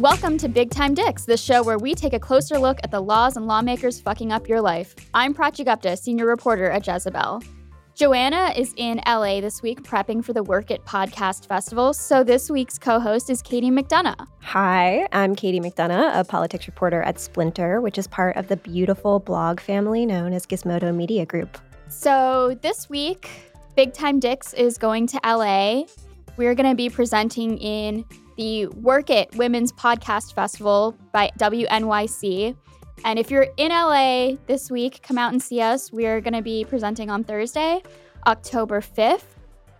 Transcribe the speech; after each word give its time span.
Welcome 0.00 0.38
to 0.38 0.48
Big 0.48 0.70
Time 0.70 0.94
Dicks, 0.94 1.26
the 1.26 1.36
show 1.36 1.62
where 1.62 1.76
we 1.76 1.94
take 1.94 2.14
a 2.14 2.18
closer 2.18 2.58
look 2.58 2.78
at 2.82 2.90
the 2.90 3.02
laws 3.02 3.36
and 3.36 3.46
lawmakers 3.46 4.00
fucking 4.00 4.32
up 4.32 4.48
your 4.48 4.62
life. 4.62 4.94
I'm 5.12 5.34
Prachi 5.34 5.62
Gupta, 5.62 5.94
senior 5.94 6.24
reporter 6.24 6.70
at 6.70 6.86
Jezebel. 6.86 7.42
Joanna 7.94 8.54
is 8.56 8.72
in 8.78 9.02
LA 9.06 9.42
this 9.42 9.60
week 9.60 9.82
prepping 9.82 10.24
for 10.24 10.32
the 10.32 10.42
Werk 10.42 10.70
It 10.70 10.82
podcast 10.86 11.46
festival. 11.46 11.92
So 11.92 12.24
this 12.24 12.48
week's 12.48 12.78
co 12.78 12.98
host 12.98 13.28
is 13.28 13.42
Katie 13.42 13.70
McDonough. 13.70 14.26
Hi, 14.40 15.06
I'm 15.12 15.36
Katie 15.36 15.60
McDonough, 15.60 16.18
a 16.18 16.24
politics 16.24 16.66
reporter 16.66 17.02
at 17.02 17.20
Splinter, 17.20 17.82
which 17.82 17.98
is 17.98 18.08
part 18.08 18.38
of 18.38 18.48
the 18.48 18.56
beautiful 18.56 19.18
blog 19.18 19.60
family 19.60 20.06
known 20.06 20.32
as 20.32 20.46
Gizmodo 20.46 20.96
Media 20.96 21.26
Group. 21.26 21.58
So 21.88 22.58
this 22.62 22.88
week, 22.88 23.28
Big 23.76 23.92
Time 23.92 24.18
Dicks 24.18 24.54
is 24.54 24.78
going 24.78 25.08
to 25.08 25.20
LA. 25.22 25.82
We're 26.38 26.54
going 26.54 26.70
to 26.70 26.74
be 26.74 26.88
presenting 26.88 27.58
in 27.58 28.06
the 28.40 28.64
Werk 28.68 29.10
It 29.10 29.36
Women's 29.36 29.70
Podcast 29.70 30.32
Festival 30.32 30.96
by 31.12 31.30
WNYC. 31.38 32.56
And 33.04 33.18
if 33.18 33.30
you're 33.30 33.48
in 33.58 33.68
LA 33.70 34.36
this 34.46 34.70
week, 34.70 35.02
come 35.02 35.18
out 35.18 35.32
and 35.32 35.42
see 35.42 35.60
us. 35.60 35.92
We're 35.92 36.22
going 36.22 36.32
to 36.32 36.40
be 36.40 36.64
presenting 36.64 37.10
on 37.10 37.22
Thursday, 37.22 37.82
October 38.26 38.80
5th 38.80 39.26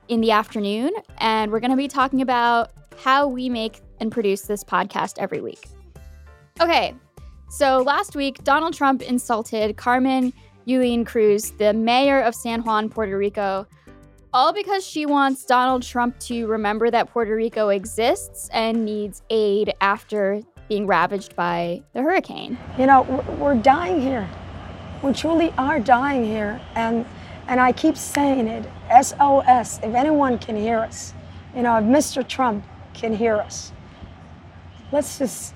in 0.08 0.20
the 0.20 0.32
afternoon. 0.32 0.90
And 1.16 1.50
we're 1.50 1.60
going 1.60 1.70
to 1.70 1.76
be 1.76 1.88
talking 1.88 2.20
about 2.20 2.72
how 2.98 3.26
we 3.26 3.48
make 3.48 3.80
and 3.98 4.12
produce 4.12 4.42
this 4.42 4.62
podcast 4.62 5.14
every 5.16 5.40
week. 5.40 5.66
Okay, 6.60 6.94
so 7.48 7.78
last 7.78 8.14
week, 8.14 8.44
Donald 8.44 8.74
Trump 8.74 9.00
insulted 9.00 9.78
Carmen 9.78 10.34
Yulín 10.68 11.06
Cruz, 11.06 11.52
the 11.52 11.72
mayor 11.72 12.20
of 12.20 12.34
San 12.34 12.60
Juan, 12.60 12.90
Puerto 12.90 13.16
Rico, 13.16 13.66
all 14.32 14.52
because 14.52 14.86
she 14.86 15.06
wants 15.06 15.44
Donald 15.44 15.82
Trump 15.82 16.18
to 16.20 16.46
remember 16.46 16.90
that 16.90 17.10
Puerto 17.10 17.34
Rico 17.34 17.68
exists 17.70 18.48
and 18.52 18.84
needs 18.84 19.22
aid 19.30 19.74
after 19.80 20.42
being 20.68 20.86
ravaged 20.86 21.34
by 21.34 21.82
the 21.94 22.02
hurricane. 22.02 22.56
You 22.78 22.86
know, 22.86 23.02
we're 23.38 23.56
dying 23.56 24.00
here. 24.00 24.28
We 25.02 25.12
truly 25.12 25.52
are 25.58 25.80
dying 25.80 26.24
here. 26.24 26.60
And, 26.74 27.04
and 27.48 27.60
I 27.60 27.72
keep 27.72 27.96
saying 27.96 28.46
it 28.46 28.64
SOS, 29.02 29.78
if 29.82 29.94
anyone 29.94 30.38
can 30.38 30.56
hear 30.56 30.78
us, 30.78 31.12
you 31.54 31.62
know, 31.62 31.76
if 31.78 31.84
Mr. 31.84 32.26
Trump 32.26 32.64
can 32.94 33.12
hear 33.12 33.36
us, 33.36 33.72
let's 34.92 35.18
just 35.18 35.54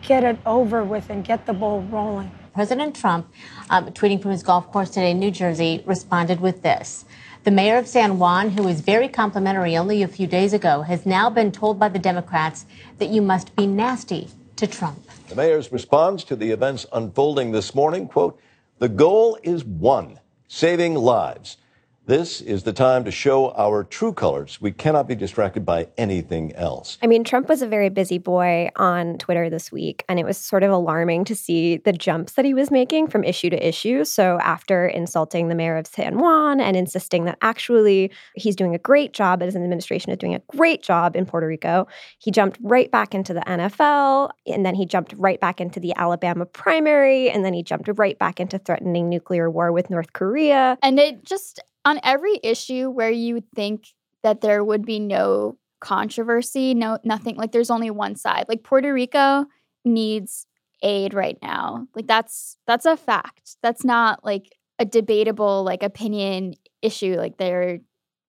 get 0.00 0.24
it 0.24 0.38
over 0.46 0.82
with 0.82 1.10
and 1.10 1.24
get 1.24 1.44
the 1.44 1.52
ball 1.52 1.82
rolling. 1.82 2.30
President 2.54 2.94
Trump, 2.94 3.28
um, 3.68 3.86
tweeting 3.86 4.22
from 4.22 4.30
his 4.30 4.42
golf 4.44 4.70
course 4.70 4.88
today 4.88 5.10
in 5.10 5.18
New 5.18 5.32
Jersey, 5.32 5.82
responded 5.86 6.40
with 6.40 6.62
this. 6.62 7.04
The 7.44 7.50
mayor 7.50 7.76
of 7.76 7.86
San 7.86 8.18
Juan, 8.18 8.52
who 8.52 8.62
was 8.62 8.80
very 8.80 9.06
complimentary 9.06 9.76
only 9.76 10.02
a 10.02 10.08
few 10.08 10.26
days 10.26 10.54
ago, 10.54 10.80
has 10.80 11.04
now 11.04 11.28
been 11.28 11.52
told 11.52 11.78
by 11.78 11.90
the 11.90 11.98
Democrats 11.98 12.64
that 12.96 13.10
you 13.10 13.20
must 13.20 13.54
be 13.54 13.66
nasty 13.66 14.30
to 14.56 14.66
Trump. 14.66 14.98
The 15.28 15.34
mayor's 15.34 15.70
response 15.70 16.24
to 16.24 16.36
the 16.36 16.52
events 16.52 16.86
unfolding 16.90 17.52
this 17.52 17.74
morning, 17.74 18.08
quote, 18.08 18.40
the 18.78 18.88
goal 18.88 19.38
is 19.42 19.62
one, 19.62 20.20
saving 20.48 20.94
lives. 20.94 21.58
This 22.06 22.42
is 22.42 22.64
the 22.64 22.72
time 22.74 23.04
to 23.04 23.10
show 23.10 23.52
our 23.52 23.82
true 23.82 24.12
colors. 24.12 24.60
We 24.60 24.72
cannot 24.72 25.08
be 25.08 25.14
distracted 25.14 25.64
by 25.64 25.88
anything 25.96 26.54
else. 26.54 26.98
I 27.02 27.06
mean, 27.06 27.24
Trump 27.24 27.48
was 27.48 27.62
a 27.62 27.66
very 27.66 27.88
busy 27.88 28.18
boy 28.18 28.68
on 28.76 29.16
Twitter 29.16 29.48
this 29.48 29.72
week, 29.72 30.04
and 30.06 30.20
it 30.20 30.24
was 30.26 30.36
sort 30.36 30.62
of 30.64 30.70
alarming 30.70 31.24
to 31.24 31.34
see 31.34 31.78
the 31.78 31.94
jumps 31.94 32.34
that 32.34 32.44
he 32.44 32.52
was 32.52 32.70
making 32.70 33.06
from 33.06 33.24
issue 33.24 33.48
to 33.48 33.68
issue. 33.68 34.04
So, 34.04 34.38
after 34.42 34.86
insulting 34.86 35.48
the 35.48 35.54
mayor 35.54 35.78
of 35.78 35.86
San 35.86 36.18
Juan 36.18 36.60
and 36.60 36.76
insisting 36.76 37.24
that 37.24 37.38
actually 37.40 38.10
he's 38.34 38.54
doing 38.54 38.74
a 38.74 38.78
great 38.78 39.14
job, 39.14 39.38
that 39.38 39.46
his 39.46 39.56
administration 39.56 40.12
is 40.12 40.18
doing 40.18 40.34
a 40.34 40.42
great 40.54 40.82
job 40.82 41.16
in 41.16 41.24
Puerto 41.24 41.46
Rico, 41.46 41.86
he 42.18 42.30
jumped 42.30 42.58
right 42.60 42.90
back 42.90 43.14
into 43.14 43.32
the 43.32 43.40
NFL, 43.40 44.28
and 44.46 44.66
then 44.66 44.74
he 44.74 44.84
jumped 44.84 45.14
right 45.16 45.40
back 45.40 45.58
into 45.58 45.80
the 45.80 45.96
Alabama 45.96 46.44
primary, 46.44 47.30
and 47.30 47.46
then 47.46 47.54
he 47.54 47.62
jumped 47.62 47.88
right 47.96 48.18
back 48.18 48.40
into 48.40 48.58
threatening 48.58 49.08
nuclear 49.08 49.50
war 49.50 49.72
with 49.72 49.88
North 49.88 50.12
Korea. 50.12 50.76
And 50.82 50.98
it 50.98 51.24
just 51.24 51.62
on 51.84 52.00
every 52.02 52.38
issue 52.42 52.90
where 52.90 53.10
you 53.10 53.42
think 53.54 53.88
that 54.22 54.40
there 54.40 54.64
would 54.64 54.84
be 54.84 54.98
no 54.98 55.58
controversy, 55.80 56.74
no 56.74 56.98
nothing 57.04 57.36
like 57.36 57.52
there's 57.52 57.70
only 57.70 57.90
one 57.90 58.16
side. 58.16 58.46
Like 58.48 58.62
Puerto 58.62 58.92
Rico 58.92 59.44
needs 59.84 60.46
aid 60.82 61.14
right 61.14 61.38
now. 61.42 61.86
Like 61.94 62.06
that's 62.06 62.56
that's 62.66 62.86
a 62.86 62.96
fact. 62.96 63.56
That's 63.62 63.84
not 63.84 64.24
like 64.24 64.56
a 64.78 64.84
debatable 64.84 65.62
like 65.62 65.82
opinion 65.82 66.54
issue 66.82 67.16
like 67.16 67.36
they're 67.36 67.80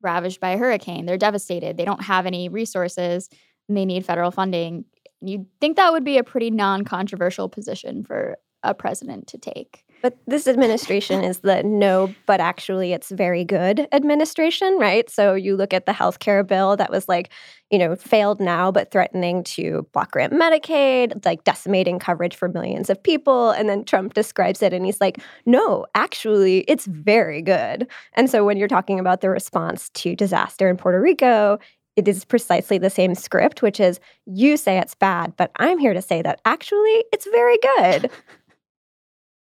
ravaged 0.01 0.39
by 0.39 0.51
a 0.51 0.57
hurricane. 0.57 1.05
They're 1.05 1.17
devastated. 1.17 1.77
They 1.77 1.85
don't 1.85 2.03
have 2.03 2.25
any 2.25 2.49
resources 2.49 3.29
and 3.67 3.77
they 3.77 3.85
need 3.85 4.05
federal 4.05 4.31
funding. 4.31 4.85
You'd 5.21 5.47
think 5.59 5.77
that 5.77 5.91
would 5.91 6.03
be 6.03 6.17
a 6.17 6.23
pretty 6.23 6.51
non-controversial 6.51 7.49
position 7.49 8.03
for 8.03 8.37
a 8.61 8.73
president 8.73 9.27
to 9.27 9.37
take. 9.37 9.85
But 10.05 10.19
this 10.27 10.47
administration 10.47 11.23
is 11.23 11.39
the 11.39 11.63
no, 11.63 12.13
but 12.27 12.39
actually 12.39 12.93
it's 12.93 13.09
very 13.09 13.43
good 13.43 13.87
administration, 13.91 14.77
right? 14.77 15.09
So 15.09 15.33
you 15.33 15.55
look 15.55 15.73
at 15.73 15.87
the 15.87 15.93
healthcare 15.93 16.45
bill 16.45 16.77
that 16.77 16.91
was 16.91 17.09
like, 17.09 17.31
you 17.71 17.79
know, 17.79 17.95
failed 17.95 18.39
now, 18.39 18.71
but 18.71 18.91
threatening 18.91 19.43
to 19.45 19.87
block 19.93 20.11
grant 20.11 20.31
Medicaid, 20.31 21.25
like 21.25 21.43
decimating 21.43 21.97
coverage 21.97 22.35
for 22.35 22.47
millions 22.47 22.91
of 22.91 23.01
people. 23.01 23.49
And 23.49 23.67
then 23.67 23.83
Trump 23.83 24.13
describes 24.13 24.61
it 24.61 24.73
and 24.73 24.85
he's 24.85 25.01
like, 25.01 25.17
no, 25.47 25.87
actually, 25.95 26.59
it's 26.67 26.85
very 26.85 27.41
good. 27.41 27.87
And 28.13 28.29
so 28.29 28.45
when 28.45 28.57
you're 28.57 28.67
talking 28.67 28.99
about 28.99 29.21
the 29.21 29.31
response 29.31 29.89
to 29.89 30.15
disaster 30.15 30.69
in 30.69 30.77
Puerto 30.77 31.01
Rico, 31.01 31.57
it 31.95 32.07
is 32.07 32.25
precisely 32.25 32.77
the 32.77 32.91
same 32.91 33.15
script, 33.15 33.63
which 33.63 33.79
is 33.79 33.99
you 34.27 34.55
say 34.55 34.77
it's 34.77 34.93
bad, 34.93 35.33
but 35.35 35.49
I'm 35.55 35.79
here 35.79 35.95
to 35.95 36.01
say 36.01 36.21
that 36.21 36.41
actually 36.45 37.05
it's 37.11 37.25
very 37.25 37.57
good. 37.79 38.11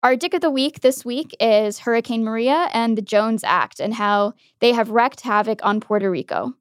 Our 0.05 0.17
dick 0.17 0.35
of 0.35 0.43
the 0.43 0.51
week 0.51 0.81
this 0.81 1.03
week 1.03 1.35
is 1.41 1.79
Hurricane 1.79 2.25
Maria 2.25 2.69
and 2.75 2.99
the 2.99 3.01
Jones 3.01 3.43
Act 3.43 3.81
and 3.81 3.95
how 3.95 4.35
they 4.61 4.73
have 4.73 4.91
wreaked 4.91 5.23
havoc 5.23 5.61
on 5.63 5.81
Puerto 5.81 6.11
Rico. 6.11 6.53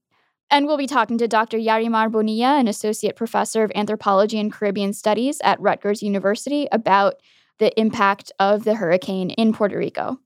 And 0.50 0.66
we'll 0.66 0.78
be 0.78 0.88
talking 0.88 1.18
to 1.18 1.28
Dr. 1.28 1.58
Yarimar 1.58 2.10
Bonilla, 2.10 2.58
an 2.58 2.70
associate 2.70 3.18
professor 3.18 3.62
of 3.62 3.72
anthropology 3.76 4.40
and 4.40 4.50
Caribbean 4.50 4.94
studies 4.94 5.42
at 5.44 5.60
Rutgers 5.60 6.02
University, 6.02 6.70
about 6.72 7.16
the 7.60 7.78
impact 7.78 8.32
of 8.40 8.64
the 8.64 8.76
hurricane 8.76 9.32
in 9.32 9.52
Puerto 9.52 9.78
Rico. 9.78 10.20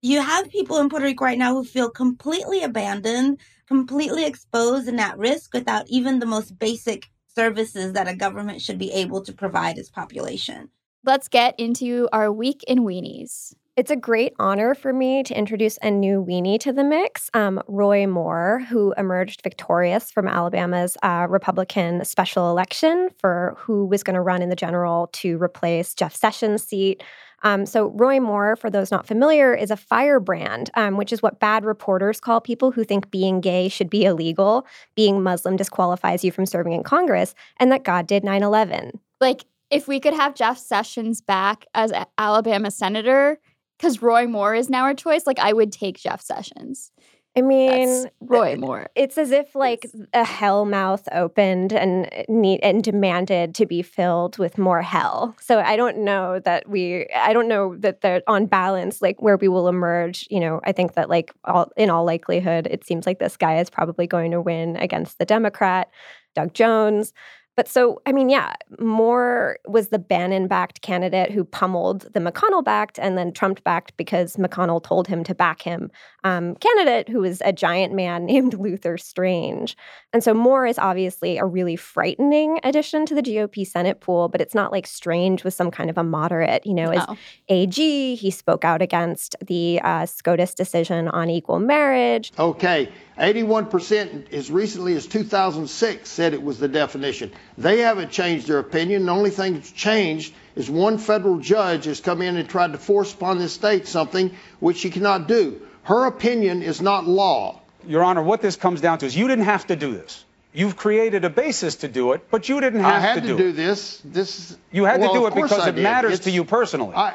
You 0.00 0.20
have 0.20 0.48
people 0.48 0.76
in 0.76 0.88
Puerto 0.88 1.06
Rico 1.06 1.24
right 1.24 1.38
now 1.38 1.54
who 1.54 1.64
feel 1.64 1.90
completely 1.90 2.62
abandoned, 2.62 3.40
completely 3.66 4.24
exposed 4.24 4.86
and 4.86 5.00
at 5.00 5.18
risk 5.18 5.54
without 5.54 5.88
even 5.88 6.20
the 6.20 6.26
most 6.26 6.56
basic 6.56 7.10
services 7.26 7.94
that 7.94 8.06
a 8.06 8.14
government 8.14 8.62
should 8.62 8.78
be 8.78 8.92
able 8.92 9.24
to 9.24 9.32
provide 9.32 9.76
its 9.76 9.90
population 9.90 10.70
let's 11.04 11.28
get 11.28 11.58
into 11.58 12.08
our 12.12 12.32
week 12.32 12.62
in 12.66 12.80
weenies. 12.80 13.54
It's 13.76 13.90
a 13.90 13.96
great 13.96 14.34
honor 14.38 14.74
for 14.74 14.92
me 14.92 15.22
to 15.22 15.38
introduce 15.38 15.78
a 15.80 15.90
new 15.90 16.22
weenie 16.22 16.58
to 16.60 16.72
the 16.72 16.84
mix. 16.84 17.30
Um, 17.32 17.62
Roy 17.66 18.06
Moore, 18.06 18.62
who 18.68 18.92
emerged 18.98 19.42
victorious 19.42 20.10
from 20.10 20.28
Alabama's 20.28 20.98
uh, 21.02 21.26
Republican 21.30 22.04
special 22.04 22.50
election 22.50 23.08
for 23.18 23.54
who 23.58 23.86
was 23.86 24.02
going 24.02 24.16
to 24.16 24.20
run 24.20 24.42
in 24.42 24.50
the 24.50 24.56
general 24.56 25.08
to 25.12 25.40
replace 25.40 25.94
Jeff 25.94 26.14
Sessions' 26.14 26.64
seat. 26.64 27.02
Um, 27.42 27.64
so, 27.64 27.86
Roy 27.92 28.20
Moore, 28.20 28.54
for 28.54 28.68
those 28.68 28.90
not 28.90 29.06
familiar, 29.06 29.54
is 29.54 29.70
a 29.70 29.76
firebrand, 29.76 30.70
um, 30.74 30.98
which 30.98 31.10
is 31.10 31.22
what 31.22 31.40
bad 31.40 31.64
reporters 31.64 32.20
call 32.20 32.42
people 32.42 32.70
who 32.70 32.84
think 32.84 33.10
being 33.10 33.40
gay 33.40 33.68
should 33.68 33.88
be 33.88 34.04
illegal, 34.04 34.66
being 34.94 35.22
Muslim 35.22 35.56
disqualifies 35.56 36.22
you 36.22 36.32
from 36.32 36.44
serving 36.44 36.74
in 36.74 36.82
Congress, 36.82 37.34
and 37.56 37.72
that 37.72 37.84
God 37.84 38.06
did 38.06 38.24
9 38.24 38.42
11. 38.42 39.00
Like, 39.22 39.46
if 39.70 39.88
we 39.88 40.00
could 40.00 40.14
have 40.14 40.34
Jeff 40.34 40.58
Sessions 40.58 41.20
back 41.20 41.66
as 41.74 41.92
Alabama 42.18 42.70
senator, 42.70 43.38
because 43.78 44.02
Roy 44.02 44.26
Moore 44.26 44.54
is 44.54 44.68
now 44.68 44.84
our 44.84 44.94
choice, 44.94 45.26
like 45.26 45.38
I 45.38 45.52
would 45.52 45.72
take 45.72 45.98
Jeff 45.98 46.20
Sessions. 46.20 46.92
I 47.36 47.42
mean, 47.42 48.02
That's 48.02 48.14
Roy 48.20 48.56
Moore. 48.56 48.88
It's 48.96 49.16
as 49.16 49.30
if 49.30 49.54
like 49.54 49.86
a 50.12 50.24
hell 50.24 50.64
mouth 50.64 51.08
opened 51.12 51.72
and 51.72 52.08
eh, 52.10 52.24
need 52.28 52.58
and 52.60 52.82
demanded 52.82 53.54
to 53.54 53.66
be 53.66 53.82
filled 53.82 54.36
with 54.38 54.58
more 54.58 54.82
hell. 54.82 55.36
So 55.40 55.60
I 55.60 55.76
don't 55.76 55.98
know 55.98 56.40
that 56.40 56.68
we. 56.68 57.06
I 57.14 57.32
don't 57.32 57.46
know 57.46 57.76
that 57.76 58.00
they're 58.00 58.22
on 58.26 58.46
balance, 58.46 59.00
like 59.00 59.22
where 59.22 59.36
we 59.36 59.46
will 59.46 59.68
emerge. 59.68 60.26
You 60.28 60.40
know, 60.40 60.60
I 60.64 60.72
think 60.72 60.94
that 60.94 61.08
like 61.08 61.32
all 61.44 61.70
in 61.76 61.88
all 61.88 62.04
likelihood, 62.04 62.66
it 62.68 62.84
seems 62.84 63.06
like 63.06 63.20
this 63.20 63.36
guy 63.36 63.60
is 63.60 63.70
probably 63.70 64.08
going 64.08 64.32
to 64.32 64.40
win 64.40 64.74
against 64.76 65.18
the 65.18 65.24
Democrat. 65.24 65.88
Doug 66.34 66.54
Jones. 66.54 67.12
But 67.60 67.68
so, 67.68 68.00
I 68.06 68.12
mean, 68.12 68.30
yeah, 68.30 68.54
Moore 68.78 69.58
was 69.68 69.88
the 69.88 69.98
Bannon 69.98 70.48
backed 70.48 70.80
candidate 70.80 71.30
who 71.30 71.44
pummeled 71.44 72.10
the 72.14 72.18
McConnell 72.18 72.64
backed 72.64 72.98
and 72.98 73.18
then 73.18 73.32
Trump 73.32 73.62
backed 73.64 73.94
because 73.98 74.36
McConnell 74.36 74.82
told 74.82 75.06
him 75.06 75.22
to 75.24 75.34
back 75.34 75.60
him 75.60 75.90
um, 76.24 76.54
candidate 76.56 77.10
who 77.10 77.20
was 77.20 77.42
a 77.44 77.52
giant 77.52 77.92
man 77.92 78.24
named 78.30 78.54
Luther 78.54 78.96
Strange. 78.96 79.76
And 80.14 80.24
so 80.24 80.32
Moore 80.32 80.66
is 80.66 80.78
obviously 80.78 81.36
a 81.36 81.44
really 81.44 81.76
frightening 81.76 82.60
addition 82.64 83.04
to 83.04 83.14
the 83.14 83.22
GOP 83.22 83.66
Senate 83.66 84.00
pool, 84.00 84.28
but 84.28 84.40
it's 84.40 84.54
not 84.54 84.72
like 84.72 84.86
Strange 84.86 85.44
was 85.44 85.54
some 85.54 85.70
kind 85.70 85.90
of 85.90 85.98
a 85.98 86.02
moderate. 86.02 86.64
You 86.64 86.74
know, 86.74 86.90
as 86.90 87.06
No. 87.06 87.16
AG, 87.50 88.14
he 88.14 88.30
spoke 88.30 88.64
out 88.64 88.80
against 88.80 89.36
the 89.46 89.80
uh, 89.84 90.06
SCOTUS 90.06 90.54
decision 90.54 91.08
on 91.08 91.28
equal 91.28 91.58
marriage. 91.58 92.32
Okay, 92.38 92.90
81% 93.18 94.32
as 94.32 94.50
recently 94.50 94.96
as 94.96 95.06
2006 95.06 96.08
said 96.08 96.32
it 96.32 96.42
was 96.42 96.58
the 96.58 96.68
definition. 96.68 97.30
They 97.58 97.78
haven't 97.80 98.10
changed 98.10 98.46
their 98.48 98.58
opinion. 98.58 99.06
The 99.06 99.12
only 99.12 99.30
thing 99.30 99.54
that's 99.54 99.70
changed 99.72 100.34
is 100.56 100.70
one 100.70 100.98
federal 100.98 101.38
judge 101.38 101.84
has 101.84 102.00
come 102.00 102.22
in 102.22 102.36
and 102.36 102.48
tried 102.48 102.72
to 102.72 102.78
force 102.78 103.12
upon 103.12 103.38
this 103.38 103.52
state 103.52 103.86
something 103.86 104.34
which 104.60 104.78
she 104.78 104.90
cannot 104.90 105.28
do. 105.28 105.60
Her 105.82 106.06
opinion 106.06 106.62
is 106.62 106.80
not 106.80 107.06
law. 107.06 107.60
Your 107.86 108.02
Honor, 108.04 108.22
what 108.22 108.42
this 108.42 108.56
comes 108.56 108.80
down 108.80 108.98
to 108.98 109.06
is 109.06 109.16
you 109.16 109.26
didn't 109.28 109.44
have 109.44 109.66
to 109.68 109.76
do 109.76 109.92
this. 109.92 110.24
You've 110.52 110.76
created 110.76 111.24
a 111.24 111.30
basis 111.30 111.76
to 111.76 111.88
do 111.88 112.12
it, 112.12 112.28
but 112.30 112.48
you 112.48 112.60
didn't 112.60 112.80
have 112.80 113.14
to 113.14 113.20
do 113.20 113.26
it. 113.26 113.30
I 113.30 113.30
had 113.30 113.36
to 113.36 113.36
do, 113.36 113.36
do 113.36 113.52
this. 113.52 114.02
This 114.04 114.56
You 114.72 114.84
had 114.84 115.00
well, 115.00 115.12
to 115.12 115.18
do 115.20 115.26
it 115.26 115.34
because 115.34 115.52
I 115.52 115.68
it 115.68 115.76
did. 115.76 115.82
matters 115.82 116.12
It's- 116.14 116.24
to 116.24 116.30
you 116.30 116.44
personally. 116.44 116.94
I, 116.94 117.14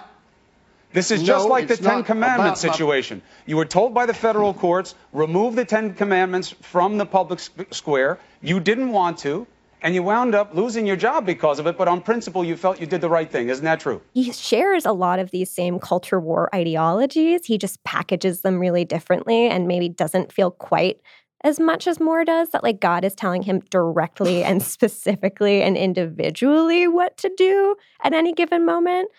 This 0.93 1.11
is 1.11 1.23
just 1.23 1.45
No, 1.45 1.51
like 1.51 1.67
the 1.67 1.75
Ten 1.75 2.03
Commandments 2.05 2.63
about 2.63 2.73
situation. 2.73 3.21
You 3.45 3.57
were 3.57 3.65
told 3.65 3.93
by 3.93 4.05
the 4.05 4.13
federal 4.13 4.53
courts, 4.53 4.95
remove 5.11 5.55
the 5.57 5.65
Ten 5.65 5.93
Commandments 5.93 6.55
from 6.61 6.97
the 6.97 7.05
public 7.05 7.41
square. 7.71 8.17
You 8.41 8.61
didn't 8.61 8.91
want 8.93 9.17
to, 9.19 9.45
and 9.85 9.93
you 9.93 10.01
wound 10.01 10.33
up 10.33 10.55
losing 10.55 10.87
your 10.87 10.95
job 10.95 11.27
because 11.27 11.59
of 11.59 11.67
it, 11.67 11.77
but 11.77 11.87
on 11.87 12.01
principle, 12.01 12.43
you 12.43 12.57
felt 12.57 12.81
you 12.81 12.87
did 12.87 13.01
the 13.01 13.09
right 13.09 13.31
thing. 13.31 13.49
Isn't 13.49 13.63
that 13.65 13.79
true? 13.79 14.01
he 14.13 14.31
shares 14.31 14.83
a 14.83 14.91
lot 14.91 15.19
of 15.19 15.29
these 15.29 15.51
same 15.51 15.79
culture 15.79 16.19
war 16.19 16.49
ideologies. 16.55 17.45
He 17.45 17.59
just 17.59 17.83
packages 17.83 18.41
them 18.41 18.57
really 18.59 18.83
differently 18.83 19.47
and 19.47 19.67
maybe 19.67 19.87
doesn't 19.87 20.33
feel 20.33 20.49
quite 20.49 21.01
as 21.43 21.59
much 21.59 21.85
as 21.85 21.99
Moore 21.99 22.25
does 22.25 22.49
that 22.49 22.63
like 22.63 22.79
God 22.79 23.05
is 23.05 23.13
telling 23.13 23.43
him 23.43 23.61
directly 23.69 24.43
and 24.43 24.63
specifically 24.75 25.61
and 25.61 25.77
individually 25.77 26.87
what 26.87 27.15
to 27.17 27.31
do 27.37 27.75
at 28.03 28.11
any 28.13 28.33
given 28.33 28.65
moment. 28.65 29.09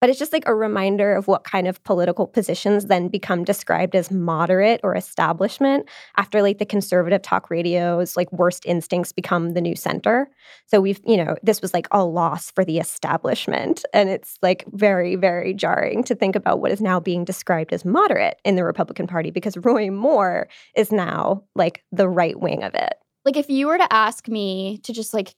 But 0.00 0.10
it's 0.10 0.18
just 0.18 0.32
like 0.32 0.46
a 0.46 0.54
reminder 0.54 1.14
of 1.14 1.26
what 1.26 1.44
kind 1.44 1.66
of 1.66 1.82
political 1.84 2.26
positions 2.26 2.86
then 2.86 3.08
become 3.08 3.44
described 3.44 3.96
as 3.96 4.10
moderate 4.10 4.80
or 4.82 4.94
establishment 4.94 5.88
after 6.16 6.42
like 6.42 6.58
the 6.58 6.66
conservative 6.66 7.22
talk 7.22 7.48
radio's 7.50 8.16
like 8.16 8.30
worst 8.30 8.66
instincts 8.66 9.12
become 9.12 9.54
the 9.54 9.60
new 9.60 9.74
center. 9.74 10.28
So 10.66 10.80
we've, 10.80 11.00
you 11.04 11.16
know, 11.16 11.36
this 11.42 11.62
was 11.62 11.72
like 11.72 11.88
a 11.92 12.04
loss 12.04 12.50
for 12.50 12.64
the 12.64 12.78
establishment. 12.78 13.84
And 13.94 14.10
it's 14.10 14.36
like 14.42 14.64
very, 14.72 15.16
very 15.16 15.54
jarring 15.54 16.04
to 16.04 16.14
think 16.14 16.36
about 16.36 16.60
what 16.60 16.72
is 16.72 16.80
now 16.80 17.00
being 17.00 17.24
described 17.24 17.72
as 17.72 17.84
moderate 17.84 18.38
in 18.44 18.56
the 18.56 18.64
Republican 18.64 19.06
Party 19.06 19.30
because 19.30 19.56
Roy 19.56 19.90
Moore 19.90 20.48
is 20.76 20.92
now 20.92 21.44
like 21.54 21.82
the 21.90 22.08
right 22.08 22.38
wing 22.38 22.62
of 22.64 22.74
it. 22.74 22.94
Like 23.24 23.36
if 23.36 23.48
you 23.50 23.66
were 23.66 23.78
to 23.78 23.92
ask 23.92 24.28
me 24.28 24.78
to 24.84 24.92
just 24.92 25.12
like 25.12 25.34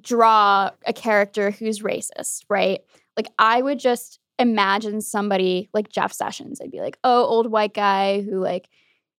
draw 0.00 0.70
a 0.86 0.92
character 0.92 1.50
who's 1.50 1.80
racist, 1.80 2.44
right? 2.48 2.80
Like 3.16 3.28
I 3.38 3.62
would 3.62 3.78
just 3.78 4.18
imagine 4.38 5.00
somebody 5.00 5.68
like 5.72 5.88
Jeff 5.90 6.12
Sessions. 6.12 6.60
I'd 6.60 6.70
be 6.70 6.80
like, 6.80 6.98
"Oh, 7.04 7.24
old 7.24 7.50
white 7.50 7.74
guy 7.74 8.22
who 8.22 8.40
like 8.40 8.68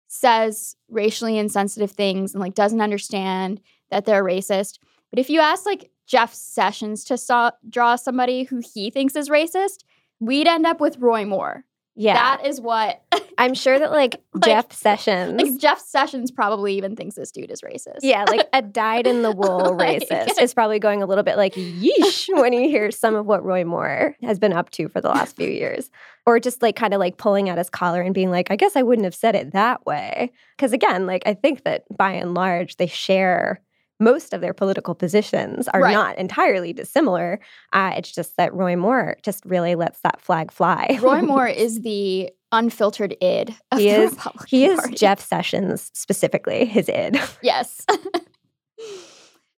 says 0.08 0.76
racially 0.88 1.38
insensitive 1.38 1.90
things 1.90 2.34
and 2.34 2.40
like 2.40 2.54
doesn't 2.54 2.80
understand 2.80 3.60
that 3.90 4.04
they're 4.04 4.24
racist." 4.24 4.78
But 5.10 5.18
if 5.18 5.30
you 5.30 5.40
ask 5.40 5.66
like 5.66 5.90
Jeff 6.06 6.32
Sessions 6.34 7.04
to 7.04 7.16
saw, 7.18 7.50
draw 7.68 7.96
somebody 7.96 8.44
who 8.44 8.60
he 8.74 8.90
thinks 8.90 9.16
is 9.16 9.28
racist, 9.28 9.84
we'd 10.20 10.46
end 10.46 10.66
up 10.66 10.80
with 10.80 10.98
Roy 10.98 11.24
Moore. 11.24 11.64
Yeah. 11.96 12.14
That 12.36 12.46
is 12.46 12.60
what 12.60 13.02
I'm 13.38 13.54
sure 13.54 13.78
that 13.78 13.90
like, 13.90 14.20
Like- 14.34 14.44
Jeff 14.44 14.72
Sessions. 14.76 15.40
like 15.40 15.58
Jeff 15.58 15.80
Sessions 15.80 16.30
probably 16.30 16.74
even 16.76 16.94
thinks 16.94 17.16
this 17.16 17.32
dude 17.32 17.50
is 17.50 17.62
racist. 17.62 18.00
Yeah, 18.02 18.24
like 18.28 18.46
a 18.52 18.62
dyed 18.62 19.06
in 19.06 19.22
the 19.22 19.32
wool 19.32 19.74
Like- 19.76 20.02
racist 20.08 20.40
is 20.40 20.52
probably 20.54 20.78
going 20.78 21.02
a 21.02 21.06
little 21.06 21.24
bit 21.24 21.36
like 21.36 21.54
yeesh 21.54 22.28
when 22.40 22.52
you 22.52 22.68
hear 22.68 22.90
some 22.90 23.14
of 23.14 23.26
what 23.26 23.44
Roy 23.44 23.64
Moore 23.64 24.14
has 24.22 24.38
been 24.38 24.52
up 24.52 24.70
to 24.72 24.88
for 24.88 25.00
the 25.00 25.08
last 25.08 25.36
few 25.36 25.48
years. 25.48 25.90
Or 26.26 26.40
just 26.40 26.60
like 26.60 26.74
kind 26.74 26.92
of 26.92 26.98
like 26.98 27.18
pulling 27.18 27.48
at 27.48 27.56
his 27.58 27.70
collar 27.70 28.02
and 28.02 28.12
being 28.12 28.30
like, 28.32 28.50
I 28.50 28.56
guess 28.56 28.74
I 28.74 28.82
wouldn't 28.82 29.04
have 29.04 29.14
said 29.14 29.36
it 29.36 29.52
that 29.52 29.86
way. 29.86 30.32
Because 30.56 30.72
again, 30.72 31.06
like 31.06 31.22
I 31.24 31.34
think 31.34 31.62
that 31.62 31.84
by 31.96 32.12
and 32.12 32.34
large, 32.34 32.76
they 32.78 32.88
share 32.88 33.60
most 33.98 34.32
of 34.34 34.40
their 34.40 34.52
political 34.54 34.94
positions 34.94 35.68
are 35.68 35.80
Right. 35.80 35.92
not 35.92 36.18
entirely 36.18 36.72
dissimilar. 36.72 37.40
Uh, 37.72 37.92
it's 37.96 38.12
just 38.12 38.36
that 38.36 38.52
Roy 38.54 38.76
Moore 38.76 39.16
just 39.22 39.44
really 39.46 39.74
lets 39.74 40.00
that 40.00 40.20
flag 40.20 40.50
fly. 40.50 40.98
Roy 41.02 41.22
Moore 41.22 41.46
is 41.48 41.80
the 41.80 42.30
unfiltered 42.52 43.16
id 43.20 43.54
of 43.72 43.78
He 43.78 43.90
the 43.90 43.96
is- 44.02 44.10
Republican 44.12 44.46
he 44.48 44.64
is 44.66 44.80
Party. 44.80 44.94
Jeff 44.96 45.20
Sessions 45.20 45.90
specifically, 45.94 46.64
his 46.66 46.88
id. 46.88 47.18
Yes. 47.42 47.84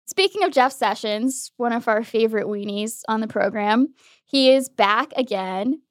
Speaking 0.06 0.42
of 0.42 0.52
Jeff 0.52 0.72
Sessions, 0.72 1.52
one 1.58 1.72
of 1.72 1.86
our 1.86 2.02
favorite 2.02 2.46
weenies 2.46 3.02
on 3.08 3.20
the 3.20 3.28
program, 3.28 3.94
he 4.24 4.50
is 4.52 4.68
back 4.68 5.12
again. 5.16 5.82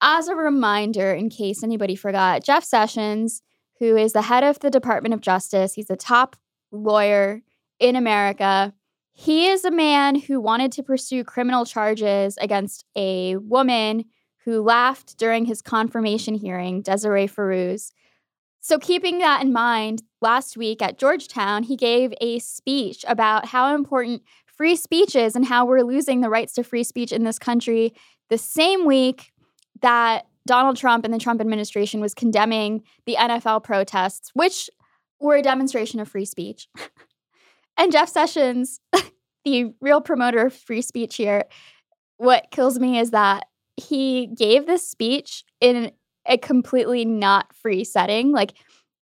As 0.00 0.28
a 0.28 0.36
reminder, 0.36 1.12
in 1.12 1.28
case 1.28 1.62
anybody 1.62 1.96
forgot, 1.96 2.44
Jeff 2.44 2.62
Sessions, 2.64 3.42
who 3.80 3.96
is 3.96 4.12
the 4.12 4.22
head 4.22 4.44
of 4.44 4.60
the 4.60 4.70
Department 4.70 5.12
of 5.14 5.20
Justice, 5.20 5.74
he's 5.74 5.90
a 5.90 5.96
top 5.96 6.36
lawyer 6.70 7.42
in 7.78 7.96
America. 7.96 8.72
He 9.12 9.46
is 9.46 9.64
a 9.64 9.70
man 9.70 10.16
who 10.16 10.40
wanted 10.40 10.72
to 10.72 10.82
pursue 10.82 11.22
criminal 11.24 11.64
charges 11.64 12.36
against 12.38 12.84
a 12.96 13.36
woman 13.36 14.04
who 14.44 14.62
laughed 14.62 15.16
during 15.18 15.44
his 15.44 15.62
confirmation 15.62 16.34
hearing, 16.34 16.82
Desiree 16.82 17.28
Fairooz. 17.28 17.92
So, 18.60 18.78
keeping 18.78 19.18
that 19.18 19.42
in 19.42 19.52
mind, 19.52 20.02
last 20.20 20.56
week 20.56 20.82
at 20.82 20.98
Georgetown, 20.98 21.64
he 21.64 21.76
gave 21.76 22.12
a 22.20 22.38
speech 22.38 23.04
about 23.06 23.46
how 23.46 23.74
important 23.74 24.22
free 24.46 24.76
speech 24.76 25.14
is 25.14 25.36
and 25.36 25.46
how 25.46 25.64
we're 25.66 25.82
losing 25.82 26.20
the 26.20 26.30
rights 26.30 26.54
to 26.54 26.64
free 26.64 26.84
speech 26.84 27.12
in 27.12 27.24
this 27.24 27.38
country 27.38 27.92
the 28.30 28.38
same 28.38 28.86
week 28.86 29.32
that 29.82 30.26
Donald 30.46 30.76
Trump 30.76 31.04
and 31.04 31.12
the 31.12 31.18
Trump 31.18 31.40
administration 31.40 32.00
was 32.00 32.14
condemning 32.14 32.82
the 33.06 33.16
NFL 33.18 33.64
protests, 33.64 34.30
which 34.34 34.70
were 35.20 35.36
a 35.36 35.42
demonstration 35.42 36.00
of 36.00 36.08
free 36.08 36.24
speech. 36.24 36.68
and 37.76 37.92
Jeff 37.92 38.08
Sessions, 38.08 38.80
the 39.44 39.72
real 39.80 40.00
promoter 40.00 40.46
of 40.46 40.54
free 40.54 40.82
speech 40.82 41.16
here, 41.16 41.44
what 42.16 42.50
kills 42.50 42.78
me 42.78 42.98
is 42.98 43.10
that 43.10 43.46
he 43.76 44.28
gave 44.36 44.66
this 44.66 44.88
speech 44.88 45.44
in 45.60 45.90
a 46.26 46.38
completely 46.38 47.04
not 47.04 47.54
free 47.54 47.84
setting. 47.84 48.32
Like 48.32 48.54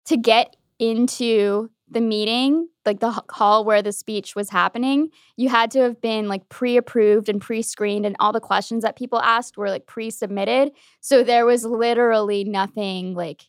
to 0.07 0.17
get 0.17 0.57
into 0.79 1.71
the 1.91 2.01
meeting, 2.01 2.69
like 2.85 3.01
the 3.01 3.23
hall 3.31 3.65
where 3.65 3.83
the 3.83 3.93
speech 3.93 4.37
was 4.37 4.51
happening, 4.51 5.09
you 5.37 5.49
had 5.49 5.71
to 5.71 5.81
have 5.81 6.01
been 6.01 6.29
like 6.29 6.49
pre 6.49 6.77
approved 6.77 7.29
and 7.29 7.41
pre 7.41 7.63
screened, 7.63 8.05
and 8.05 8.17
all 8.21 8.33
the 8.33 8.41
questions 8.41 8.83
that 8.83 8.97
people 8.97 9.21
asked 9.21 9.57
were 9.57 9.71
like 9.71 9.87
pre 9.87 10.11
submitted. 10.11 10.73
So 11.01 11.25
there 11.25 11.47
was 11.47 11.65
literally 11.65 12.45
nothing 12.45 13.15
like 13.15 13.45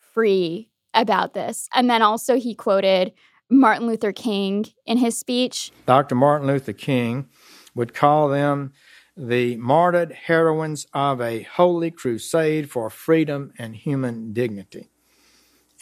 free 0.00 0.70
about 0.94 1.34
this. 1.34 1.68
And 1.74 1.90
then 1.90 2.02
also, 2.02 2.36
he 2.36 2.54
quoted 2.54 3.12
Martin 3.48 3.86
Luther 3.86 4.12
King 4.12 4.66
in 4.84 4.98
his 4.98 5.16
speech. 5.18 5.70
Dr. 5.86 6.14
Martin 6.14 6.46
Luther 6.46 6.72
King 6.72 7.28
would 7.74 7.94
call 7.94 8.28
them 8.28 8.72
the 9.16 9.56
martyred 9.56 10.12
heroines 10.12 10.86
of 10.92 11.20
a 11.20 11.42
holy 11.42 11.90
crusade 11.90 12.70
for 12.70 12.90
freedom 12.90 13.52
and 13.58 13.76
human 13.76 14.32
dignity. 14.32 14.90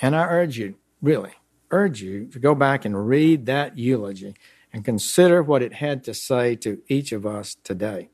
And 0.00 0.14
I 0.14 0.24
urge 0.26 0.58
you, 0.58 0.76
really, 1.00 1.32
urge 1.70 2.02
you 2.02 2.26
to 2.26 2.38
go 2.38 2.54
back 2.54 2.84
and 2.84 3.06
read 3.06 3.46
that 3.46 3.78
eulogy 3.78 4.34
and 4.72 4.84
consider 4.84 5.42
what 5.42 5.62
it 5.62 5.74
had 5.74 6.04
to 6.04 6.14
say 6.14 6.56
to 6.56 6.82
each 6.88 7.12
of 7.12 7.24
us 7.24 7.56
today. 7.64 8.10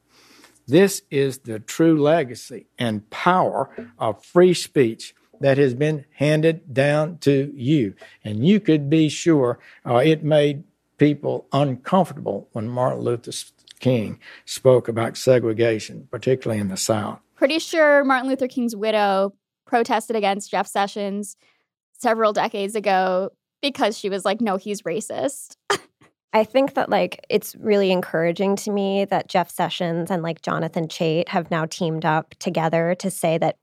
This 0.66 1.02
is 1.10 1.38
the 1.38 1.58
true 1.58 2.00
legacy 2.00 2.66
and 2.78 3.08
power 3.10 3.70
of 3.98 4.24
free 4.24 4.54
speech 4.54 5.14
that 5.40 5.58
has 5.58 5.74
been 5.74 6.04
handed 6.12 6.72
down 6.72 7.18
to 7.18 7.52
you. 7.54 7.94
And 8.24 8.46
you 8.46 8.60
could 8.60 8.88
be 8.88 9.08
sure 9.08 9.58
uh, 9.86 9.96
it 9.96 10.22
made 10.22 10.64
people 10.98 11.46
uncomfortable 11.52 12.48
when 12.52 12.68
Martin 12.68 13.00
Luther 13.00 13.32
King 13.80 14.20
spoke 14.44 14.86
about 14.86 15.16
segregation, 15.16 16.06
particularly 16.10 16.60
in 16.60 16.68
the 16.68 16.76
South. 16.76 17.18
Pretty 17.36 17.58
sure 17.58 18.04
Martin 18.04 18.28
Luther 18.28 18.48
King's 18.48 18.76
widow 18.76 19.34
protested 19.66 20.14
against 20.14 20.50
Jeff 20.50 20.66
Sessions 20.66 21.36
several 21.92 22.32
decades 22.32 22.74
ago 22.74 23.30
because 23.62 23.98
she 23.98 24.10
was 24.10 24.24
like, 24.24 24.40
no, 24.40 24.56
he's 24.56 24.82
racist. 24.82 25.56
I 26.32 26.44
think 26.44 26.74
that 26.74 26.90
like 26.90 27.24
it's 27.28 27.56
really 27.56 27.90
encouraging 27.90 28.56
to 28.56 28.70
me 28.70 29.04
that 29.06 29.28
Jeff 29.28 29.50
Sessions 29.50 30.10
and 30.10 30.22
like 30.22 30.42
Jonathan 30.42 30.86
Chait 30.86 31.28
have 31.28 31.50
now 31.50 31.66
teamed 31.66 32.04
up 32.04 32.34
together 32.38 32.94
to 32.96 33.10
say 33.10 33.36
that 33.38 33.56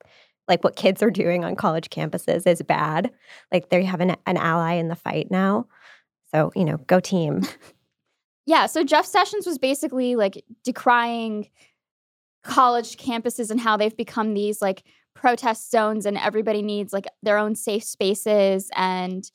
like 0.47 0.63
what 0.63 0.75
kids 0.75 1.03
are 1.03 1.11
doing 1.11 1.43
on 1.43 1.55
college 1.55 1.89
campuses 1.89 2.47
is 2.47 2.61
bad. 2.61 3.11
Like 3.51 3.69
they 3.69 3.83
have 3.83 4.01
an, 4.01 4.15
an 4.25 4.37
ally 4.37 4.73
in 4.73 4.87
the 4.87 4.95
fight 4.95 5.29
now. 5.29 5.67
So, 6.31 6.51
you 6.55 6.65
know, 6.65 6.77
go 6.77 6.99
team. 6.99 7.41
Yeah, 8.47 8.65
so 8.67 8.81
Jeff 8.81 9.05
Sessions 9.05 9.45
was 9.45 9.57
basically 9.57 10.15
like 10.15 10.43
decrying 10.65 11.49
college 12.43 12.95
campuses 12.95 13.51
and 13.51 13.59
how 13.59 13.75
they've 13.75 13.95
become 13.95 14.33
these 14.33 14.61
like 14.61 14.83
protest 15.13 15.69
zones 15.69 16.05
and 16.05 16.17
everybody 16.17 16.61
needs 16.61 16.93
like 16.93 17.07
their 17.21 17.37
own 17.37 17.55
safe 17.55 17.83
spaces 17.83 18.71
and 18.73 19.29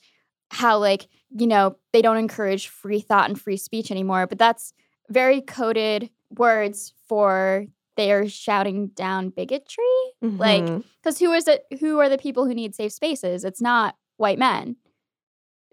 how 0.51 0.79
like, 0.79 1.09
you 1.37 1.47
know, 1.47 1.77
they 1.93 2.01
don't 2.01 2.17
encourage 2.17 2.69
free 2.69 3.01
thought 3.01 3.29
and 3.29 3.39
free 3.39 3.59
speech 3.59 3.91
anymore, 3.91 4.27
but 4.27 4.39
that's 4.39 4.73
very 5.11 5.43
coded 5.43 6.09
words 6.31 6.95
for 7.07 7.67
they're 7.97 8.29
shouting 8.29 8.89
down 8.89 9.31
bigotry. 9.31 9.85
Like 10.21 10.65
Mhm. 10.65 10.85
cuz 11.03 11.19
who 11.19 11.33
is 11.33 11.49
it 11.49 11.65
who 11.81 11.99
are 11.99 12.09
the 12.09 12.19
people 12.19 12.47
who 12.47 12.55
need 12.55 12.75
safe 12.75 12.93
spaces? 12.93 13.45
It's 13.45 13.61
not 13.61 13.97
white 14.17 14.39
men. 14.39 14.77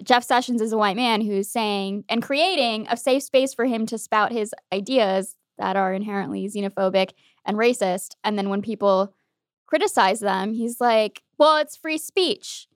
Jeff 0.03 0.23
Sessions 0.23 0.61
is 0.61 0.71
a 0.71 0.77
white 0.77 0.95
man 0.95 1.21
who's 1.21 1.49
saying 1.51 2.05
and 2.07 2.21
creating 2.23 2.87
a 2.89 2.95
safe 2.95 3.23
space 3.23 3.53
for 3.53 3.65
him 3.65 3.85
to 3.87 3.97
spout 3.97 4.31
his 4.31 4.53
ideas 4.73 5.35
that 5.57 5.75
are 5.75 5.93
inherently 5.93 6.47
xenophobic 6.47 7.11
and 7.45 7.57
racist. 7.57 8.15
And 8.23 8.37
then 8.37 8.49
when 8.49 8.61
people 8.61 9.13
criticize 9.67 10.21
them, 10.21 10.53
he's 10.53 10.79
like, 10.79 11.21
well, 11.37 11.57
it's 11.57 11.75
free 11.75 11.97
speech. 11.97 12.67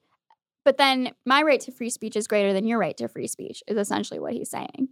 But 0.66 0.76
then 0.76 1.12
my 1.24 1.42
right 1.42 1.60
to 1.60 1.72
free 1.72 1.90
speech 1.90 2.14
is 2.14 2.26
greater 2.26 2.52
than 2.52 2.66
your 2.66 2.78
right 2.78 2.96
to 2.98 3.08
free 3.08 3.26
speech, 3.26 3.62
is 3.66 3.76
essentially 3.76 4.20
what 4.20 4.32
he's 4.34 4.50
saying. 4.50 4.88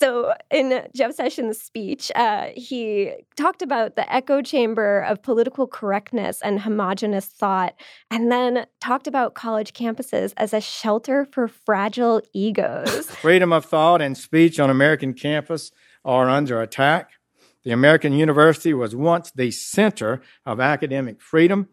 So, 0.00 0.32
in 0.50 0.86
Jeff 0.94 1.14
Sessions' 1.14 1.60
speech, 1.60 2.10
uh, 2.16 2.48
he 2.56 3.12
talked 3.36 3.62
about 3.62 3.94
the 3.94 4.12
echo 4.12 4.42
chamber 4.42 5.00
of 5.00 5.22
political 5.22 5.66
correctness 5.66 6.42
and 6.42 6.60
homogenous 6.60 7.26
thought, 7.26 7.74
and 8.10 8.30
then 8.30 8.66
talked 8.80 9.06
about 9.06 9.34
college 9.34 9.72
campuses 9.72 10.32
as 10.36 10.52
a 10.52 10.60
shelter 10.60 11.26
for 11.30 11.46
fragile 11.46 12.20
egos. 12.32 13.06
Freedom 13.10 13.52
of 13.52 13.64
thought 13.64 14.02
and 14.02 14.18
speech 14.18 14.58
on 14.58 14.68
American 14.68 15.14
campus 15.14 15.70
are 16.04 16.28
under 16.28 16.60
attack. 16.60 17.10
The 17.62 17.70
American 17.70 18.12
University 18.12 18.74
was 18.74 18.94
once 18.94 19.30
the 19.30 19.50
center 19.50 20.20
of 20.44 20.60
academic 20.60 21.22
freedom, 21.22 21.68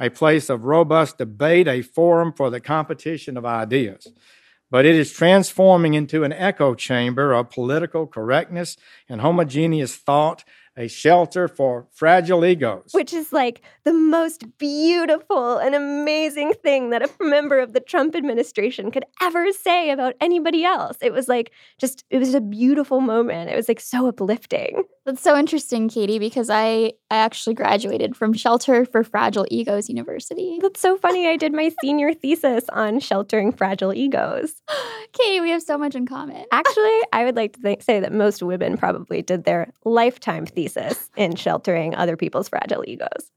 a 0.00 0.10
place 0.10 0.50
of 0.50 0.64
robust 0.64 1.18
debate, 1.18 1.68
a 1.68 1.82
forum 1.82 2.32
for 2.32 2.50
the 2.50 2.60
competition 2.60 3.36
of 3.36 3.44
ideas. 3.44 4.08
But 4.70 4.84
it 4.84 4.94
is 4.94 5.12
transforming 5.12 5.94
into 5.94 6.24
an 6.24 6.32
echo 6.32 6.74
chamber 6.74 7.32
of 7.32 7.50
political 7.50 8.06
correctness 8.06 8.76
and 9.08 9.20
homogeneous 9.20 9.96
thought, 9.96 10.44
a 10.76 10.88
shelter 10.88 11.48
for 11.48 11.86
fragile 11.90 12.44
egos. 12.44 12.90
Which 12.92 13.12
is 13.12 13.32
like 13.32 13.62
the 13.84 13.92
most 13.92 14.58
beautiful 14.58 15.56
and 15.56 15.74
amazing 15.74 16.52
thing 16.62 16.90
that 16.90 17.02
a 17.02 17.10
member 17.20 17.58
of 17.58 17.72
the 17.72 17.80
Trump 17.80 18.14
administration 18.14 18.90
could 18.90 19.04
ever 19.22 19.52
say 19.52 19.90
about 19.90 20.14
anybody 20.20 20.64
else. 20.64 20.98
It 21.00 21.12
was 21.12 21.28
like 21.28 21.50
just, 21.78 22.04
it 22.10 22.18
was 22.18 22.34
a 22.34 22.40
beautiful 22.40 23.00
moment. 23.00 23.50
It 23.50 23.56
was 23.56 23.68
like 23.68 23.80
so 23.80 24.06
uplifting. 24.06 24.84
That's 25.06 25.22
so 25.22 25.36
interesting, 25.38 25.88
Katie, 25.88 26.18
because 26.18 26.50
I, 26.50 26.92
I 27.10 27.18
actually 27.18 27.54
graduated 27.54 28.16
from 28.16 28.32
Shelter 28.32 28.84
for 28.84 29.04
Fragile 29.04 29.46
Egos 29.50 29.88
University. 29.88 30.58
That's 30.60 30.80
so 30.80 30.96
funny. 30.96 31.28
I 31.28 31.36
did 31.36 31.52
my 31.52 31.72
senior 31.80 32.12
thesis 32.12 32.64
on 32.70 32.98
sheltering 32.98 33.52
fragile 33.52 33.94
egos. 33.94 34.62
Katie, 35.12 35.40
we 35.40 35.50
have 35.50 35.62
so 35.62 35.78
much 35.78 35.94
in 35.94 36.06
common. 36.06 36.44
Actually, 36.50 36.98
I 37.12 37.24
would 37.24 37.36
like 37.36 37.52
to 37.52 37.60
think, 37.60 37.82
say 37.82 38.00
that 38.00 38.12
most 38.12 38.42
women 38.42 38.76
probably 38.76 39.22
did 39.22 39.44
their 39.44 39.72
lifetime 39.84 40.44
thesis 40.44 40.65
in 41.16 41.36
sheltering 41.36 41.94
other 41.94 42.16
people's 42.16 42.48
fragile 42.48 42.84
egos. 42.86 43.30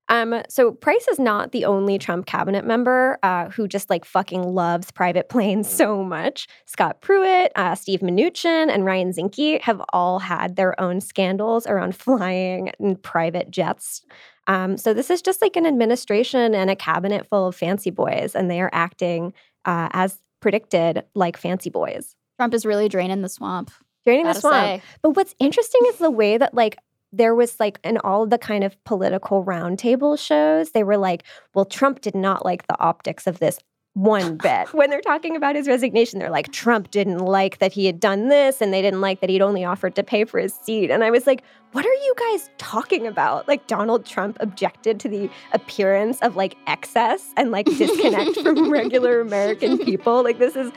Um, 0.09 0.43
so 0.49 0.73
Price 0.73 1.07
is 1.09 1.19
not 1.19 1.53
the 1.53 1.65
only 1.65 1.97
Trump 1.97 2.27
cabinet 2.27 2.67
member 2.67 3.19
uh, 3.23 3.49
who 3.51 3.69
just 3.69 3.89
like 3.89 4.05
fucking 4.05 4.43
loves 4.43 4.91
private 4.91 5.29
planes 5.31 5.71
so 5.71 6.03
much. 6.03 6.49
Scott 6.67 7.01
Pruitt, 7.01 7.53
uh, 7.55 7.77
Steve 7.77 8.01
Mnuchin, 8.01 8.69
and 8.69 8.85
Ryan 8.85 9.13
Zinke 9.13 9.61
have 9.63 9.81
all 9.93 10.19
had 10.19 10.57
their 10.57 10.79
own 10.81 11.01
scandals 11.01 11.67
around 11.67 11.95
flying 11.97 12.73
in 12.81 12.97
private 12.97 13.51
jets. 13.51 14.03
Um, 14.49 14.77
so 14.77 14.93
this 14.93 15.09
is 15.09 15.23
just 15.23 15.41
like 15.41 15.55
an 15.57 15.67
administration 15.67 16.53
and 16.53 16.69
a 16.69 16.77
cabinet 16.77 17.29
full 17.29 17.47
of 17.47 17.55
fancy 17.55 17.91
boys, 17.91 18.35
and 18.35 18.51
they 18.51 18.61
are 18.61 18.71
acting 18.73 19.33
uh, 19.65 19.89
as 19.93 20.19
predicted 20.41 21.05
like 21.15 21.37
fancy 21.37 21.71
boys. 21.71 22.17
Trump 22.39 22.55
is 22.55 22.67
really 22.67 22.89
draining 22.89 23.23
the 23.23 23.29
swamp. 23.29 23.71
Draining 24.05 24.27
the 24.27 24.35
swamp. 24.35 24.55
say. 24.55 24.83
But 25.03 25.11
what's 25.11 25.35
interesting 25.39 25.81
is 25.89 25.97
the 25.97 26.11
way 26.11 26.39
that 26.39 26.55
like 26.55 26.79
there 27.13 27.35
was 27.35 27.61
like 27.61 27.79
in 27.85 27.99
all 27.99 28.27
the 28.27 28.39
kind 28.39 28.65
of 28.65 28.83
political 28.85 29.45
roundtable 29.45 30.19
shows, 30.19 30.71
they 30.71 30.83
were 30.83 30.97
like, 30.97 31.25
well, 31.55 31.65
Trump 31.65 32.01
did 32.01 32.15
not 32.15 32.45
like 32.45 32.67
the 32.67 32.79
optics 32.81 33.27
of 33.27 33.39
this 33.39 33.59
one 33.95 34.37
bit. 34.43 34.73
when 34.73 34.89
they're 34.89 35.03
talking 35.03 35.37
about 35.37 35.55
his 35.55 35.69
resignation, 35.69 36.19
they're 36.19 36.31
like, 36.31 36.51
Trump 36.51 36.91
didn't 36.91 37.19
like 37.19 37.59
that 37.59 37.73
he 37.73 37.85
had 37.85 38.01
done 38.01 38.29
this 38.29 38.63
and 38.63 38.73
they 38.73 38.81
didn't 38.81 39.03
like 39.03 39.21
that 39.21 39.29
he'd 39.29 39.43
only 39.43 39.65
offered 39.65 39.95
to 39.97 40.03
pay 40.03 40.25
for 40.25 40.41
his 40.41 40.55
seat. 40.55 40.91
And 40.91 41.05
I 41.05 41.11
was 41.11 41.27
like, 41.27 41.43
what 41.73 41.85
are 41.85 41.93
you 41.93 42.15
guys 42.19 42.49
talking 42.57 43.07
about? 43.07 43.47
Like 43.47 43.67
Donald 43.67 44.07
Trump 44.07 44.39
objected 44.41 44.99
to 45.01 45.09
the 45.09 45.31
appearance 45.53 46.19
of 46.23 46.37
like 46.37 46.57
excess 46.67 47.33
and 47.37 47.51
like 47.51 47.67
disconnect 47.67 48.41
from 48.41 48.71
regular 48.73 49.21
American 49.21 49.79
people. 49.79 50.23
Like 50.23 50.39
this 50.39 50.57
is 50.57 50.73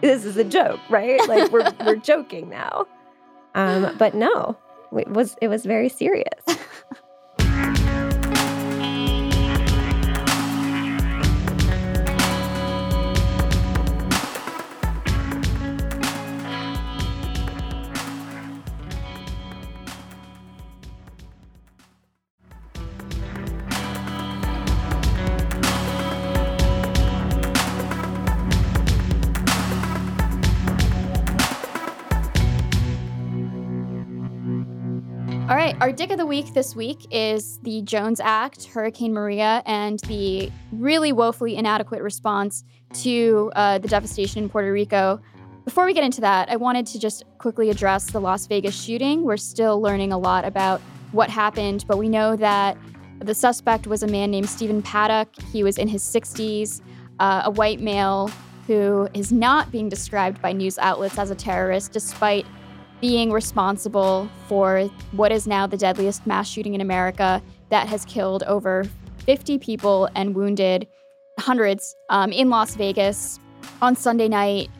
this 0.00 0.24
is 0.24 0.36
a 0.36 0.44
joke, 0.44 0.80
right? 0.88 1.26
Like 1.28 1.50
we're 1.50 1.72
we're 1.84 1.96
joking 1.96 2.48
now. 2.48 2.86
Um, 3.54 3.94
but 3.98 4.14
no, 4.14 4.56
it 4.96 5.08
was 5.08 5.36
it 5.40 5.48
was 5.48 5.64
very 5.64 5.88
serious. 5.88 6.44
our 35.84 35.92
dick 35.92 36.10
of 36.10 36.16
the 36.16 36.24
week 36.24 36.54
this 36.54 36.74
week 36.74 37.06
is 37.10 37.58
the 37.58 37.82
Jones 37.82 38.18
Act, 38.18 38.64
Hurricane 38.64 39.12
Maria, 39.12 39.62
and 39.66 40.00
the 40.08 40.50
really 40.72 41.12
woefully 41.12 41.56
inadequate 41.56 42.00
response 42.00 42.64
to 43.02 43.52
uh, 43.54 43.76
the 43.76 43.88
devastation 43.88 44.44
in 44.44 44.48
Puerto 44.48 44.72
Rico. 44.72 45.20
Before 45.66 45.84
we 45.84 45.92
get 45.92 46.02
into 46.02 46.22
that, 46.22 46.48
I 46.48 46.56
wanted 46.56 46.86
to 46.86 46.98
just 46.98 47.24
quickly 47.36 47.68
address 47.68 48.06
the 48.10 48.18
Las 48.18 48.46
Vegas 48.46 48.74
shooting. 48.74 49.24
We're 49.24 49.36
still 49.36 49.78
learning 49.78 50.10
a 50.10 50.16
lot 50.16 50.46
about 50.46 50.80
what 51.12 51.28
happened, 51.28 51.84
but 51.86 51.98
we 51.98 52.08
know 52.08 52.34
that 52.34 52.78
the 53.18 53.34
suspect 53.34 53.86
was 53.86 54.02
a 54.02 54.06
man 54.06 54.30
named 54.30 54.48
Stephen 54.48 54.80
Paddock. 54.80 55.28
He 55.52 55.62
was 55.62 55.76
in 55.76 55.88
his 55.88 56.02
60s, 56.02 56.80
uh, 57.20 57.42
a 57.44 57.50
white 57.50 57.80
male 57.80 58.30
who 58.66 59.06
is 59.12 59.30
not 59.30 59.70
being 59.70 59.90
described 59.90 60.40
by 60.40 60.52
news 60.52 60.78
outlets 60.78 61.18
as 61.18 61.30
a 61.30 61.34
terrorist, 61.34 61.92
despite 61.92 62.46
being 63.04 63.30
responsible 63.30 64.30
for 64.48 64.88
what 65.12 65.30
is 65.30 65.46
now 65.46 65.66
the 65.66 65.76
deadliest 65.76 66.26
mass 66.26 66.48
shooting 66.48 66.72
in 66.72 66.80
America 66.80 67.42
that 67.68 67.86
has 67.86 68.02
killed 68.06 68.42
over 68.44 68.82
50 69.26 69.58
people 69.58 70.08
and 70.14 70.34
wounded 70.34 70.88
hundreds 71.38 71.94
um, 72.08 72.32
in 72.32 72.48
Las 72.48 72.76
Vegas 72.76 73.38
on 73.82 73.94
Sunday 73.94 74.26
night. 74.26 74.70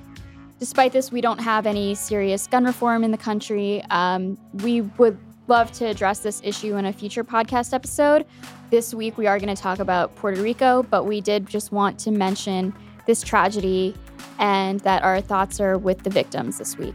Despite 0.59 0.93
this, 0.93 1.13
we 1.13 1.21
don't 1.21 1.39
have 1.39 1.67
any 1.67 1.95
serious 1.95 2.47
gun 2.47 2.65
reform 2.65 3.05
in 3.05 3.11
the 3.11 3.19
country. 3.19 3.85
Um, 3.91 4.39
we 4.63 4.81
would 4.81 5.19
love 5.47 5.71
to 5.73 5.85
address 5.85 6.21
this 6.21 6.41
issue 6.43 6.77
in 6.77 6.87
a 6.87 6.95
future 6.95 7.25
podcast 7.25 7.75
episode. 7.75 8.25
This 8.71 8.95
week, 8.95 9.19
we 9.19 9.27
are 9.27 9.39
going 9.39 9.55
to 9.55 9.63
talk 9.63 9.81
about 9.81 10.17
Puerto 10.17 10.41
Rico, 10.41 10.83
but 10.85 11.05
we 11.05 11.21
did 11.21 11.47
just 11.47 11.73
want 11.73 11.99
to 11.99 12.11
mention 12.11 12.73
this 13.07 13.23
tragedy 13.23 13.95
and 14.39 14.81
that 14.81 15.03
our 15.03 15.21
thoughts 15.21 15.61
are 15.61 15.77
with 15.77 16.05
the 16.05 16.11
victims 16.11 16.57
this 16.57 16.79
week. 16.79 16.95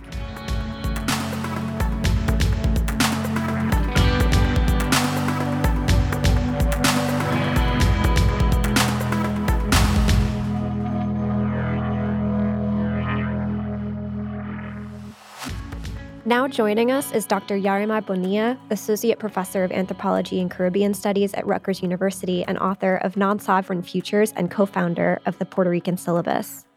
Now 16.29 16.47
joining 16.47 16.91
us 16.91 17.11
is 17.11 17.25
Dr. 17.25 17.57
Yarimar 17.57 18.05
Bonilla, 18.05 18.55
Associate 18.69 19.17
Professor 19.17 19.63
of 19.63 19.71
Anthropology 19.71 20.39
and 20.39 20.51
Caribbean 20.51 20.93
Studies 20.93 21.33
at 21.33 21.43
Rutgers 21.47 21.81
University 21.81 22.43
and 22.43 22.55
author 22.59 22.97
of 22.97 23.17
Non 23.17 23.39
Sovereign 23.39 23.81
Futures 23.81 24.31
and 24.33 24.51
co 24.51 24.67
founder 24.67 25.19
of 25.25 25.39
the 25.39 25.45
Puerto 25.45 25.71
Rican 25.71 25.97
Syllabus. 25.97 26.67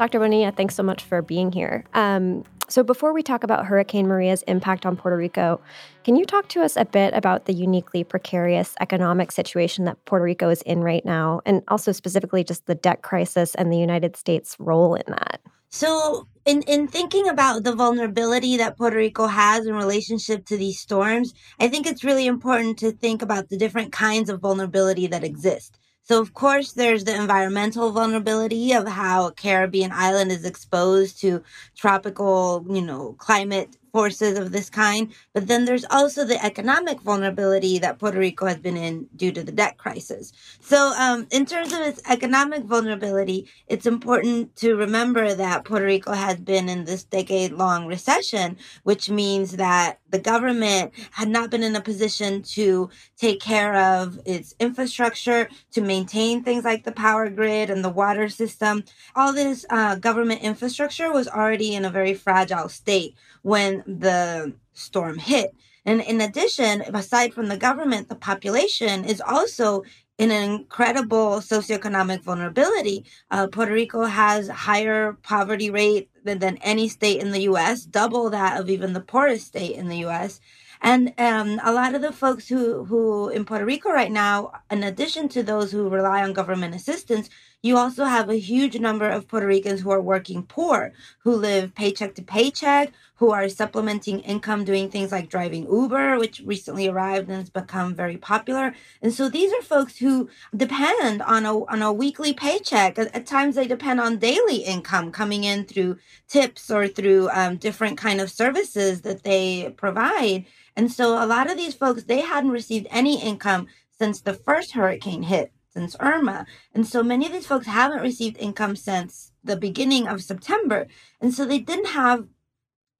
Dr. 0.00 0.18
Bonilla, 0.18 0.50
thanks 0.50 0.74
so 0.74 0.82
much 0.82 1.04
for 1.04 1.22
being 1.22 1.52
here. 1.52 1.84
Um, 1.94 2.42
so, 2.68 2.82
before 2.82 3.12
we 3.12 3.22
talk 3.22 3.44
about 3.44 3.66
Hurricane 3.66 4.08
Maria's 4.08 4.42
impact 4.48 4.84
on 4.84 4.96
Puerto 4.96 5.16
Rico, 5.16 5.60
can 6.02 6.16
you 6.16 6.24
talk 6.24 6.48
to 6.48 6.62
us 6.62 6.76
a 6.76 6.84
bit 6.84 7.14
about 7.14 7.44
the 7.44 7.52
uniquely 7.52 8.02
precarious 8.02 8.74
economic 8.80 9.30
situation 9.30 9.84
that 9.84 10.04
Puerto 10.06 10.24
Rico 10.24 10.48
is 10.48 10.62
in 10.62 10.82
right 10.82 11.04
now, 11.04 11.40
and 11.46 11.62
also 11.68 11.92
specifically 11.92 12.42
just 12.42 12.66
the 12.66 12.74
debt 12.74 13.02
crisis 13.02 13.54
and 13.54 13.72
the 13.72 13.78
United 13.78 14.16
States' 14.16 14.56
role 14.58 14.96
in 14.96 15.04
that? 15.06 15.40
So, 15.70 16.26
in, 16.48 16.62
in 16.62 16.88
thinking 16.88 17.28
about 17.28 17.62
the 17.64 17.74
vulnerability 17.74 18.56
that 18.56 18.78
Puerto 18.78 18.96
Rico 18.96 19.26
has 19.26 19.66
in 19.66 19.74
relationship 19.74 20.46
to 20.46 20.56
these 20.56 20.80
storms, 20.80 21.34
I 21.60 21.68
think 21.68 21.86
it's 21.86 22.04
really 22.04 22.26
important 22.26 22.78
to 22.78 22.90
think 22.90 23.20
about 23.20 23.50
the 23.50 23.58
different 23.58 23.92
kinds 23.92 24.30
of 24.30 24.40
vulnerability 24.40 25.06
that 25.08 25.24
exist. 25.24 25.78
So, 26.02 26.22
of 26.22 26.32
course, 26.32 26.72
there's 26.72 27.04
the 27.04 27.14
environmental 27.14 27.92
vulnerability 27.92 28.72
of 28.72 28.88
how 28.88 29.26
a 29.26 29.32
Caribbean 29.32 29.92
island 29.92 30.32
is 30.32 30.46
exposed 30.46 31.20
to 31.20 31.42
tropical, 31.76 32.64
you 32.70 32.80
know, 32.80 33.14
climate 33.18 33.76
forces 33.92 34.38
of 34.38 34.52
this 34.52 34.70
kind. 34.70 35.12
But 35.32 35.46
then 35.46 35.64
there's 35.64 35.84
also 35.90 36.24
the 36.24 36.42
economic 36.44 37.00
vulnerability 37.00 37.78
that 37.78 37.98
Puerto 37.98 38.18
Rico 38.18 38.46
has 38.46 38.58
been 38.58 38.76
in 38.76 39.06
due 39.16 39.32
to 39.32 39.42
the 39.42 39.52
debt 39.52 39.78
crisis. 39.78 40.32
So, 40.60 40.92
um, 40.98 41.26
in 41.30 41.46
terms 41.46 41.72
of 41.72 41.80
its 41.80 42.00
economic 42.08 42.64
vulnerability, 42.64 43.48
it's 43.66 43.86
important 43.86 44.56
to 44.56 44.74
remember 44.74 45.34
that 45.34 45.64
Puerto 45.64 45.84
Rico 45.84 46.12
has 46.12 46.36
been 46.36 46.68
in 46.68 46.84
this 46.84 47.04
decade 47.04 47.52
long 47.52 47.86
recession, 47.86 48.56
which 48.84 49.10
means 49.10 49.56
that 49.56 49.98
the 50.10 50.18
government 50.18 50.92
had 51.12 51.28
not 51.28 51.50
been 51.50 51.62
in 51.62 51.76
a 51.76 51.80
position 51.80 52.42
to 52.42 52.90
take 53.16 53.40
care 53.40 53.74
of 53.74 54.18
its 54.24 54.54
infrastructure, 54.58 55.48
to 55.72 55.80
maintain 55.80 56.42
things 56.42 56.64
like 56.64 56.84
the 56.84 56.92
power 56.92 57.28
grid 57.28 57.70
and 57.70 57.84
the 57.84 57.88
water 57.90 58.28
system. 58.28 58.84
All 59.14 59.32
this 59.32 59.66
uh, 59.70 59.96
government 59.96 60.42
infrastructure 60.42 61.12
was 61.12 61.28
already 61.28 61.74
in 61.74 61.84
a 61.84 61.90
very 61.90 62.14
fragile 62.14 62.68
state 62.68 63.14
when 63.42 63.77
the 63.86 64.52
storm 64.72 65.18
hit. 65.18 65.54
And 65.84 66.00
in 66.02 66.20
addition, 66.20 66.82
aside 66.82 67.32
from 67.32 67.48
the 67.48 67.56
government, 67.56 68.08
the 68.08 68.14
population 68.14 69.04
is 69.04 69.20
also 69.20 69.84
in 70.18 70.30
an 70.32 70.50
incredible 70.50 71.38
socioeconomic 71.38 72.22
vulnerability. 72.22 73.04
Uh, 73.30 73.46
Puerto 73.46 73.72
Rico 73.72 74.04
has 74.04 74.48
higher 74.48 75.16
poverty 75.22 75.70
rate 75.70 76.10
than, 76.24 76.40
than 76.40 76.58
any 76.58 76.88
state 76.88 77.20
in 77.20 77.30
the 77.30 77.42
U.S., 77.42 77.84
double 77.84 78.28
that 78.30 78.60
of 78.60 78.68
even 78.68 78.92
the 78.92 79.00
poorest 79.00 79.46
state 79.46 79.76
in 79.76 79.88
the 79.88 79.98
U.S. 79.98 80.40
And 80.80 81.12
um, 81.18 81.60
a 81.64 81.72
lot 81.72 81.94
of 81.94 82.02
the 82.02 82.12
folks 82.12 82.48
who, 82.48 82.84
who 82.84 83.28
in 83.28 83.44
Puerto 83.44 83.64
Rico 83.64 83.90
right 83.90 84.12
now, 84.12 84.52
in 84.70 84.82
addition 84.82 85.28
to 85.30 85.42
those 85.42 85.72
who 85.72 85.88
rely 85.88 86.22
on 86.22 86.32
government 86.32 86.74
assistance, 86.74 87.30
you 87.60 87.76
also 87.76 88.04
have 88.04 88.30
a 88.30 88.38
huge 88.38 88.78
number 88.78 89.08
of 89.08 89.26
Puerto 89.26 89.46
Ricans 89.46 89.80
who 89.80 89.90
are 89.90 90.00
working 90.00 90.44
poor, 90.44 90.92
who 91.24 91.34
live 91.34 91.74
paycheck 91.74 92.14
to 92.14 92.22
paycheck, 92.22 92.92
who 93.16 93.32
are 93.32 93.48
supplementing 93.48 94.20
income 94.20 94.64
doing 94.64 94.88
things 94.88 95.10
like 95.10 95.28
driving 95.28 95.64
Uber, 95.64 96.18
which 96.18 96.40
recently 96.44 96.86
arrived 96.86 97.28
and 97.28 97.38
has 97.38 97.50
become 97.50 97.96
very 97.96 98.16
popular. 98.16 98.74
And 99.02 99.12
so 99.12 99.28
these 99.28 99.52
are 99.52 99.62
folks 99.62 99.96
who 99.96 100.30
depend 100.56 101.20
on 101.22 101.44
a 101.44 101.64
on 101.64 101.82
a 101.82 101.92
weekly 101.92 102.32
paycheck. 102.32 102.96
At, 102.96 103.12
at 103.12 103.26
times 103.26 103.56
they 103.56 103.66
depend 103.66 104.00
on 104.00 104.18
daily 104.18 104.58
income 104.58 105.10
coming 105.10 105.42
in 105.42 105.64
through 105.64 105.98
tips 106.28 106.70
or 106.70 106.86
through 106.86 107.28
um, 107.32 107.56
different 107.56 107.98
kind 107.98 108.20
of 108.20 108.30
services 108.30 109.02
that 109.02 109.24
they 109.24 109.74
provide. 109.76 110.46
And 110.76 110.92
so 110.92 111.22
a 111.22 111.26
lot 111.26 111.50
of 111.50 111.56
these 111.56 111.74
folks 111.74 112.04
they 112.04 112.20
hadn't 112.20 112.52
received 112.52 112.86
any 112.90 113.20
income 113.20 113.66
since 113.98 114.20
the 114.20 114.34
first 114.34 114.72
hurricane 114.72 115.24
hit 115.24 115.52
since 115.78 115.94
Irma. 116.00 116.44
And 116.74 116.84
so 116.84 117.04
many 117.04 117.26
of 117.26 117.32
these 117.32 117.46
folks 117.46 117.68
haven't 117.68 118.02
received 118.02 118.36
income 118.38 118.74
since 118.74 119.30
the 119.44 119.56
beginning 119.56 120.08
of 120.08 120.24
September. 120.24 120.88
And 121.20 121.32
so 121.32 121.44
they 121.44 121.60
didn't 121.60 121.90
have 121.90 122.26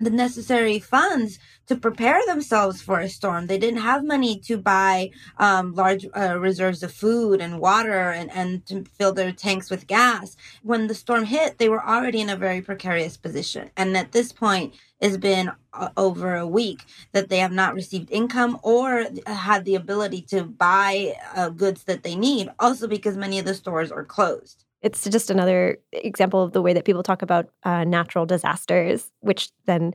the 0.01 0.11
necessary 0.11 0.79
funds 0.79 1.39
to 1.67 1.77
prepare 1.77 2.21
themselves 2.27 2.81
for 2.81 3.01
a 3.01 3.09
storm. 3.09 3.47
They 3.47 3.59
didn't 3.59 3.81
have 3.81 4.05
money 4.05 4.39
to 4.41 4.57
buy 4.57 5.11
um, 5.39 5.75
large 5.75 6.07
uh, 6.17 6.39
reserves 6.39 6.83
of 6.83 6.93
food 6.93 7.41
and 7.41 7.59
water 7.59 8.11
and, 8.11 8.31
and 8.31 8.65
to 8.67 8.85
fill 8.85 9.13
their 9.13 9.33
tanks 9.33 9.71
with 9.71 9.89
gas. 9.89 10.37
When 10.63 10.87
the 10.87 10.95
storm 10.95 11.25
hit, 11.25 11.59
they 11.59 11.69
were 11.69 11.85
already 11.85 12.21
in 12.21 12.31
a 12.31 12.37
very 12.37 12.63
precarious 12.63 13.17
position. 13.17 13.71
And 13.77 13.97
at 13.97 14.13
this 14.13 14.33
point, 14.33 14.75
it's 15.01 15.17
been 15.17 15.51
uh, 15.73 15.89
over 15.97 16.37
a 16.37 16.47
week 16.47 16.85
that 17.13 17.29
they 17.29 17.39
have 17.39 17.53
not 17.53 17.75
received 17.75 18.11
income 18.11 18.59
or 18.63 19.07
had 19.27 19.65
the 19.65 19.75
ability 19.75 20.23
to 20.23 20.45
buy 20.45 21.15
uh, 21.35 21.49
goods 21.49 21.85
that 21.85 22.03
they 22.05 22.15
need, 22.15 22.51
also 22.59 22.87
because 22.87 23.17
many 23.17 23.39
of 23.39 23.45
the 23.45 23.55
stores 23.55 23.93
are 23.93 24.05
closed 24.05 24.65
it's 24.83 25.05
just 25.05 25.31
another 25.31 25.79
example 25.93 26.43
of 26.43 26.53
the 26.53 26.63
way 26.63 26.73
that 26.73 26.85
people 26.85 27.03
talk 27.03 27.23
about 27.23 27.49
uh, 27.65 27.85
natural 27.85 28.27
disasters, 28.27 29.11
which 29.21 29.51
then 29.67 29.93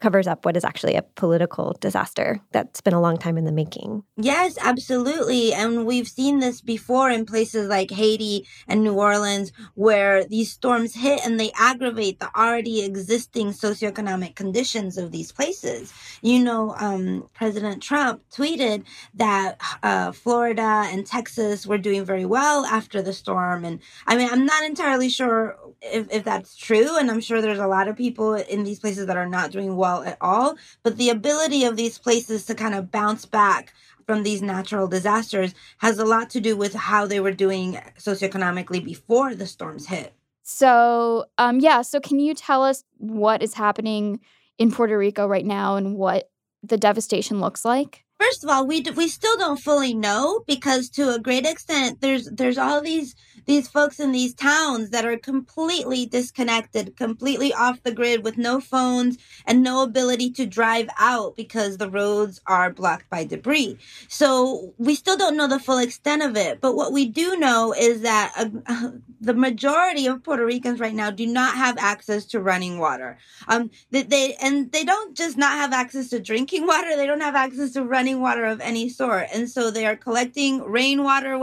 covers 0.00 0.26
up 0.26 0.44
what 0.44 0.56
is 0.56 0.64
actually 0.64 0.94
a 0.94 1.02
political 1.02 1.76
disaster 1.80 2.40
that's 2.52 2.80
been 2.80 2.94
a 2.94 3.00
long 3.00 3.16
time 3.16 3.36
in 3.36 3.44
the 3.44 3.52
making. 3.52 4.02
Yes, 4.16 4.56
absolutely. 4.60 5.52
And 5.52 5.86
we've 5.86 6.08
seen 6.08 6.38
this 6.38 6.60
before 6.60 7.10
in 7.10 7.26
places 7.26 7.68
like 7.68 7.90
Haiti 7.90 8.46
and 8.66 8.82
New 8.82 8.94
Orleans, 8.94 9.52
where 9.74 10.24
these 10.24 10.52
storms 10.52 10.94
hit 10.94 11.20
and 11.24 11.38
they 11.38 11.50
aggravate 11.58 12.20
the 12.20 12.30
already 12.38 12.84
existing 12.84 13.48
socioeconomic 13.48 14.34
conditions 14.34 14.98
of 14.98 15.10
these 15.10 15.32
places. 15.32 15.92
You 16.22 16.42
know, 16.44 16.74
um, 16.78 17.28
President 17.34 17.82
Trump 17.82 18.22
tweeted 18.30 18.84
that 19.14 19.60
uh, 19.82 20.12
Florida 20.12 20.84
and 20.86 21.06
Texas 21.06 21.66
were 21.66 21.78
doing 21.78 22.04
very 22.04 22.24
well 22.24 22.64
after 22.66 23.02
the 23.02 23.12
storm. 23.12 23.64
And 23.64 23.80
I 24.06 24.16
mean, 24.16 24.28
I'm 24.30 24.46
not 24.46 24.64
entirely 24.64 25.08
sure 25.08 25.58
if, 25.82 26.12
if 26.12 26.24
that's 26.24 26.56
true. 26.56 26.96
And 26.96 27.10
I'm 27.10 27.20
sure 27.20 27.40
there's 27.40 27.58
a 27.58 27.66
lot 27.66 27.88
of 27.88 27.96
people 27.96 28.34
in 28.34 28.64
these 28.64 28.78
places 28.78 29.06
that 29.06 29.16
are 29.16 29.28
not 29.28 29.50
doing 29.50 29.76
well 29.76 29.87
well 29.88 30.02
at 30.04 30.18
all. 30.20 30.56
But 30.82 30.96
the 30.96 31.10
ability 31.10 31.64
of 31.64 31.76
these 31.76 31.98
places 31.98 32.46
to 32.46 32.54
kind 32.54 32.74
of 32.74 32.90
bounce 32.90 33.24
back 33.24 33.72
from 34.06 34.22
these 34.22 34.42
natural 34.42 34.88
disasters 34.88 35.54
has 35.78 35.98
a 35.98 36.04
lot 36.04 36.30
to 36.30 36.40
do 36.40 36.56
with 36.56 36.74
how 36.74 37.06
they 37.06 37.20
were 37.20 37.32
doing 37.32 37.78
socioeconomically 37.98 38.82
before 38.84 39.34
the 39.34 39.46
storms 39.46 39.86
hit. 39.86 40.14
So, 40.42 41.26
um, 41.36 41.60
yeah. 41.60 41.82
So, 41.82 42.00
can 42.00 42.18
you 42.18 42.34
tell 42.34 42.64
us 42.64 42.84
what 42.96 43.42
is 43.42 43.54
happening 43.54 44.20
in 44.56 44.72
Puerto 44.72 44.96
Rico 44.96 45.26
right 45.26 45.44
now 45.44 45.76
and 45.76 45.94
what 45.94 46.30
the 46.62 46.78
devastation 46.78 47.40
looks 47.40 47.64
like? 47.64 48.04
First 48.18 48.42
of 48.42 48.50
all, 48.50 48.66
we 48.66 48.80
d- 48.80 48.90
we 48.90 49.08
still 49.08 49.36
don't 49.36 49.60
fully 49.60 49.94
know 49.94 50.42
because 50.46 50.88
to 50.90 51.14
a 51.14 51.20
great 51.20 51.46
extent, 51.46 52.00
there's 52.00 52.26
there's 52.26 52.58
all 52.58 52.80
these 52.80 53.14
these 53.46 53.68
folks 53.68 53.98
in 53.98 54.12
these 54.12 54.34
towns 54.34 54.90
that 54.90 55.06
are 55.06 55.16
completely 55.16 56.04
disconnected, 56.04 56.96
completely 56.96 57.52
off 57.54 57.82
the 57.82 57.92
grid 57.92 58.22
with 58.22 58.36
no 58.36 58.60
phones 58.60 59.16
and 59.46 59.62
no 59.62 59.82
ability 59.82 60.30
to 60.30 60.46
drive 60.46 60.88
out 60.98 61.36
because 61.36 61.78
the 61.78 61.90
roads 61.90 62.40
are 62.46 62.70
blocked 62.70 63.08
by 63.08 63.24
debris. 63.24 63.78
So 64.08 64.74
we 64.78 64.94
still 64.94 65.16
don't 65.16 65.36
know 65.36 65.48
the 65.48 65.58
full 65.58 65.78
extent 65.78 66.22
of 66.22 66.36
it. 66.36 66.60
But 66.60 66.74
what 66.74 66.92
we 66.92 67.06
do 67.06 67.36
know 67.36 67.72
is 67.72 68.02
that 68.02 68.32
uh, 68.36 68.90
the 69.20 69.34
majority 69.34 70.06
of 70.06 70.22
Puerto 70.22 70.44
Ricans 70.44 70.78
right 70.78 70.94
now 70.94 71.10
do 71.10 71.26
not 71.26 71.54
have 71.54 71.76
access 71.78 72.24
to 72.26 72.40
running 72.40 72.78
water. 72.78 73.18
Um, 73.48 73.70
they, 73.90 74.02
they 74.02 74.34
and 74.42 74.70
they 74.72 74.84
don't 74.84 75.16
just 75.16 75.36
not 75.36 75.52
have 75.52 75.72
access 75.72 76.10
to 76.10 76.20
drinking 76.20 76.66
water; 76.72 76.96
they 76.96 77.06
don't 77.06 77.20
have 77.20 77.34
access 77.34 77.72
to 77.72 77.82
running 77.84 78.07
water 78.14 78.44
of 78.44 78.60
any 78.60 78.88
sort. 78.88 79.26
And 79.32 79.48
so 79.48 79.70
they 79.70 79.86
are 79.86 79.96
collecting 79.96 80.62
rainwater 80.62 81.34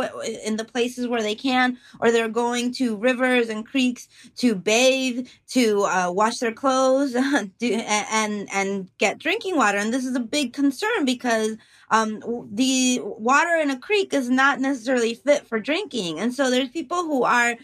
in 0.43 0.57
the 0.57 0.65
places 0.65 1.07
where 1.07 1.21
they 1.21 1.35
can 1.35 1.77
or 1.99 2.11
they're 2.11 2.29
going 2.29 2.73
to 2.73 2.95
rivers 2.95 3.49
and 3.49 3.65
creeks 3.65 4.07
to 4.37 4.55
bathe, 4.55 5.27
to 5.49 5.83
uh, 5.83 6.11
wash 6.11 6.39
their 6.39 6.51
clothes, 6.51 7.13
do, 7.59 7.73
and 7.73 8.49
and 8.53 8.89
get 8.97 9.17
drinking 9.17 9.55
water. 9.55 9.77
And 9.77 9.93
this 9.93 10.05
is 10.05 10.15
a 10.15 10.19
big 10.19 10.53
concern 10.53 11.05
because 11.05 11.57
um, 11.91 12.21
the 12.51 12.99
water 13.03 13.55
in 13.61 13.69
a 13.69 13.79
creek 13.79 14.13
is 14.13 14.29
not 14.29 14.59
necessarily 14.59 15.13
fit 15.13 15.47
for 15.47 15.59
drinking, 15.59 16.19
and 16.19 16.33
so 16.33 16.49
there's 16.49 16.69
people 16.69 17.03
who 17.03 17.23
are 17.23 17.55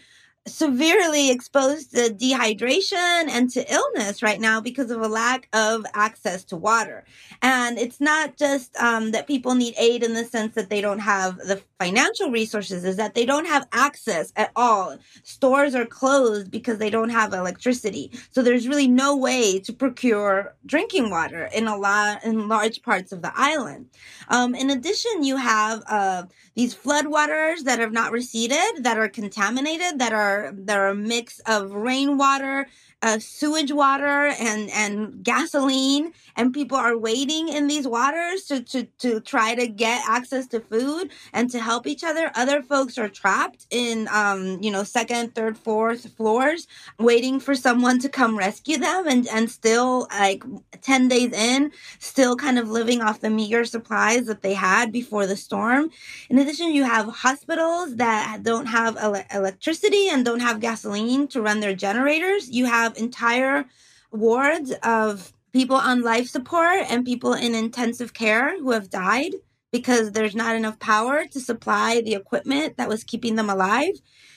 severely 0.46 1.30
exposed 1.30 1.92
to 1.92 2.10
dehydration 2.10 3.28
and 3.28 3.48
to 3.50 3.72
illness 3.72 4.22
right 4.22 4.40
now 4.40 4.60
because 4.60 4.90
of 4.90 5.00
a 5.00 5.08
lack 5.08 5.48
of 5.52 5.86
access 5.94 6.44
to 6.44 6.56
water. 6.56 7.04
And 7.40 7.78
it's 7.78 8.00
not 8.00 8.36
just 8.36 8.76
um, 8.76 9.12
that 9.12 9.28
people 9.28 9.54
need 9.54 9.74
aid 9.78 10.02
in 10.02 10.14
the 10.14 10.24
sense 10.24 10.54
that 10.54 10.68
they 10.68 10.80
don't 10.80 10.98
have 10.98 11.36
the 11.38 11.62
financial 11.82 12.30
resources, 12.30 12.84
is 12.84 12.96
that 12.96 13.14
they 13.14 13.26
don't 13.26 13.46
have 13.46 13.66
access 13.72 14.32
at 14.36 14.50
all. 14.54 14.96
Stores 15.24 15.74
are 15.74 15.84
closed 15.84 16.50
because 16.50 16.78
they 16.78 16.90
don't 16.90 17.08
have 17.08 17.32
electricity. 17.32 18.10
So 18.30 18.42
there's 18.42 18.68
really 18.68 18.88
no 18.88 19.16
way 19.16 19.58
to 19.60 19.72
procure 19.72 20.54
drinking 20.64 21.10
water 21.10 21.48
in 21.58 21.66
a 21.66 21.76
lot, 21.76 22.24
in 22.24 22.48
large 22.48 22.82
parts 22.82 23.10
of 23.12 23.22
the 23.22 23.32
island. 23.34 23.86
Um, 24.28 24.54
in 24.54 24.70
addition, 24.70 25.24
you 25.24 25.36
have 25.36 25.82
uh, 25.88 26.22
these 26.54 26.74
floodwaters 26.74 27.64
that 27.64 27.78
have 27.80 27.92
not 27.92 28.12
receded, 28.12 28.84
that 28.86 28.98
are 28.98 29.08
contaminated, 29.08 29.98
that 29.98 30.12
are 30.12 30.52
that 30.68 30.78
are 30.78 30.88
a 30.88 30.94
mix 30.94 31.40
of 31.46 31.72
rainwater 31.72 32.68
uh, 33.02 33.18
sewage 33.18 33.72
water 33.72 34.28
and 34.40 34.70
and 34.70 35.24
gasoline 35.24 36.12
and 36.36 36.54
people 36.54 36.78
are 36.78 36.96
waiting 36.96 37.48
in 37.48 37.66
these 37.66 37.86
waters 37.86 38.44
to, 38.44 38.62
to 38.62 38.84
to 38.98 39.20
try 39.20 39.54
to 39.54 39.66
get 39.66 40.02
access 40.08 40.46
to 40.48 40.60
food 40.60 41.10
and 41.32 41.50
to 41.50 41.58
help 41.60 41.86
each 41.86 42.04
other. 42.04 42.30
Other 42.34 42.62
folks 42.62 42.98
are 42.98 43.08
trapped 43.08 43.66
in 43.70 44.08
um 44.12 44.58
you 44.62 44.70
know 44.70 44.84
second 44.84 45.34
third 45.34 45.58
fourth 45.58 46.14
floors 46.16 46.66
waiting 46.98 47.40
for 47.40 47.54
someone 47.54 47.98
to 48.00 48.08
come 48.08 48.38
rescue 48.38 48.78
them 48.78 49.06
and 49.08 49.26
and 49.28 49.50
still 49.50 50.06
like 50.10 50.44
10 50.80 51.08
days 51.08 51.32
in 51.32 51.72
still 51.98 52.36
kind 52.36 52.58
of 52.58 52.68
living 52.70 53.00
off 53.00 53.20
the 53.20 53.30
meager 53.30 53.64
supplies 53.64 54.26
that 54.26 54.42
they 54.42 54.54
had 54.54 54.92
before 54.92 55.26
the 55.26 55.36
storm. 55.36 55.90
In 56.30 56.38
addition 56.38 56.72
you 56.72 56.84
have 56.84 57.06
hospitals 57.08 57.96
that 57.96 58.42
don't 58.42 58.66
have 58.66 58.96
ele- 58.96 59.24
electricity 59.32 60.08
and 60.08 60.24
don't 60.24 60.40
have 60.40 60.60
gasoline 60.60 61.28
to 61.28 61.42
run 61.42 61.60
their 61.60 61.74
generators. 61.74 62.50
You 62.50 62.66
have 62.66 62.91
have 62.92 63.02
entire 63.02 63.64
wards 64.10 64.72
of 64.82 65.32
people 65.52 65.76
on 65.76 66.02
life 66.02 66.28
support 66.28 66.84
and 66.88 67.04
people 67.04 67.34
in 67.34 67.54
intensive 67.54 68.14
care 68.14 68.58
who 68.58 68.70
have 68.72 68.90
died 68.90 69.32
because 69.70 70.12
there's 70.12 70.34
not 70.34 70.54
enough 70.54 70.78
power 70.78 71.24
to 71.26 71.40
supply 71.40 72.02
the 72.02 72.14
equipment 72.14 72.76
that 72.76 72.88
was 72.88 73.04
keeping 73.04 73.36
them 73.36 73.48
alive. 73.48 73.94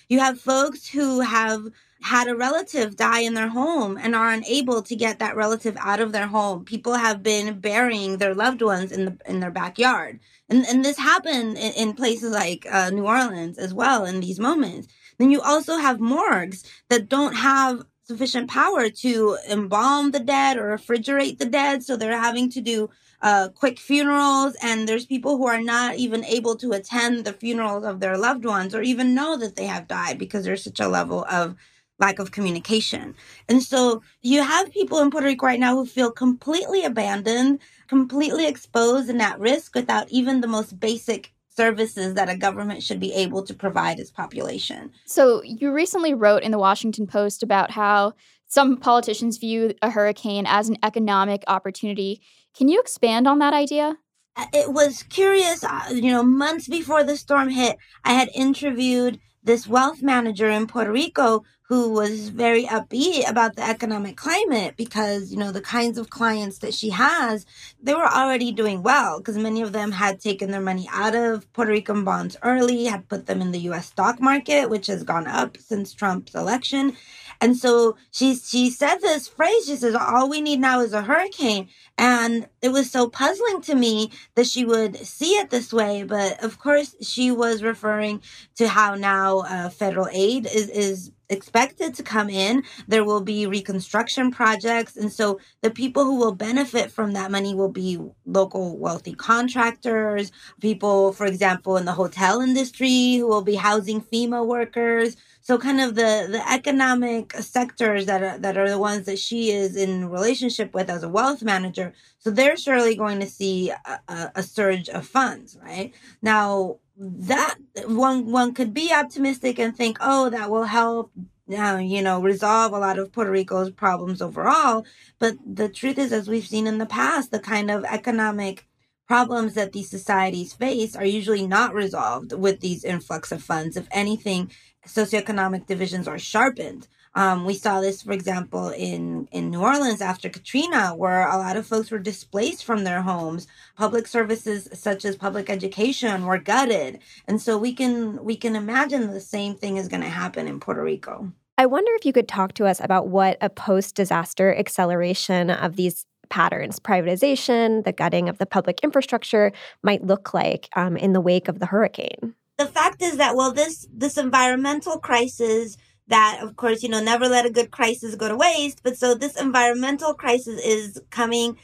You 0.08 0.20
have 0.20 0.40
folks 0.40 0.88
who 0.88 1.22
have 1.22 1.68
had 2.02 2.28
a 2.28 2.36
relative 2.36 2.96
die 2.96 3.22
in 3.22 3.34
their 3.34 3.48
home 3.48 3.98
and 4.02 4.16
are 4.16 4.32
unable 4.32 4.82
to 4.84 4.96
get 4.96 5.20
that 5.20 5.36
relative 5.36 5.76
out 5.80 6.00
of 6.00 6.12
their 6.12 6.28
home. 6.28 6.64
People 6.64 6.94
have 6.94 7.24
been 7.24 7.60
burying 7.60 8.18
their 8.18 8.36
loved 8.36 8.62
ones 8.62 8.92
in 8.92 9.06
the 9.06 9.18
in 9.26 9.40
their 9.40 9.52
backyard. 9.52 10.20
And 10.48 10.66
and 10.68 10.86
this 10.86 11.00
happened 11.00 11.58
in, 11.58 11.74
in 11.74 11.94
places 11.94 12.32
like 12.32 12.68
uh, 12.72 12.92
New 12.92 13.06
Orleans 13.06 13.58
as 13.58 13.74
well 13.74 14.06
in 14.06 14.20
these 14.20 14.40
moments. 14.40 14.88
Then 15.18 15.32
you 15.32 15.42
also 15.42 15.78
have 15.78 16.00
morgues 16.00 16.64
that 16.90 17.10
don't 17.10 17.36
have 17.36 17.84
sufficient 18.06 18.50
power 18.50 18.90
to 18.90 19.38
embalm 19.50 20.12
the 20.12 20.20
dead 20.20 20.58
or 20.58 20.78
refrigerate 20.78 21.40
the 21.40 21.46
dead. 21.46 21.84
So 21.84 21.98
they're 21.98 22.18
having 22.18 22.50
to 22.52 22.62
do 22.62 22.90
uh, 23.22 23.50
quick 23.50 23.80
funerals. 23.80 24.56
And 24.62 24.88
there's 24.88 25.06
people 25.06 25.38
who 25.38 25.48
are 25.48 25.62
not 25.62 25.96
even 25.96 26.24
able 26.26 26.56
to 26.58 26.72
attend 26.74 27.26
the 27.26 27.34
funerals 27.34 27.84
of 27.84 28.00
their 28.00 28.18
loved 28.18 28.46
ones 28.46 28.76
or 28.76 28.82
even 28.82 29.16
know 29.16 29.38
that 29.38 29.56
they 29.56 29.66
have 29.66 29.88
died 29.88 30.20
because 30.20 30.46
there's 30.46 30.64
such 30.64 30.80
a 30.80 30.88
level 30.88 31.26
of 31.30 31.56
lack 31.98 32.20
of 32.20 32.32
communication. 32.32 33.16
And 33.50 33.64
so 33.64 34.04
you 34.22 34.44
have 34.44 34.72
people 34.72 35.00
in 35.00 35.10
Puerto 35.10 35.28
Rico 35.28 35.46
right 35.46 35.60
now 35.60 35.76
who 35.76 35.86
feel 35.86 36.12
completely 36.12 36.84
abandoned, 36.84 37.60
completely 37.88 38.48
exposed 38.48 39.10
and 39.10 39.22
at 39.22 39.40
risk 39.40 39.74
without 39.74 40.10
even 40.10 40.42
the 40.42 40.48
most 40.48 40.80
basic 40.80 41.32
services 41.56 42.14
that 42.16 42.30
a 42.30 42.38
government 42.38 42.84
should 42.84 43.00
be 43.00 43.14
able 43.14 43.44
to 43.44 43.54
provide 43.54 44.00
its 44.00 44.12
population. 44.12 44.92
So, 45.06 45.42
you 45.44 45.72
recently 45.72 46.14
wrote 46.14 46.44
in 46.44 46.52
the 46.52 46.60
Washington 46.60 47.08
Post 47.08 47.44
about 47.44 47.72
how 47.72 48.14
some 48.48 48.78
politicians 48.78 49.38
view 49.38 49.74
a 49.82 49.90
hurricane 49.90 50.46
as 50.48 50.70
an 50.70 50.78
economic 50.84 51.44
opportunity. 51.48 52.22
Can 52.56 52.70
you 52.70 52.80
expand 52.80 53.28
on 53.28 53.40
that 53.40 53.54
idea? 53.54 53.98
Uh, 54.38 54.46
it 54.54 54.74
was 54.74 55.04
curious, 55.04 55.64
uh, 55.64 55.86
you 55.92 56.12
know, 56.12 56.24
months 56.24 56.68
before 56.68 57.04
the 57.04 57.18
storm 57.18 57.50
hit, 57.50 57.78
I 58.04 58.14
had 58.14 58.30
interviewed 58.36 59.20
this 59.44 59.68
wealth 59.68 60.02
manager 60.02 60.50
in 60.50 60.68
Puerto 60.68 60.92
Rico 60.92 61.44
who 61.68 61.90
was 61.90 62.30
very 62.30 62.66
upbeat 62.66 63.28
about 63.28 63.56
the 63.56 63.68
economic 63.68 64.16
climate 64.16 64.76
because, 64.78 65.32
you 65.32 65.38
know, 65.38 65.52
the 65.52 65.62
kinds 65.62 65.98
of 65.98 66.12
clients 66.12 66.60
that 66.60 66.76
she 66.76 66.92
has, 66.92 67.46
they 67.82 67.94
were 67.94 68.08
already 68.08 68.52
doing 68.52 68.84
well 68.84 69.18
because 69.18 69.38
many 69.38 69.62
of 69.64 69.72
them 69.72 69.92
had 69.92 70.20
taken 70.20 70.52
their 70.52 70.62
money 70.62 70.88
out 70.92 71.16
of 71.16 71.52
Puerto 71.54 71.72
Rican 71.72 72.04
bonds 72.04 72.38
early, 72.44 72.86
had 72.86 73.10
put 73.10 73.26
them 73.26 73.42
in 73.42 73.52
the 73.52 73.60
US 73.72 73.88
stock 73.88 74.22
market, 74.22 74.70
which 74.70 74.86
has 74.88 75.04
gone 75.04 75.26
up 75.26 75.58
since 75.58 75.94
Trump's 75.94 76.36
election. 76.36 76.96
And 77.42 77.58
so 77.58 77.98
she 78.12 78.36
she 78.36 78.70
said 78.70 78.98
this 79.00 79.28
phrase. 79.28 79.66
She 79.66 79.76
says, 79.76 79.96
"All 79.96 80.30
we 80.30 80.42
need 80.42 80.60
now 80.60 80.80
is 80.80 80.94
a 80.94 81.02
hurricane." 81.02 81.68
And 81.98 82.48
it 82.62 82.70
was 82.70 82.90
so 82.90 83.10
puzzling 83.10 83.62
to 83.64 83.76
me 83.76 84.12
that 84.36 84.48
she 84.48 84.66
would 84.66 84.98
see 85.06 85.32
it 85.32 85.50
this 85.50 85.74
way. 85.74 86.04
But 86.04 86.42
of 86.44 86.60
course, 86.60 86.96
she 87.02 87.32
was 87.32 87.64
referring 87.64 88.22
to 88.56 88.68
how 88.70 88.96
now 88.96 89.40
uh, 89.40 89.70
federal 89.70 90.08
aid 90.12 90.46
is 90.46 90.70
is 90.70 91.12
expected 91.30 91.96
to 91.96 92.04
come 92.04 92.30
in. 92.30 92.64
There 92.88 93.04
will 93.04 93.22
be 93.22 93.48
reconstruction 93.48 94.32
projects. 94.32 94.96
And 94.96 95.12
so 95.12 95.40
the 95.62 95.72
people 95.72 96.04
who 96.06 96.18
will 96.18 96.34
benefit 96.34 96.92
from 96.92 97.14
that 97.14 97.32
money 97.32 97.56
will 97.56 97.72
be 97.72 98.00
local 98.26 98.78
wealthy 98.78 99.14
contractors, 99.14 100.32
people, 100.62 101.14
for 101.14 101.26
example, 101.26 101.78
in 101.78 101.86
the 101.86 101.94
hotel 101.94 102.42
industry 102.42 103.16
who 103.16 103.28
will 103.28 103.44
be 103.44 103.56
housing 103.56 104.02
FEMA 104.02 104.46
workers. 104.46 105.18
So 105.42 105.60
kind 105.60 105.80
of 105.80 105.94
the, 105.94 106.28
the 106.30 106.44
economic 106.52 107.34
sectors 107.34 108.08
that 108.08 108.24
are, 108.24 108.38
that 108.40 108.58
are 108.58 108.70
the 108.70 108.80
ones 108.80 109.06
that 109.06 109.20
she 109.20 109.52
is 109.52 109.76
in 109.76 110.10
relationship 110.10 110.74
with 110.74 110.90
as 110.90 111.04
a 111.04 111.10
wealth 111.10 111.44
manager. 111.44 111.94
So 112.18 112.32
they're 112.32 112.58
surely 112.58 112.96
going 112.96 113.20
to 113.20 113.28
see 113.28 113.70
a, 113.70 114.00
a, 114.08 114.32
a 114.36 114.44
surge 114.44 114.90
of 114.90 115.06
funds, 115.06 115.58
right? 115.62 115.94
Now, 116.24 116.80
that 116.98 117.56
one 117.88 118.32
one 118.32 118.54
could 118.54 118.74
be 118.74 118.94
optimistic 118.94 119.60
and 119.60 119.76
think, 119.76 119.98
oh, 120.02 120.30
that 120.30 120.50
will 120.50 120.66
help 120.66 121.12
uh, 121.52 121.78
you 121.78 122.02
know, 122.02 122.22
resolve 122.22 122.74
a 122.74 122.80
lot 122.80 122.98
of 122.98 123.12
Puerto 123.12 123.32
Rico's 123.32 123.70
problems 123.70 124.22
overall. 124.22 124.86
But 125.20 125.38
the 125.46 125.70
truth 125.70 125.98
is, 125.98 126.12
as 126.12 126.28
we've 126.28 126.48
seen 126.48 126.68
in 126.68 126.78
the 126.78 126.86
past, 126.86 127.32
the 127.32 127.40
kind 127.40 127.70
of 127.70 127.84
economic 127.86 128.66
problems 129.08 129.54
that 129.54 129.72
these 129.72 129.90
societies 129.90 130.54
face 130.54 130.96
are 130.96 131.06
usually 131.06 131.46
not 131.46 131.76
resolved 131.76 132.34
with 132.34 132.62
these 132.62 132.84
influx 132.84 133.32
of 133.32 133.44
funds. 133.44 133.78
If 133.78 133.88
anything, 133.92 134.52
socioeconomic 134.88 135.68
divisions 135.68 136.08
are 136.08 136.18
sharpened. 136.18 136.88
Um, 137.16 137.46
we 137.46 137.54
saw 137.54 137.80
this, 137.80 138.02
for 138.02 138.12
example, 138.12 138.70
in, 138.70 139.28
in 139.32 139.50
New 139.50 139.62
Orleans 139.62 140.02
after 140.02 140.30
Katrina, 140.30 140.94
where 140.96 141.28
a 141.28 141.38
lot 141.38 141.56
of 141.56 141.66
folks 141.66 141.90
were 141.90 142.00
displaced 142.00 142.66
from 142.66 142.84
their 142.84 143.02
homes. 143.02 143.48
Public 143.78 144.06
services 144.06 144.68
such 144.74 145.06
as 145.06 145.16
public 145.16 145.50
education 145.50 146.26
were 146.26 146.38
gutted. 146.38 147.00
And 147.28 147.42
so 147.42 147.58
we 147.58 147.74
can 147.74 148.24
we 148.24 148.36
can 148.36 148.56
imagine 148.56 149.12
the 149.12 149.22
same 149.22 149.56
thing 149.56 149.78
is 149.78 149.88
going 149.88 150.04
to 150.04 150.10
happen 150.10 150.48
in 150.48 150.60
Puerto 150.60 150.84
Rico. 150.84 151.32
I 151.58 151.66
wonder 151.66 151.92
if 151.94 152.06
you 152.06 152.12
could 152.12 152.28
talk 152.28 152.54
to 152.56 152.66
us 152.66 152.82
about 152.84 153.08
what 153.08 153.38
a 153.40 153.50
post 153.50 153.96
disaster 153.96 154.54
acceleration 154.54 155.50
of 155.50 155.78
these 155.78 156.06
patterns, 156.28 156.80
privatization, 156.80 157.86
the 157.86 157.94
gutting 157.94 158.28
of 158.28 158.40
the 158.40 158.46
public 158.46 158.80
infrastructure, 158.84 159.54
might 159.84 160.04
look 160.06 160.34
like 160.34 160.68
um, 160.76 160.98
in 160.98 161.14
the 161.14 161.22
wake 161.22 161.48
of 161.48 161.60
the 161.60 161.68
hurricane. 161.68 162.36
The 162.58 162.66
fact 162.66 163.02
is 163.02 163.18
that, 163.18 163.36
well, 163.36 163.52
this, 163.52 163.88
this 163.94 164.18
environmental 164.18 164.98
crisis 164.98 165.78
that 166.08 166.40
of 166.42 166.56
course 166.56 166.84
you 166.84 166.90
know 166.90 167.02
never 167.02 167.28
let 167.28 167.46
a 167.46 167.50
good 167.50 167.72
crisis 167.72 168.16
go 168.16 168.28
to 168.28 168.36
waste 168.36 168.82
but 168.84 168.98
so 168.98 169.16
this 169.16 169.40
environmental 169.40 170.14
crisis 170.14 170.60
is 170.64 171.02
coming 171.10 171.58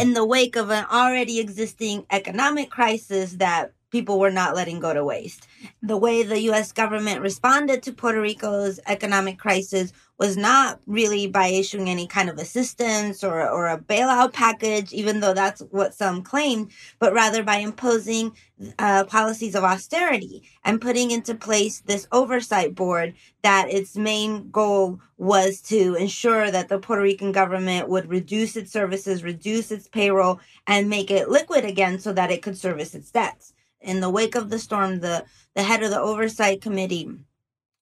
in 0.00 0.14
the 0.14 0.24
wake 0.24 0.56
of 0.56 0.70
an 0.70 0.84
already 0.90 1.38
existing 1.40 2.04
economic 2.10 2.70
crisis 2.70 3.32
that 3.34 3.72
people 3.90 4.18
were 4.18 4.30
not 4.30 4.54
letting 4.54 4.80
go 4.80 4.92
to 4.92 5.04
waste. 5.04 5.46
The 5.82 5.96
way 5.96 6.22
the 6.22 6.40
US 6.50 6.72
government 6.72 7.20
responded 7.20 7.82
to 7.82 7.92
Puerto 7.92 8.20
Rico's 8.20 8.80
economic 8.86 9.38
crisis 9.38 9.92
was 10.18 10.36
not 10.36 10.80
really 10.86 11.26
by 11.26 11.48
issuing 11.48 11.88
any 11.88 12.06
kind 12.06 12.30
of 12.30 12.38
assistance 12.38 13.22
or, 13.22 13.48
or 13.48 13.68
a 13.68 13.78
bailout 13.78 14.32
package, 14.32 14.92
even 14.92 15.20
though 15.20 15.34
that's 15.34 15.60
what 15.70 15.94
some 15.94 16.22
claimed, 16.22 16.70
but 16.98 17.12
rather 17.12 17.42
by 17.42 17.56
imposing 17.56 18.32
uh, 18.78 19.04
policies 19.04 19.54
of 19.54 19.64
austerity 19.64 20.42
and 20.64 20.80
putting 20.80 21.10
into 21.10 21.34
place 21.34 21.80
this 21.80 22.08
oversight 22.12 22.74
board 22.74 23.14
that 23.42 23.70
its 23.70 23.96
main 23.96 24.50
goal 24.50 24.98
was 25.18 25.60
to 25.60 25.94
ensure 25.94 26.50
that 26.50 26.68
the 26.68 26.78
Puerto 26.78 27.02
Rican 27.02 27.32
government 27.32 27.88
would 27.88 28.08
reduce 28.08 28.56
its 28.56 28.72
services, 28.72 29.22
reduce 29.22 29.70
its 29.70 29.88
payroll, 29.88 30.40
and 30.66 30.88
make 30.88 31.10
it 31.10 31.28
liquid 31.28 31.64
again 31.64 31.98
so 31.98 32.12
that 32.12 32.30
it 32.30 32.42
could 32.42 32.56
service 32.56 32.94
its 32.94 33.10
debts 33.10 33.52
in 33.80 34.00
the 34.00 34.10
wake 34.10 34.34
of 34.34 34.50
the 34.50 34.58
storm, 34.58 35.00
the, 35.00 35.24
the 35.54 35.62
head 35.62 35.82
of 35.82 35.90
the 35.90 36.00
oversight 36.00 36.60
committee, 36.60 37.08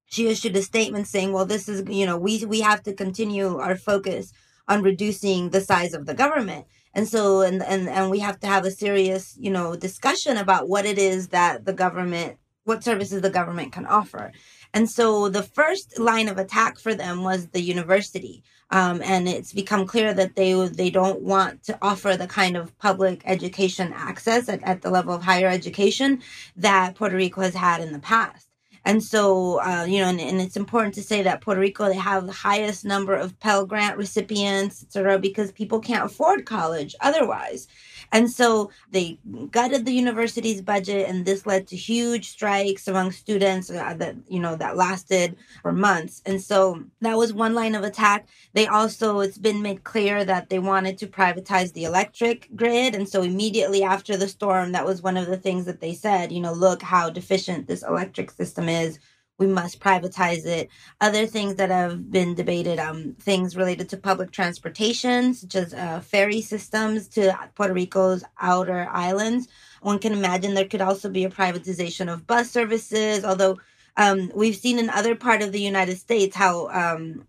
she 0.07 0.28
issued 0.28 0.57
a 0.57 0.62
statement 0.62 1.09
saying, 1.09 1.33
well, 1.33 1.46
this 1.46 1.68
is, 1.68 1.83
you 1.88 2.07
know, 2.07 2.18
we, 2.18 2.44
we 2.44 2.61
have 2.61 2.83
to 2.85 2.92
continue 2.92 3.59
our 3.59 3.76
focus 3.76 4.33
on 4.68 4.83
reducing 4.83 5.50
the 5.50 5.61
size 5.61 5.94
of 5.94 6.07
the 6.07 6.14
government. 6.14 6.66
And 6.94 7.09
so, 7.09 7.40
and, 7.40 7.62
and, 7.62 7.88
and 7.88 8.11
we 8.11 8.20
have 8.20 8.38
to 8.40 8.46
have 8.46 8.64
a 8.64 8.70
serious, 8.70 9.37
you 9.38 9.50
know, 9.50 9.74
discussion 9.74 10.37
about 10.37 10.68
what 10.68 10.87
it 10.87 10.98
is 10.98 11.28
that 11.28 11.64
the 11.64 11.72
government, 11.72 12.38
what 12.64 12.85
services 12.85 13.20
the 13.20 13.30
government 13.30 13.72
can 13.72 13.87
offer. 13.87 14.33
And 14.72 14.88
so 14.88 15.28
the 15.28 15.42
first 15.42 15.98
line 15.98 16.28
of 16.28 16.38
attack 16.38 16.78
for 16.78 16.94
them 16.94 17.22
was 17.22 17.48
the 17.48 17.61
university. 17.61 18.42
Um, 18.70 19.03
and 19.05 19.29
it's 19.29 19.53
become 19.53 19.87
clear 19.87 20.14
that 20.14 20.37
they 20.37 20.53
they 20.68 20.90
don't 20.90 21.20
want 21.20 21.62
to 21.64 21.79
offer 21.83 22.16
the 22.16 22.27
kind 22.27 22.57
of 22.57 22.77
public 22.79 23.22
education 23.24 23.92
access 23.94 24.48
at, 24.48 24.62
at 24.62 24.83
the 24.83 24.90
level 24.90 25.14
of 25.14 25.22
higher 25.22 25.48
education 25.48 26.22
that 26.57 26.94
Puerto 26.94 27.16
Rico 27.16 27.42
has 27.42 27.55
had 27.55 27.81
in 27.81 27.92
the 27.92 27.98
past. 27.98 28.48
And 28.87 29.03
so, 29.03 29.61
uh, 29.62 29.87
you 29.88 30.00
know, 30.00 30.09
and, 30.09 30.20
and, 30.20 30.40
it's 30.40 30.57
important 30.57 30.94
to 30.94 31.03
say 31.03 31.22
that 31.22 31.40
Puerto 31.40 31.61
Rico, 31.61 31.88
they 31.88 31.94
have 31.94 32.27
the 32.27 32.33
highest 32.33 32.85
number 32.85 33.14
of 33.14 33.38
Pell 33.40 33.64
Grant 33.64 33.96
recipients, 33.96 34.83
et 34.83 34.92
cetera, 34.92 35.18
because 35.18 35.53
people 35.53 35.81
can't 35.81 36.05
afford 36.05 36.44
college 36.44 36.94
otherwise. 37.00 37.66
And 38.14 38.31
so 38.31 38.70
they 38.92 39.18
gutted 39.50 39.85
the 39.85 39.92
university's 39.92 40.62
budget, 40.62 41.09
and 41.09 41.27
this 41.27 41.46
led 41.46 41.66
to 41.68 41.77
huge 41.77 42.31
strikes 42.31 42.88
among 42.88 43.12
students 43.12 43.70
uh, 43.70 43.94
that, 43.98 44.16
you 44.29 44.40
know, 44.40 44.57
that 44.57 44.77
lasted 44.77 45.37
for 45.62 45.72
months. 45.72 46.22
And 46.24 46.40
so 46.40 46.85
that 47.03 47.18
was 47.18 47.35
one 47.35 47.55
line 47.55 47.74
of 47.74 47.85
attack. 47.85 48.29
They 48.55 48.68
also, 48.68 49.20
it's 49.20 49.38
been 49.38 49.62
made 49.62 49.85
clear 49.85 50.24
that 50.24 50.48
they 50.48 50.61
wanted 50.61 50.96
to 50.98 51.09
privatize 51.09 51.74
the 51.74 51.85
electric 51.85 52.48
grid. 52.57 52.94
And 52.94 53.09
so 53.09 53.22
immediately 53.22 53.83
after 53.83 54.16
the 54.16 54.29
storm, 54.29 54.72
that 54.72 54.87
was 54.87 55.03
one 55.03 55.16
of 55.18 55.27
the 55.27 55.37
things 55.37 55.66
that 55.66 55.81
they 55.81 55.94
said, 55.94 56.33
you 56.33 56.40
know, 56.40 56.53
look 56.55 56.83
how 56.83 57.11
deficient 57.11 57.66
this 57.66 57.83
electric 57.83 58.31
system 58.31 58.68
is 58.68 59.00
we 59.38 59.47
must 59.47 59.81
privatize 59.81 60.47
it. 60.47 60.68
Other 61.01 61.27
things 61.27 61.57
that 61.57 61.70
have 61.70 62.11
been 62.11 62.35
debated, 62.35 62.79
um, 62.79 63.16
things 63.18 63.57
related 63.57 63.88
to 63.90 63.97
public 63.97 64.31
transportation, 64.31 65.35
such 65.35 65.55
as 65.57 65.75
uh, 65.75 66.01
ferry 66.01 66.40
systems 66.40 67.09
to 67.09 67.37
Puerto 67.55 67.75
Rico's 67.75 68.25
outer 68.40 68.88
islands. 68.90 69.49
One 69.83 69.99
can 69.99 70.12
imagine 70.12 70.55
there 70.55 70.68
could 70.68 70.81
also 70.81 71.09
be 71.09 71.25
a 71.25 71.31
privatization 71.31 72.12
of 72.12 72.27
bus 72.27 72.51
services, 72.51 73.25
although 73.25 73.59
um, 73.97 74.31
we've 74.35 74.57
seen 74.57 74.79
in 74.79 74.88
other 74.90 75.14
part 75.14 75.42
of 75.42 75.53
the 75.53 75.61
United 75.61 75.99
States 75.99 76.37
how 76.37 76.68
um, 76.68 77.27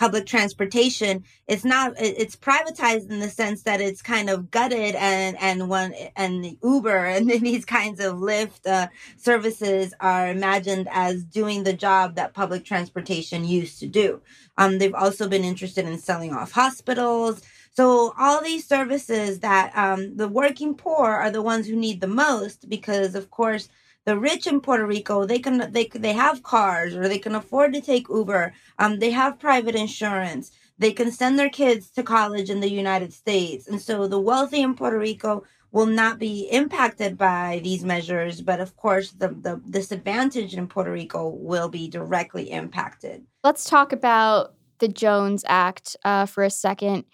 public 0.00 0.24
transportation 0.24 1.22
it's 1.46 1.64
not 1.64 1.92
it's 1.98 2.34
privatized 2.34 3.10
in 3.10 3.20
the 3.20 3.28
sense 3.28 3.64
that 3.64 3.82
it's 3.82 4.00
kind 4.00 4.30
of 4.30 4.50
gutted 4.50 4.94
and 4.94 5.36
and 5.38 5.68
one 5.68 5.92
and 6.16 6.42
the 6.42 6.56
uber 6.64 7.04
and 7.04 7.28
these 7.42 7.66
kinds 7.66 8.00
of 8.00 8.14
lyft 8.14 8.66
uh, 8.66 8.86
services 9.18 9.92
are 10.00 10.28
imagined 10.28 10.88
as 10.90 11.22
doing 11.22 11.64
the 11.64 11.74
job 11.74 12.14
that 12.14 12.32
public 12.32 12.64
transportation 12.64 13.44
used 13.44 13.78
to 13.80 13.86
do. 13.86 14.20
Um, 14.56 14.78
they've 14.78 14.94
also 14.94 15.28
been 15.28 15.44
interested 15.44 15.86
in 15.86 15.98
selling 15.98 16.32
off 16.32 16.52
hospitals. 16.52 17.42
So 17.72 18.14
all 18.18 18.42
these 18.42 18.66
services 18.66 19.40
that 19.40 19.76
um, 19.76 20.16
the 20.16 20.28
working 20.28 20.74
poor 20.74 21.08
are 21.08 21.30
the 21.30 21.42
ones 21.42 21.66
who 21.66 21.76
need 21.76 22.00
the 22.00 22.06
most 22.06 22.68
because 22.68 23.14
of 23.14 23.30
course 23.30 23.68
the 24.06 24.18
rich 24.18 24.46
in 24.46 24.60
Puerto 24.60 24.86
Rico, 24.86 25.24
they 25.24 25.38
can 25.38 25.70
they 25.72 25.86
they 25.86 26.12
have 26.12 26.42
cars 26.42 26.94
or 26.94 27.08
they 27.08 27.18
can 27.18 27.34
afford 27.34 27.72
to 27.74 27.80
take 27.80 28.08
Uber. 28.08 28.52
Um, 28.78 28.98
they 28.98 29.10
have 29.10 29.38
private 29.38 29.74
insurance. 29.74 30.52
They 30.78 30.92
can 30.92 31.12
send 31.12 31.38
their 31.38 31.50
kids 31.50 31.90
to 31.90 32.02
college 32.02 32.48
in 32.48 32.60
the 32.60 32.70
United 32.70 33.12
States, 33.12 33.68
and 33.68 33.80
so 33.80 34.08
the 34.08 34.20
wealthy 34.20 34.62
in 34.62 34.74
Puerto 34.74 34.98
Rico 34.98 35.44
will 35.72 35.86
not 35.86 36.18
be 36.18 36.48
impacted 36.50 37.16
by 37.16 37.60
these 37.62 37.84
measures. 37.84 38.40
But 38.40 38.60
of 38.60 38.76
course, 38.76 39.12
the 39.12 39.28
the 39.28 39.60
disadvantage 39.68 40.54
in 40.54 40.66
Puerto 40.66 40.90
Rico 40.90 41.28
will 41.28 41.68
be 41.68 41.88
directly 41.88 42.50
impacted. 42.50 43.26
Let's 43.44 43.68
talk 43.68 43.92
about 43.92 44.54
the 44.78 44.88
Jones 44.88 45.44
Act 45.46 45.96
uh, 46.04 46.24
for 46.26 46.42
a 46.42 46.50
second. 46.50 47.04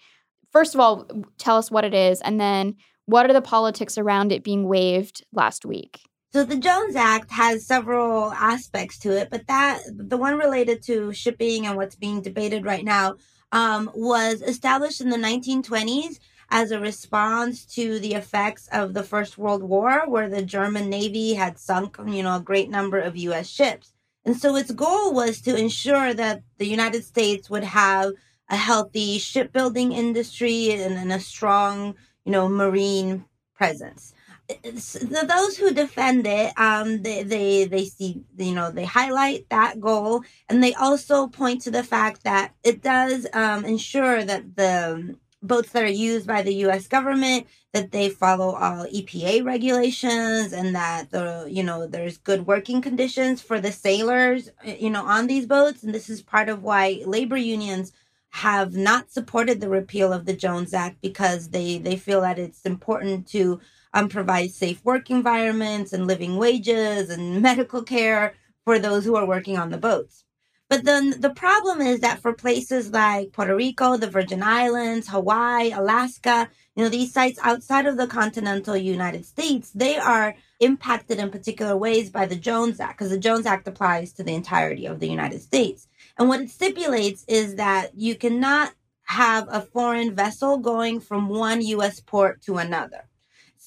First 0.51 0.73
of 0.73 0.79
all, 0.79 1.05
tell 1.37 1.57
us 1.57 1.69
what 1.69 1.83
it 1.83 1.93
is, 1.93 2.21
and 2.21 2.39
then 2.39 2.75
what 3.05 3.29
are 3.29 3.33
the 3.33 3.41
politics 3.41 3.97
around 3.97 4.31
it 4.31 4.43
being 4.43 4.67
waived 4.67 5.25
last 5.33 5.65
week? 5.65 6.01
So 6.33 6.43
the 6.43 6.57
Jones 6.57 6.97
Act 6.97 7.31
has 7.31 7.65
several 7.65 8.33
aspects 8.33 8.99
to 8.99 9.17
it, 9.17 9.29
but 9.29 9.47
that 9.47 9.79
the 9.87 10.17
one 10.17 10.37
related 10.37 10.83
to 10.83 11.13
shipping 11.13 11.65
and 11.65 11.77
what's 11.77 11.95
being 11.95 12.21
debated 12.21 12.65
right 12.65 12.83
now 12.83 13.15
um, 13.53 13.89
was 13.95 14.41
established 14.41 14.99
in 14.99 15.09
the 15.09 15.17
1920s 15.17 16.19
as 16.49 16.71
a 16.71 16.81
response 16.81 17.65
to 17.65 17.99
the 17.99 18.13
effects 18.13 18.67
of 18.73 18.93
the 18.93 19.03
First 19.03 19.37
World 19.37 19.63
War, 19.63 20.03
where 20.07 20.27
the 20.27 20.41
German 20.41 20.89
Navy 20.89 21.33
had 21.33 21.57
sunk, 21.57 21.97
you 22.05 22.23
know, 22.23 22.35
a 22.35 22.41
great 22.41 22.69
number 22.69 22.99
of 22.99 23.15
U.S. 23.15 23.47
ships. 23.47 23.93
And 24.25 24.35
so 24.35 24.57
its 24.57 24.71
goal 24.71 25.13
was 25.13 25.39
to 25.41 25.55
ensure 25.55 26.13
that 26.13 26.43
the 26.57 26.67
United 26.67 27.05
States 27.05 27.49
would 27.49 27.63
have 27.63 28.11
a 28.49 28.57
healthy 28.57 29.17
shipbuilding 29.17 29.93
industry 29.93 30.71
and, 30.71 30.95
and 30.95 31.13
a 31.13 31.21
strong, 31.21 31.95
you 32.25 32.33
know, 32.33 32.49
marine 32.49 33.23
presence 33.55 34.13
those 34.49 35.57
who 35.57 35.73
defend 35.73 36.25
it, 36.27 36.53
um, 36.57 37.01
they, 37.01 37.23
they 37.23 37.65
they 37.65 37.85
see 37.85 38.23
you 38.37 38.53
know 38.53 38.71
they 38.71 38.85
highlight 38.85 39.49
that 39.49 39.79
goal, 39.79 40.23
and 40.49 40.63
they 40.63 40.73
also 40.75 41.27
point 41.27 41.61
to 41.63 41.71
the 41.71 41.83
fact 41.83 42.23
that 42.23 42.53
it 42.63 42.81
does 42.81 43.27
um, 43.33 43.65
ensure 43.65 44.23
that 44.23 44.55
the 44.55 45.17
boats 45.43 45.71
that 45.71 45.83
are 45.83 45.87
used 45.87 46.27
by 46.27 46.41
the 46.41 46.53
U.S. 46.55 46.87
government 46.87 47.47
that 47.73 47.91
they 47.91 48.09
follow 48.09 48.55
all 48.55 48.85
EPA 48.87 49.45
regulations, 49.45 50.53
and 50.53 50.75
that 50.75 51.11
the 51.11 51.47
you 51.49 51.63
know 51.63 51.85
there's 51.87 52.17
good 52.17 52.47
working 52.47 52.81
conditions 52.81 53.41
for 53.41 53.59
the 53.59 53.71
sailors 53.71 54.49
you 54.65 54.89
know 54.89 55.03
on 55.03 55.27
these 55.27 55.45
boats, 55.45 55.83
and 55.83 55.93
this 55.93 56.09
is 56.09 56.21
part 56.21 56.47
of 56.49 56.63
why 56.63 57.01
labor 57.05 57.37
unions 57.37 57.91
have 58.29 58.75
not 58.75 59.11
supported 59.11 59.59
the 59.61 59.69
repeal 59.69 60.13
of 60.13 60.25
the 60.25 60.33
Jones 60.35 60.73
Act 60.73 61.01
because 61.01 61.49
they 61.49 61.79
they 61.79 61.97
feel 61.97 62.21
that 62.21 62.39
it's 62.39 62.61
important 62.61 63.27
to 63.29 63.59
um, 63.93 64.09
provide 64.09 64.51
safe 64.51 64.83
work 64.83 65.09
environments 65.09 65.93
and 65.93 66.07
living 66.07 66.37
wages 66.37 67.09
and 67.09 67.41
medical 67.49 67.83
care 67.83 68.33
for 68.65 68.79
those 68.79 69.05
who 69.05 69.15
are 69.15 69.25
working 69.25 69.57
on 69.57 69.69
the 69.69 69.77
boats. 69.77 70.25
But 70.69 70.83
then 70.83 71.21
the 71.21 71.29
problem 71.29 71.79
is 71.79 72.01
that 72.01 72.21
for 72.21 72.33
places 72.33 72.91
like 72.91 73.31
Puerto 73.31 73.55
Rico, 73.55 73.95
the 73.95 74.09
Virgin 74.09 74.43
Islands, 74.43 75.07
Hawaii, 75.07 75.71
Alaska, 75.71 76.49
you 76.75 76.83
know, 76.83 76.89
these 76.89 77.13
sites 77.13 77.39
outside 77.41 77.85
of 77.85 77.95
the 77.95 78.07
continental 78.07 78.75
United 78.75 79.25
States, 79.25 79.71
they 79.71 79.97
are 79.97 80.35
impacted 80.59 81.19
in 81.19 81.29
particular 81.29 81.77
ways 81.77 82.09
by 82.09 82.25
the 82.25 82.35
Jones 82.35 82.81
Act 82.81 82.97
because 82.97 83.11
the 83.11 83.17
Jones 83.17 83.45
Act 83.45 83.67
applies 83.67 84.11
to 84.13 84.23
the 84.23 84.33
entirety 84.33 84.85
of 84.85 84.99
the 84.99 85.07
United 85.07 85.41
States. 85.41 85.87
And 86.17 86.27
what 86.27 86.41
it 86.41 86.49
stipulates 86.49 87.23
is 87.27 87.55
that 87.55 87.91
you 87.95 88.15
cannot 88.15 88.73
have 89.03 89.47
a 89.49 89.61
foreign 89.61 90.13
vessel 90.13 90.57
going 90.57 90.99
from 90.99 91.29
one 91.29 91.61
U.S. 91.61 92.01
port 92.01 92.41
to 92.41 92.57
another. 92.57 93.07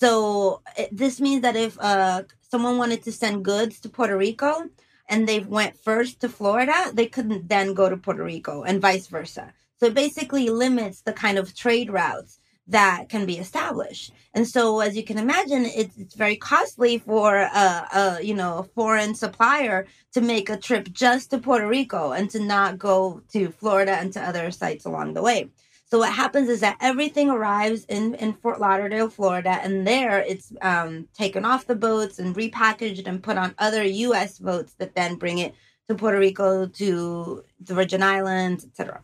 So 0.00 0.62
this 0.90 1.20
means 1.20 1.42
that 1.42 1.56
if 1.56 1.78
uh, 1.78 2.22
someone 2.50 2.78
wanted 2.78 3.02
to 3.02 3.12
send 3.12 3.44
goods 3.44 3.80
to 3.80 3.90
Puerto 3.90 4.16
Rico 4.16 4.64
and 5.10 5.28
they 5.28 5.40
went 5.40 5.76
first 5.76 6.20
to 6.20 6.28
Florida, 6.28 6.90
they 6.94 7.06
couldn't 7.06 7.48
then 7.50 7.74
go 7.74 7.90
to 7.90 7.98
Puerto 7.98 8.24
Rico 8.24 8.62
and 8.62 8.80
vice 8.80 9.08
versa. 9.08 9.52
So 9.78 9.86
it 9.86 9.94
basically 9.94 10.48
limits 10.48 11.02
the 11.02 11.12
kind 11.12 11.36
of 11.36 11.54
trade 11.54 11.90
routes 11.90 12.38
that 12.68 13.08
can 13.08 13.26
be 13.26 13.36
established. 13.36 14.12
And 14.32 14.46
so, 14.46 14.80
as 14.80 14.96
you 14.96 15.02
can 15.02 15.18
imagine, 15.18 15.64
it's, 15.64 15.96
it's 15.98 16.14
very 16.14 16.36
costly 16.36 16.98
for 16.98 17.36
a, 17.36 17.88
a, 17.92 18.18
you 18.22 18.34
know 18.34 18.58
a 18.58 18.62
foreign 18.62 19.14
supplier 19.14 19.86
to 20.12 20.20
make 20.20 20.48
a 20.48 20.56
trip 20.56 20.92
just 20.92 21.30
to 21.30 21.38
Puerto 21.38 21.66
Rico 21.66 22.12
and 22.12 22.30
to 22.30 22.38
not 22.38 22.78
go 22.78 23.22
to 23.32 23.50
Florida 23.50 23.96
and 23.96 24.12
to 24.12 24.20
other 24.20 24.50
sites 24.50 24.84
along 24.86 25.14
the 25.14 25.22
way. 25.22 25.50
So 25.90 25.98
what 25.98 26.12
happens 26.12 26.48
is 26.48 26.61
that 26.61 26.76
everything 26.81 27.31
arrives 27.31 27.85
in, 27.87 28.14
in 28.14 28.35
Fort 28.35 28.61
Lauderdale, 28.61 29.11
Florida, 29.11 29.59
and 29.61 29.85
there 29.85 30.20
it's 30.20 30.53
um, 30.62 31.09
taken 31.14 31.44
off 31.44 31.66
the 31.66 31.74
boats 31.74 32.20
and 32.20 32.35
repackaged 32.37 33.09
and 33.09 33.20
put 33.20 33.37
on 33.37 33.57
other 33.59 33.83
U.S. 33.83 34.38
boats 34.38 34.74
that 34.74 34.94
then 34.94 35.16
bring 35.16 35.38
it 35.38 35.53
to 35.88 35.96
Puerto 35.96 36.20
Rico, 36.20 36.66
to 36.66 37.44
the 37.59 37.74
Virgin 37.74 38.05
Islands, 38.05 38.64
etc. 38.64 39.03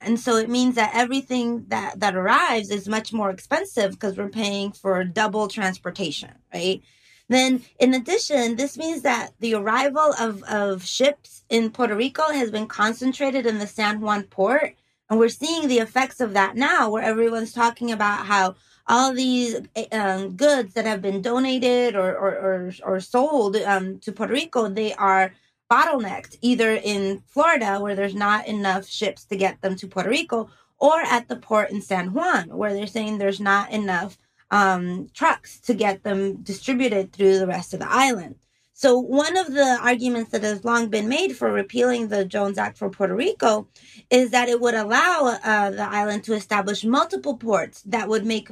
And 0.00 0.18
so 0.18 0.36
it 0.36 0.48
means 0.48 0.76
that 0.76 0.92
everything 0.94 1.64
that, 1.68 1.98
that 1.98 2.14
arrives 2.14 2.70
is 2.70 2.88
much 2.88 3.12
more 3.12 3.30
expensive 3.30 3.92
because 3.92 4.16
we're 4.16 4.28
paying 4.28 4.70
for 4.70 5.02
double 5.02 5.48
transportation, 5.48 6.30
right? 6.54 6.82
Then, 7.28 7.62
in 7.80 7.94
addition, 7.94 8.54
this 8.54 8.78
means 8.78 9.02
that 9.02 9.30
the 9.40 9.54
arrival 9.54 10.14
of, 10.20 10.44
of 10.44 10.84
ships 10.84 11.42
in 11.48 11.70
Puerto 11.70 11.96
Rico 11.96 12.30
has 12.30 12.52
been 12.52 12.68
concentrated 12.68 13.44
in 13.44 13.58
the 13.58 13.66
San 13.66 14.00
Juan 14.00 14.24
port 14.24 14.76
and 15.12 15.20
we're 15.20 15.28
seeing 15.28 15.68
the 15.68 15.80
effects 15.80 16.20
of 16.20 16.32
that 16.32 16.56
now, 16.56 16.88
where 16.88 17.02
everyone's 17.02 17.52
talking 17.52 17.92
about 17.92 18.24
how 18.24 18.54
all 18.86 19.12
these 19.12 19.60
um, 19.92 20.36
goods 20.36 20.72
that 20.72 20.86
have 20.86 21.02
been 21.02 21.20
donated 21.20 21.94
or, 21.94 22.16
or, 22.16 22.30
or, 22.30 22.72
or 22.82 22.98
sold 22.98 23.56
um, 23.56 23.98
to 23.98 24.10
Puerto 24.10 24.32
Rico, 24.32 24.68
they 24.68 24.94
are 24.94 25.34
bottlenecked 25.70 26.38
either 26.40 26.72
in 26.76 27.22
Florida, 27.26 27.78
where 27.78 27.94
there's 27.94 28.14
not 28.14 28.46
enough 28.46 28.88
ships 28.88 29.26
to 29.26 29.36
get 29.36 29.60
them 29.60 29.76
to 29.76 29.86
Puerto 29.86 30.08
Rico, 30.08 30.48
or 30.78 31.00
at 31.02 31.28
the 31.28 31.36
port 31.36 31.70
in 31.70 31.82
San 31.82 32.14
Juan, 32.14 32.48
where 32.48 32.72
they're 32.72 32.86
saying 32.86 33.18
there's 33.18 33.38
not 33.38 33.70
enough 33.70 34.16
um, 34.50 35.10
trucks 35.12 35.60
to 35.60 35.74
get 35.74 36.04
them 36.04 36.36
distributed 36.36 37.12
through 37.12 37.38
the 37.38 37.46
rest 37.46 37.74
of 37.74 37.80
the 37.80 37.92
island. 37.92 38.36
So, 38.82 38.98
one 38.98 39.36
of 39.36 39.54
the 39.54 39.78
arguments 39.80 40.32
that 40.32 40.42
has 40.42 40.64
long 40.64 40.88
been 40.88 41.08
made 41.08 41.36
for 41.36 41.52
repealing 41.52 42.08
the 42.08 42.24
Jones 42.24 42.58
Act 42.58 42.76
for 42.76 42.90
Puerto 42.90 43.14
Rico 43.14 43.68
is 44.10 44.32
that 44.32 44.48
it 44.48 44.60
would 44.60 44.74
allow 44.74 45.38
uh, 45.44 45.70
the 45.70 45.84
island 45.84 46.24
to 46.24 46.34
establish 46.34 46.82
multiple 46.82 47.36
ports 47.36 47.82
that 47.82 48.08
would 48.08 48.26
make 48.26 48.48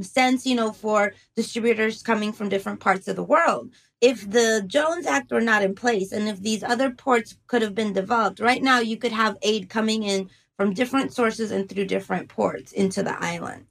sense, 0.00 0.46
you 0.46 0.54
know, 0.54 0.72
for 0.72 1.12
distributors 1.36 2.02
coming 2.02 2.32
from 2.32 2.48
different 2.48 2.80
parts 2.80 3.08
of 3.08 3.16
the 3.16 3.22
world. 3.22 3.72
If 4.00 4.30
the 4.30 4.64
Jones 4.66 5.04
Act 5.04 5.30
were 5.30 5.42
not 5.42 5.62
in 5.62 5.74
place 5.74 6.12
and 6.12 6.28
if 6.28 6.40
these 6.40 6.62
other 6.62 6.90
ports 6.90 7.36
could 7.46 7.60
have 7.60 7.74
been 7.74 7.92
developed, 7.92 8.40
right 8.40 8.62
now 8.62 8.78
you 8.78 8.96
could 8.96 9.12
have 9.12 9.36
aid 9.42 9.68
coming 9.68 10.02
in 10.02 10.30
from 10.56 10.72
different 10.72 11.12
sources 11.12 11.50
and 11.50 11.68
through 11.68 11.84
different 11.84 12.30
ports 12.30 12.72
into 12.72 13.02
the 13.02 13.22
island. 13.22 13.66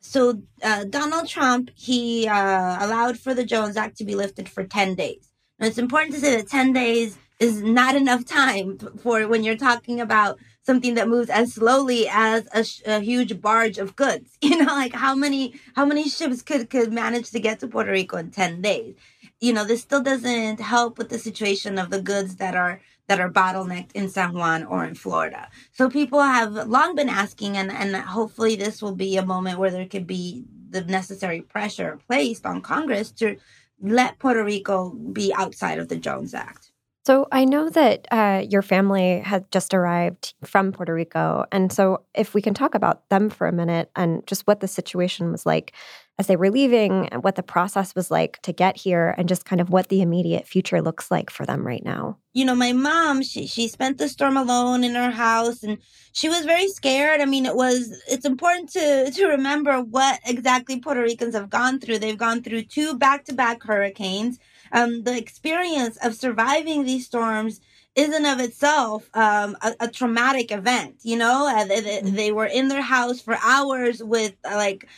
So 0.00 0.42
uh, 0.62 0.84
Donald 0.84 1.26
Trump, 1.26 1.70
he 1.74 2.28
uh, 2.28 2.84
allowed 2.84 3.18
for 3.18 3.32
the 3.32 3.46
Jones 3.46 3.78
Act 3.78 3.96
to 3.96 4.04
be 4.04 4.14
lifted 4.14 4.46
for 4.46 4.62
10 4.62 4.96
days. 4.96 5.30
Now, 5.64 5.68
it's 5.68 5.78
important 5.78 6.12
to 6.12 6.20
say 6.20 6.36
that 6.36 6.46
10 6.46 6.74
days 6.74 7.16
is 7.40 7.62
not 7.62 7.96
enough 7.96 8.26
time 8.26 8.76
for 9.02 9.26
when 9.26 9.42
you're 9.42 9.56
talking 9.56 9.98
about 9.98 10.38
something 10.62 10.92
that 10.96 11.08
moves 11.08 11.30
as 11.30 11.54
slowly 11.54 12.06
as 12.06 12.46
a, 12.52 12.96
a, 12.96 13.00
huge 13.00 13.40
barge 13.40 13.78
of 13.78 13.96
goods. 13.96 14.36
You 14.42 14.58
know, 14.58 14.74
like 14.74 14.92
how 14.92 15.14
many 15.14 15.54
how 15.74 15.86
many 15.86 16.10
ships 16.10 16.42
could 16.42 16.68
could 16.68 16.92
manage 16.92 17.30
to 17.30 17.40
get 17.40 17.60
to 17.60 17.66
Puerto 17.66 17.90
Rico 17.90 18.18
in 18.18 18.30
10 18.30 18.60
days? 18.60 18.94
You 19.40 19.54
know, 19.54 19.64
this 19.64 19.80
still 19.80 20.02
doesn't 20.02 20.60
help 20.60 20.98
with 20.98 21.08
the 21.08 21.18
situation 21.18 21.78
of 21.78 21.88
the 21.88 22.02
goods 22.02 22.36
that 22.36 22.54
are 22.54 22.82
that 23.06 23.18
are 23.18 23.30
bottlenecked 23.30 23.92
in 23.92 24.10
San 24.10 24.34
Juan 24.34 24.64
or 24.64 24.84
in 24.84 24.94
Florida. 24.94 25.48
So 25.72 25.88
people 25.88 26.20
have 26.20 26.52
long 26.68 26.94
been 26.94 27.08
asking 27.08 27.56
and 27.56 27.72
and 27.72 27.96
hopefully 27.96 28.54
this 28.54 28.82
will 28.82 28.96
be 28.96 29.16
a 29.16 29.24
moment 29.24 29.58
where 29.58 29.70
there 29.70 29.88
could 29.88 30.06
be 30.06 30.44
the 30.68 30.84
necessary 30.84 31.40
pressure 31.40 31.98
placed 32.06 32.44
on 32.44 32.60
Congress 32.60 33.10
to 33.12 33.38
let 33.80 34.18
Puerto 34.18 34.44
Rico 34.44 34.90
be 34.90 35.32
outside 35.34 35.78
of 35.78 35.88
the 35.88 35.96
Jones 35.96 36.34
Act. 36.34 36.70
So 37.06 37.28
I 37.30 37.44
know 37.44 37.68
that 37.68 38.06
uh, 38.10 38.44
your 38.48 38.62
family 38.62 39.20
had 39.20 39.50
just 39.50 39.74
arrived 39.74 40.32
from 40.42 40.72
Puerto 40.72 40.94
Rico. 40.94 41.44
And 41.52 41.70
so 41.70 42.02
if 42.14 42.32
we 42.32 42.40
can 42.40 42.54
talk 42.54 42.74
about 42.74 43.06
them 43.10 43.28
for 43.28 43.46
a 43.46 43.52
minute 43.52 43.90
and 43.94 44.26
just 44.26 44.46
what 44.46 44.60
the 44.60 44.68
situation 44.68 45.30
was 45.30 45.44
like 45.44 45.74
as 46.18 46.28
they 46.28 46.36
were 46.36 46.50
leaving 46.50 47.08
what 47.22 47.34
the 47.34 47.42
process 47.42 47.94
was 47.94 48.10
like 48.10 48.40
to 48.42 48.52
get 48.52 48.76
here 48.76 49.14
and 49.18 49.28
just 49.28 49.44
kind 49.44 49.60
of 49.60 49.70
what 49.70 49.88
the 49.88 50.00
immediate 50.00 50.46
future 50.46 50.80
looks 50.80 51.10
like 51.10 51.28
for 51.28 51.44
them 51.44 51.66
right 51.66 51.84
now. 51.84 52.16
You 52.32 52.44
know, 52.44 52.54
my 52.54 52.72
mom, 52.72 53.22
she 53.22 53.46
she 53.46 53.66
spent 53.68 53.98
the 53.98 54.08
storm 54.08 54.36
alone 54.36 54.84
in 54.84 54.94
her 54.94 55.10
house 55.10 55.62
and 55.62 55.78
she 56.12 56.28
was 56.28 56.44
very 56.44 56.68
scared. 56.68 57.20
I 57.20 57.24
mean, 57.24 57.46
it 57.46 57.56
was 57.56 58.00
it's 58.08 58.24
important 58.24 58.70
to 58.70 59.10
to 59.10 59.26
remember 59.26 59.80
what 59.80 60.20
exactly 60.24 60.78
Puerto 60.78 61.02
Ricans 61.02 61.34
have 61.34 61.50
gone 61.50 61.80
through. 61.80 61.98
They've 61.98 62.18
gone 62.18 62.42
through 62.42 62.62
two 62.62 62.96
back-to-back 62.96 63.62
hurricanes. 63.62 64.38
Um 64.72 65.02
the 65.02 65.16
experience 65.16 65.96
of 66.04 66.14
surviving 66.14 66.84
these 66.84 67.06
storms 67.06 67.60
isn't 67.96 68.26
of 68.26 68.40
itself 68.40 69.08
um, 69.14 69.56
a, 69.62 69.74
a, 69.80 69.88
traumatic 69.88 70.50
event. 70.50 70.96
You 71.02 71.16
know, 71.16 71.48
uh, 71.48 71.64
they, 71.64 71.80
mm-hmm. 71.80 72.14
they, 72.16 72.32
were 72.32 72.46
in 72.46 72.66
their 72.66 72.82
house 72.82 73.20
for 73.20 73.38
hours 73.42 74.02
with 74.02 74.34
uh, 74.44 74.56
like 74.56 74.88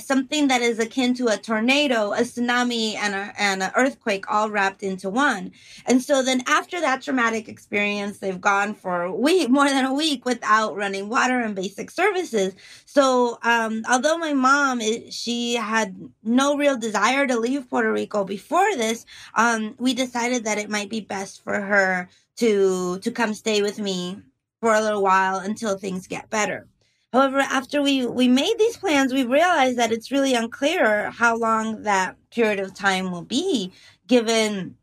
something 0.00 0.48
that 0.48 0.60
is 0.60 0.80
akin 0.80 1.14
to 1.14 1.28
a 1.28 1.36
tornado, 1.36 2.12
a 2.12 2.20
tsunami, 2.22 2.96
and 2.96 3.14
a, 3.14 3.32
and 3.38 3.62
an 3.62 3.70
earthquake 3.76 4.24
all 4.28 4.50
wrapped 4.50 4.82
into 4.82 5.08
one. 5.08 5.52
And 5.86 6.02
so 6.02 6.22
then 6.22 6.42
after 6.48 6.80
that 6.80 7.02
traumatic 7.02 7.48
experience, 7.48 8.18
they've 8.18 8.40
gone 8.40 8.74
for 8.74 9.02
a 9.02 9.14
week, 9.14 9.48
more 9.56 9.68
than 9.68 9.84
a 9.84 9.94
week 9.94 10.24
without 10.24 10.74
running 10.74 11.08
water 11.08 11.40
and 11.40 11.54
basic 11.54 11.90
services. 11.92 12.54
So 12.86 13.38
um, 13.42 13.84
although 13.88 14.18
my 14.18 14.32
mom, 14.32 14.80
she 15.10 15.54
had 15.54 15.96
no 16.24 16.56
real 16.56 16.76
desire 16.76 17.26
to 17.26 17.38
leave 17.38 17.70
Puerto 17.70 17.92
Rico 17.92 18.24
before 18.24 18.74
this, 18.76 19.06
um, 19.34 19.76
we 19.78 19.94
decided 19.94 20.44
that 20.44 20.58
it 20.58 20.68
might 20.68 20.90
be 20.90 21.00
best 21.00 21.44
for 21.44 21.60
her 21.60 22.08
to 22.36 22.98
to 23.00 23.10
come 23.10 23.34
stay 23.34 23.62
with 23.62 23.78
me 23.78 24.20
for 24.60 24.74
a 24.74 24.80
little 24.80 25.02
while 25.02 25.38
until 25.38 25.78
things 25.78 26.06
get 26.06 26.30
better. 26.30 26.66
However, 27.12 27.38
after 27.40 27.82
we 27.82 28.06
we 28.06 28.28
made 28.28 28.56
these 28.58 28.76
plans, 28.76 29.12
we 29.12 29.24
realized 29.24 29.78
that 29.78 29.92
it's 29.92 30.12
really 30.12 30.34
unclear 30.34 31.10
how 31.10 31.36
long 31.36 31.82
that 31.82 32.16
period 32.30 32.60
of 32.60 32.74
time 32.74 33.10
will 33.10 33.24
be 33.24 33.72
given 34.06 34.76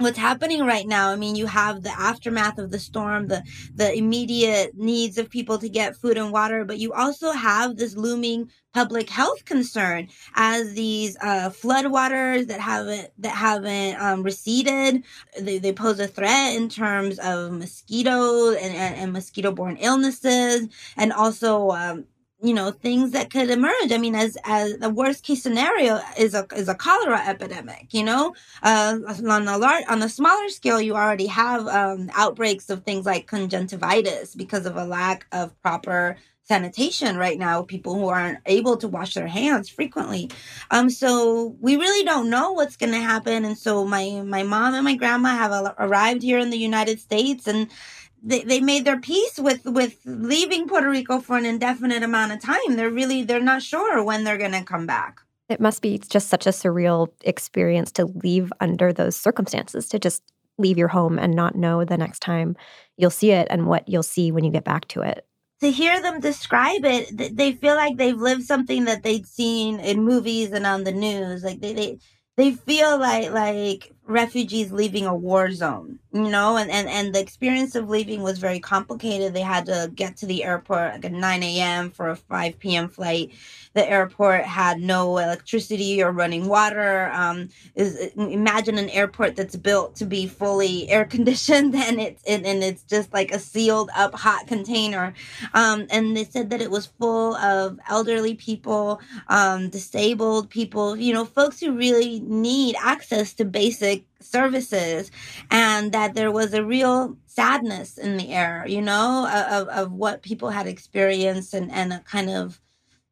what's 0.00 0.16
happening 0.18 0.64
right 0.64 0.86
now 0.86 1.10
i 1.10 1.16
mean 1.16 1.34
you 1.34 1.46
have 1.46 1.82
the 1.82 1.90
aftermath 1.90 2.56
of 2.58 2.70
the 2.70 2.78
storm 2.78 3.26
the 3.26 3.42
the 3.74 3.92
immediate 3.98 4.76
needs 4.76 5.18
of 5.18 5.28
people 5.28 5.58
to 5.58 5.68
get 5.68 5.96
food 5.96 6.16
and 6.16 6.30
water 6.30 6.64
but 6.64 6.78
you 6.78 6.92
also 6.92 7.32
have 7.32 7.76
this 7.76 7.96
looming 7.96 8.48
public 8.72 9.10
health 9.10 9.44
concern 9.44 10.06
as 10.36 10.72
these 10.74 11.16
uh, 11.20 11.50
floodwaters 11.50 12.46
that 12.46 12.60
haven't 12.60 13.10
that 13.18 13.34
haven't 13.34 14.00
um, 14.00 14.22
receded 14.22 15.02
they, 15.40 15.58
they 15.58 15.72
pose 15.72 15.98
a 15.98 16.06
threat 16.06 16.54
in 16.54 16.68
terms 16.68 17.18
of 17.18 17.50
mosquitoes 17.50 18.54
and, 18.54 18.76
and, 18.76 18.94
and 18.94 19.12
mosquito 19.12 19.50
borne 19.50 19.76
illnesses 19.78 20.68
and 20.96 21.12
also 21.12 21.70
um, 21.70 22.04
you 22.42 22.54
know 22.54 22.70
things 22.70 23.10
that 23.12 23.30
could 23.30 23.50
emerge. 23.50 23.90
I 23.92 23.98
mean 23.98 24.14
as 24.14 24.36
as 24.44 24.78
the 24.78 24.90
worst 24.90 25.24
case 25.24 25.42
scenario 25.42 26.00
is 26.16 26.34
a 26.34 26.46
is 26.54 26.68
a 26.68 26.74
cholera 26.74 27.20
epidemic 27.26 27.88
you 27.92 28.04
know? 28.04 28.34
Uh, 28.62 28.98
on 29.28 29.48
a 29.48 29.58
large 29.58 29.84
on 29.88 30.02
a 30.02 30.08
smaller 30.08 30.48
scale 30.48 30.80
you 30.80 30.94
already 30.94 31.26
have 31.26 31.66
um, 31.66 32.10
outbreaks 32.14 32.70
of 32.70 32.84
things 32.84 33.06
like 33.06 33.26
conjunctivitis 33.26 34.34
because 34.34 34.66
of 34.66 34.76
a 34.76 34.84
lack 34.84 35.26
of 35.32 35.60
proper 35.62 36.16
sanitation 36.44 37.18
right 37.18 37.38
now 37.38 37.60
people 37.62 37.94
who 37.94 38.08
aren't 38.08 38.38
able 38.46 38.76
to 38.78 38.88
wash 38.88 39.12
their 39.14 39.26
hands 39.26 39.68
frequently. 39.68 40.30
Um 40.70 40.88
so 40.90 41.56
we 41.60 41.76
really 41.76 42.04
don't 42.04 42.30
know 42.30 42.52
what's 42.52 42.76
going 42.76 42.92
to 42.92 43.00
happen. 43.00 43.44
And 43.44 43.58
so 43.58 43.84
my 43.84 44.22
my 44.24 44.42
mom 44.44 44.74
and 44.74 44.84
my 44.84 44.94
grandma 44.94 45.30
have 45.30 45.74
arrived 45.78 46.22
here 46.22 46.38
in 46.38 46.50
the 46.50 46.56
united 46.58 47.00
states 47.00 47.46
and 47.46 47.68
they, 48.22 48.42
they 48.42 48.60
made 48.60 48.84
their 48.84 49.00
peace 49.00 49.38
with 49.38 49.64
with 49.64 49.98
leaving 50.04 50.66
Puerto 50.66 50.88
Rico 50.88 51.20
for 51.20 51.36
an 51.36 51.44
indefinite 51.44 52.02
amount 52.02 52.32
of 52.32 52.40
time. 52.40 52.76
They're 52.76 52.90
really 52.90 53.22
they're 53.22 53.40
not 53.40 53.62
sure 53.62 54.02
when 54.02 54.24
they're 54.24 54.38
going 54.38 54.52
to 54.52 54.64
come 54.64 54.86
back. 54.86 55.20
It 55.48 55.60
must 55.60 55.80
be 55.80 55.98
just 55.98 56.28
such 56.28 56.46
a 56.46 56.50
surreal 56.50 57.08
experience 57.22 57.90
to 57.92 58.06
leave 58.06 58.52
under 58.60 58.92
those 58.92 59.16
circumstances 59.16 59.88
to 59.88 59.98
just 59.98 60.22
leave 60.58 60.76
your 60.76 60.88
home 60.88 61.18
and 61.18 61.34
not 61.34 61.54
know 61.54 61.84
the 61.84 61.96
next 61.96 62.18
time 62.20 62.56
you'll 62.96 63.10
see 63.10 63.30
it 63.30 63.46
and 63.48 63.66
what 63.66 63.88
you'll 63.88 64.02
see 64.02 64.32
when 64.32 64.44
you 64.44 64.50
get 64.50 64.64
back 64.64 64.86
to 64.88 65.00
it. 65.00 65.24
To 65.60 65.70
hear 65.70 66.00
them 66.00 66.20
describe 66.20 66.84
it, 66.84 67.36
they 67.36 67.52
feel 67.52 67.74
like 67.74 67.96
they've 67.96 68.16
lived 68.16 68.44
something 68.44 68.84
that 68.84 69.02
they'd 69.02 69.26
seen 69.26 69.80
in 69.80 70.04
movies 70.04 70.52
and 70.52 70.66
on 70.66 70.84
the 70.84 70.92
news. 70.92 71.42
Like 71.42 71.60
they 71.60 71.72
they 71.72 71.98
they 72.38 72.52
feel 72.52 72.98
like 73.00 73.32
like 73.32 73.94
refugees 74.06 74.72
leaving 74.72 75.06
a 75.06 75.16
war 75.16 75.52
zone, 75.52 76.00
you 76.14 76.30
know, 76.30 76.58
and, 76.58 76.70
and, 76.72 76.88
and 76.88 77.14
the 77.14 77.20
experience 77.20 77.76
of 77.76 77.90
leaving 77.90 78.22
was 78.24 78.38
very 78.40 78.60
complicated. 78.60 79.34
They 79.34 79.42
had 79.42 79.66
to 79.68 79.92
get 79.94 80.18
to 80.18 80.26
the 80.26 80.44
airport 80.44 80.94
like 80.94 81.06
at 81.06 81.12
9 81.12 81.44
a.m. 81.44 81.92
for 81.92 82.10
a 82.10 82.16
5 82.16 82.60
p.m. 82.60 82.90
flight. 82.90 83.32
The 83.78 83.88
airport 83.88 84.42
had 84.42 84.80
no 84.80 85.18
electricity 85.18 86.02
or 86.02 86.10
running 86.10 86.48
water. 86.48 87.12
Um, 87.12 87.48
is 87.76 88.10
imagine 88.16 88.76
an 88.76 88.90
airport 88.90 89.36
that's 89.36 89.54
built 89.54 89.94
to 89.96 90.04
be 90.04 90.26
fully 90.26 90.90
air 90.90 91.04
conditioned 91.04 91.76
and 91.76 92.00
it's 92.00 92.20
and, 92.24 92.44
and 92.44 92.64
it's 92.64 92.82
just 92.82 93.14
like 93.14 93.30
a 93.30 93.38
sealed 93.38 93.88
up 93.94 94.16
hot 94.16 94.48
container. 94.48 95.14
Um, 95.54 95.86
and 95.90 96.16
they 96.16 96.24
said 96.24 96.50
that 96.50 96.60
it 96.60 96.72
was 96.72 96.86
full 96.86 97.36
of 97.36 97.78
elderly 97.88 98.34
people, 98.34 99.00
um, 99.28 99.68
disabled 99.68 100.50
people, 100.50 100.96
you 100.96 101.14
know, 101.14 101.24
folks 101.24 101.60
who 101.60 101.78
really 101.78 102.18
need 102.18 102.74
access 102.82 103.32
to 103.34 103.44
basic 103.44 104.06
services 104.20 105.12
and 105.52 105.92
that 105.92 106.14
there 106.14 106.32
was 106.32 106.52
a 106.52 106.64
real 106.64 107.16
sadness 107.26 107.96
in 107.96 108.16
the 108.16 108.32
air 108.32 108.64
you 108.66 108.82
know 108.82 109.28
of, 109.48 109.68
of 109.68 109.92
what 109.92 110.22
people 110.22 110.50
had 110.50 110.66
experienced 110.66 111.54
and, 111.54 111.70
and 111.70 111.92
a 111.92 112.00
kind 112.00 112.28
of 112.28 112.60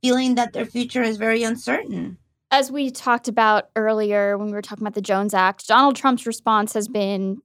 feeling 0.03 0.35
that 0.35 0.53
their 0.53 0.67
future 0.67 1.03
is 1.03 1.17
very 1.17 1.43
uncertain 1.43 2.19
as 2.51 2.71
we 2.71 2.91
talked 2.91 3.29
about 3.29 3.71
earlier 3.77 4.39
when 4.39 4.47
we 4.47 4.53
were 4.53 4.63
talking 4.63 4.83
about 4.83 4.95
the 4.95 5.01
jones 5.01 5.35
act 5.35 5.67
donald 5.67 5.97
trump's 5.97 6.27
response 6.27 6.73
has 6.73 6.89
been 6.89 7.39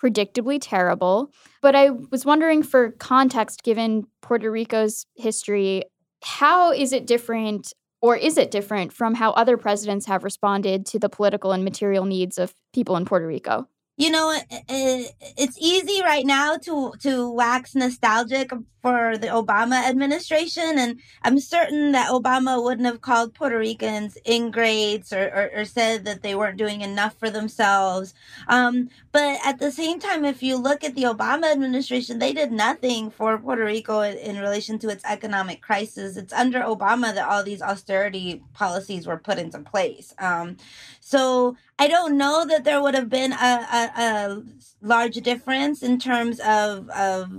predictably 0.00 0.58
terrible 0.60 1.32
but 1.60 1.74
i 1.74 1.90
was 1.90 2.24
wondering 2.24 2.62
for 2.62 2.90
context 2.92 3.62
given 3.62 4.04
puerto 4.20 4.50
rico's 4.50 5.06
history 5.16 5.82
how 6.22 6.72
is 6.72 6.92
it 6.92 7.06
different 7.06 7.72
or 8.02 8.16
is 8.16 8.36
it 8.36 8.50
different 8.50 8.92
from 8.92 9.14
how 9.14 9.30
other 9.30 9.56
presidents 9.56 10.06
have 10.06 10.24
responded 10.24 10.84
to 10.86 10.98
the 10.98 11.08
political 11.08 11.52
and 11.52 11.64
material 11.64 12.04
needs 12.04 12.36
of 12.36 12.52
people 12.74 12.96
in 12.96 13.04
Puerto 13.04 13.26
Rico? 13.26 13.68
You 14.02 14.10
know, 14.10 14.36
it's 14.68 15.56
easy 15.60 16.02
right 16.02 16.26
now 16.26 16.56
to 16.56 16.92
to 17.02 17.30
wax 17.30 17.76
nostalgic 17.76 18.50
for 18.82 19.16
the 19.16 19.28
Obama 19.28 19.88
administration, 19.88 20.76
and 20.76 20.98
I'm 21.22 21.38
certain 21.38 21.92
that 21.92 22.10
Obama 22.10 22.60
wouldn't 22.60 22.86
have 22.86 23.00
called 23.00 23.32
Puerto 23.32 23.56
Ricans 23.56 24.18
ingrates 24.24 25.12
or, 25.12 25.26
or, 25.28 25.60
or 25.60 25.64
said 25.64 26.04
that 26.04 26.22
they 26.22 26.34
weren't 26.34 26.56
doing 26.56 26.80
enough 26.80 27.16
for 27.16 27.30
themselves. 27.30 28.12
Um, 28.48 28.90
but 29.12 29.38
at 29.44 29.60
the 29.60 29.70
same 29.70 30.00
time, 30.00 30.24
if 30.24 30.42
you 30.42 30.56
look 30.56 30.82
at 30.82 30.96
the 30.96 31.04
Obama 31.04 31.52
administration, 31.52 32.18
they 32.18 32.32
did 32.32 32.50
nothing 32.50 33.08
for 33.08 33.38
Puerto 33.38 33.64
Rico 33.64 34.00
in, 34.00 34.18
in 34.18 34.38
relation 34.38 34.80
to 34.80 34.88
its 34.88 35.04
economic 35.04 35.62
crisis. 35.62 36.16
It's 36.16 36.32
under 36.32 36.58
Obama 36.62 37.14
that 37.14 37.28
all 37.28 37.44
these 37.44 37.62
austerity 37.62 38.42
policies 38.52 39.06
were 39.06 39.18
put 39.18 39.38
into 39.38 39.60
place. 39.60 40.12
Um, 40.18 40.56
so 40.98 41.56
I 41.82 41.88
don't 41.88 42.16
know 42.16 42.46
that 42.46 42.62
there 42.62 42.80
would 42.80 42.94
have 42.94 43.08
been 43.08 43.32
a, 43.32 43.36
a, 43.36 43.90
a 43.96 44.42
large 44.80 45.16
difference 45.16 45.82
in 45.82 45.98
terms 45.98 46.38
of, 46.38 46.88
of 46.90 47.32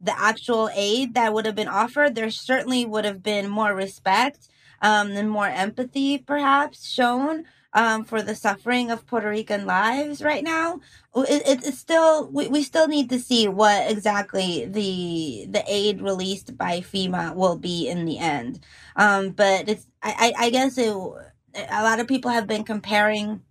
the 0.00 0.18
actual 0.18 0.70
aid 0.74 1.12
that 1.12 1.34
would 1.34 1.44
have 1.44 1.54
been 1.54 1.68
offered. 1.68 2.14
There 2.14 2.30
certainly 2.30 2.86
would 2.86 3.04
have 3.04 3.22
been 3.22 3.46
more 3.46 3.74
respect 3.74 4.48
um, 4.80 5.10
and 5.10 5.28
more 5.28 5.48
empathy, 5.48 6.16
perhaps, 6.16 6.90
shown 6.90 7.44
um, 7.74 8.06
for 8.06 8.22
the 8.22 8.34
suffering 8.34 8.90
of 8.90 9.06
Puerto 9.06 9.28
Rican 9.28 9.66
lives 9.66 10.22
right 10.22 10.42
now. 10.42 10.80
It, 11.14 11.42
it, 11.46 11.66
it's 11.66 11.78
still 11.78 12.30
we, 12.30 12.48
we 12.48 12.62
still 12.62 12.88
need 12.88 13.10
to 13.10 13.18
see 13.18 13.48
what 13.48 13.90
exactly 13.90 14.64
the 14.64 15.44
the 15.50 15.62
aid 15.66 16.00
released 16.00 16.56
by 16.56 16.80
FEMA 16.80 17.34
will 17.34 17.58
be 17.58 17.86
in 17.86 18.06
the 18.06 18.16
end. 18.18 18.60
Um, 18.96 19.32
but 19.32 19.68
it's 19.68 19.86
I, 20.02 20.32
I, 20.38 20.46
I 20.46 20.50
guess 20.50 20.78
it 20.78 20.88
a 20.88 21.82
lot 21.82 22.00
of 22.00 22.08
people 22.08 22.30
have 22.30 22.46
been 22.46 22.64
comparing 22.64 23.42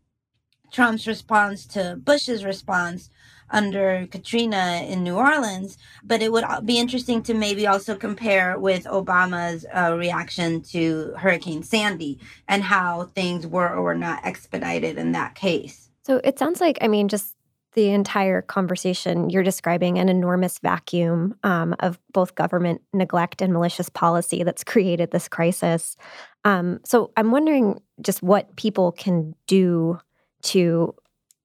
Trump's 0.74 1.08
response 1.08 1.66
to 1.68 1.98
Bush's 2.04 2.44
response 2.44 3.10
under 3.50 4.08
Katrina 4.10 4.84
in 4.88 5.04
New 5.04 5.16
Orleans, 5.16 5.78
but 6.04 6.22
it 6.22 6.32
would 6.32 6.44
be 6.66 6.80
interesting 6.80 7.22
to 7.24 7.34
maybe 7.34 7.68
also 7.68 7.96
compare 7.96 8.60
with 8.60 8.86
Obama's 8.86 9.66
uh, 9.74 9.96
reaction 9.96 10.62
to 10.62 11.14
Hurricane 11.18 11.62
Sandy 11.62 12.20
and 12.48 12.64
how 12.64 13.04
things 13.16 13.46
were 13.46 13.70
or 13.70 13.84
were 13.84 13.96
not 13.96 14.26
expedited 14.26 14.98
in 14.98 15.12
that 15.12 15.36
case. 15.36 15.90
So 16.02 16.20
it 16.24 16.40
sounds 16.40 16.60
like, 16.60 16.80
I 16.82 16.88
mean, 16.88 17.08
just 17.08 17.36
the 17.74 17.90
entire 17.90 18.42
conversation, 18.42 19.30
you're 19.30 19.44
describing 19.44 19.98
an 19.98 20.10
enormous 20.10 20.60
vacuum 20.60 21.36
um, 21.44 21.76
of 21.80 22.00
both 22.12 22.36
government 22.36 22.82
neglect 22.92 23.42
and 23.42 23.54
malicious 23.54 23.90
policy 23.90 24.44
that's 24.44 24.64
created 24.64 25.12
this 25.12 25.28
crisis. 25.28 25.96
Um, 26.44 26.80
so 26.84 27.12
I'm 27.18 27.32
wondering 27.32 27.82
just 28.02 28.22
what 28.22 28.56
people 28.56 28.92
can 28.92 29.36
do 29.48 30.00
to, 30.44 30.96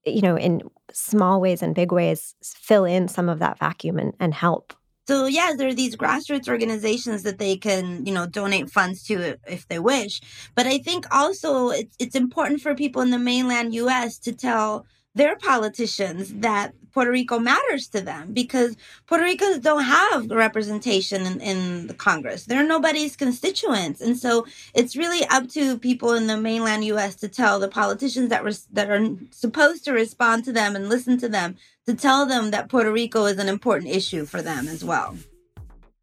you 0.05 0.23
know, 0.23 0.37
in 0.37 0.63
small 0.93 1.41
ways 1.41 1.63
and 1.63 1.75
big 1.75 1.93
ways, 1.93 2.35
fill 2.43 2.85
in 2.85 3.09
some 3.09 3.29
of 3.29 3.39
that 3.39 3.59
vacuum 3.59 3.99
and, 3.99 4.13
and 4.21 4.35
help. 4.35 4.75
So 5.09 5.25
yeah, 5.25 5.55
there 5.57 5.69
are 5.69 5.75
these 5.75 5.97
grassroots 5.97 6.49
organizations 6.49 7.23
that 7.23 7.39
they 7.39 7.57
can, 7.57 8.05
you 8.05 8.13
know, 8.13 8.27
donate 8.27 8.69
funds 8.69 9.03
to 9.05 9.39
if 9.47 9.67
they 9.69 9.79
wish. 9.79 10.21
But 10.55 10.67
I 10.67 10.77
think 10.77 11.07
also 11.11 11.71
it's 11.71 11.97
it's 11.99 12.15
important 12.15 12.61
for 12.61 12.75
people 12.75 13.01
in 13.01 13.11
the 13.11 13.19
mainland 13.19 13.73
U.S. 13.75 14.19
to 14.19 14.33
tell 14.33 14.85
their 15.19 15.37
politicians 15.37 16.33
that 16.35 16.73
Puerto 16.93 17.11
Rico 17.11 17.39
matters 17.39 17.89
to 17.89 18.01
them 18.01 18.33
because 18.33 18.77
Puerto 19.07 19.25
Ricans 19.25 19.59
don't 19.59 19.83
have 19.83 20.31
representation 20.31 21.27
in, 21.27 21.41
in 21.41 21.87
the 21.89 21.95
Congress. 21.95 22.45
They're 22.45 22.67
nobody's 22.67 23.17
constituents. 23.17 24.01
And 24.01 24.17
so 24.17 24.47
it's 24.75 24.97
really 24.97 25.27
up 25.27 25.49
to 25.51 25.79
people 25.79 26.13
in 26.13 26.29
the 26.29 26.37
mainland 26.37 26.85
US 26.85 27.17
to 27.17 27.29
tell 27.29 27.59
the 27.59 27.69
politicians 27.69 28.31
that, 28.31 28.45
res- 28.45 28.69
that 28.73 28.91
are 28.91 29.07
supposed 29.31 29.85
to 29.85 29.93
respond 29.93 30.45
to 30.45 30.53
them 30.53 30.75
and 30.75 30.89
listen 30.89 31.19
to 31.19 31.29
them 31.29 31.57
to 31.87 31.95
tell 31.95 32.25
them 32.25 32.51
that 32.53 32.69
Puerto 32.69 32.93
Rico 32.93 33.27
is 33.27 33.39
an 33.39 33.49
important 33.49 33.91
issue 33.91 34.25
for 34.25 34.41
them 34.41 34.69
as 34.69 34.85
well. 34.85 35.17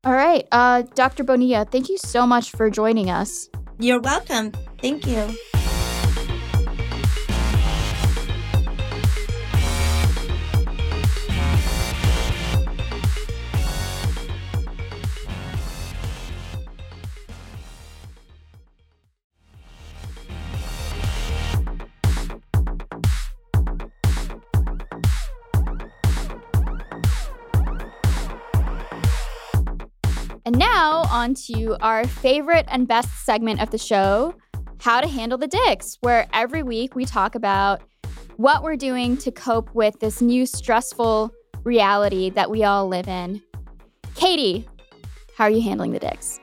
All 0.04 0.14
right. 0.14 0.46
Uh, 0.52 0.84
Dr. 0.94 1.24
Bonilla, 1.24 1.66
thank 1.66 1.90
you 1.90 1.98
so 1.98 2.28
much 2.28 2.52
for 2.52 2.70
joining 2.70 3.10
us. 3.10 3.50
You're 3.80 4.02
welcome. 4.02 4.52
Thank 4.80 5.08
you. 5.08 5.36
Now, 30.86 31.02
on 31.10 31.34
to 31.34 31.76
our 31.82 32.06
favorite 32.06 32.66
and 32.68 32.88
best 32.88 33.10
segment 33.26 33.60
of 33.60 33.72
the 33.72 33.78
show 33.78 34.36
How 34.80 35.02
to 35.02 35.08
Handle 35.08 35.40
the 35.40 35.48
Dicks, 35.48 35.98
where 36.02 36.28
every 36.32 36.62
week 36.62 36.96
we 36.96 37.06
talk 37.06 37.34
about 37.34 37.82
what 38.36 38.62
we're 38.62 38.76
doing 38.76 39.18
to 39.18 39.32
cope 39.32 39.74
with 39.74 40.00
this 40.00 40.22
new 40.22 40.46
stressful 40.46 41.32
reality 41.64 42.30
that 42.32 42.52
we 42.52 42.64
all 42.64 42.88
live 42.88 43.08
in. 43.08 43.42
Katie, 44.14 44.68
how 45.36 45.46
are 45.46 45.50
you 45.50 45.62
handling 45.62 45.92
the 45.92 46.00
dicks? 46.00 46.40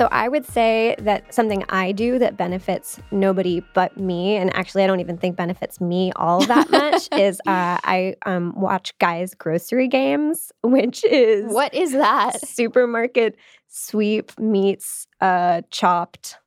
So 0.00 0.08
I 0.10 0.28
would 0.28 0.46
say 0.46 0.96
that 1.00 1.34
something 1.34 1.62
I 1.68 1.92
do 1.92 2.18
that 2.20 2.38
benefits 2.38 2.98
nobody 3.10 3.62
but 3.74 3.98
me, 3.98 4.34
and 4.34 4.50
actually 4.56 4.82
I 4.82 4.86
don't 4.86 5.00
even 5.00 5.18
think 5.18 5.36
benefits 5.36 5.78
me 5.78 6.10
all 6.16 6.40
that 6.46 6.70
much, 6.80 7.06
is 7.20 7.38
uh, 7.40 7.76
I 7.84 8.14
um, 8.24 8.58
watch 8.58 8.96
guys' 8.98 9.34
grocery 9.34 9.88
games, 9.88 10.52
which 10.62 11.04
is 11.04 11.52
what 11.52 11.74
is 11.74 11.92
that? 11.92 12.40
Supermarket 12.40 13.36
sweep 13.68 14.32
meets 14.38 15.06
uh, 15.20 15.60
chopped 15.70 16.38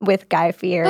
with 0.00 0.28
Guy 0.28 0.52
Fieri. 0.52 0.88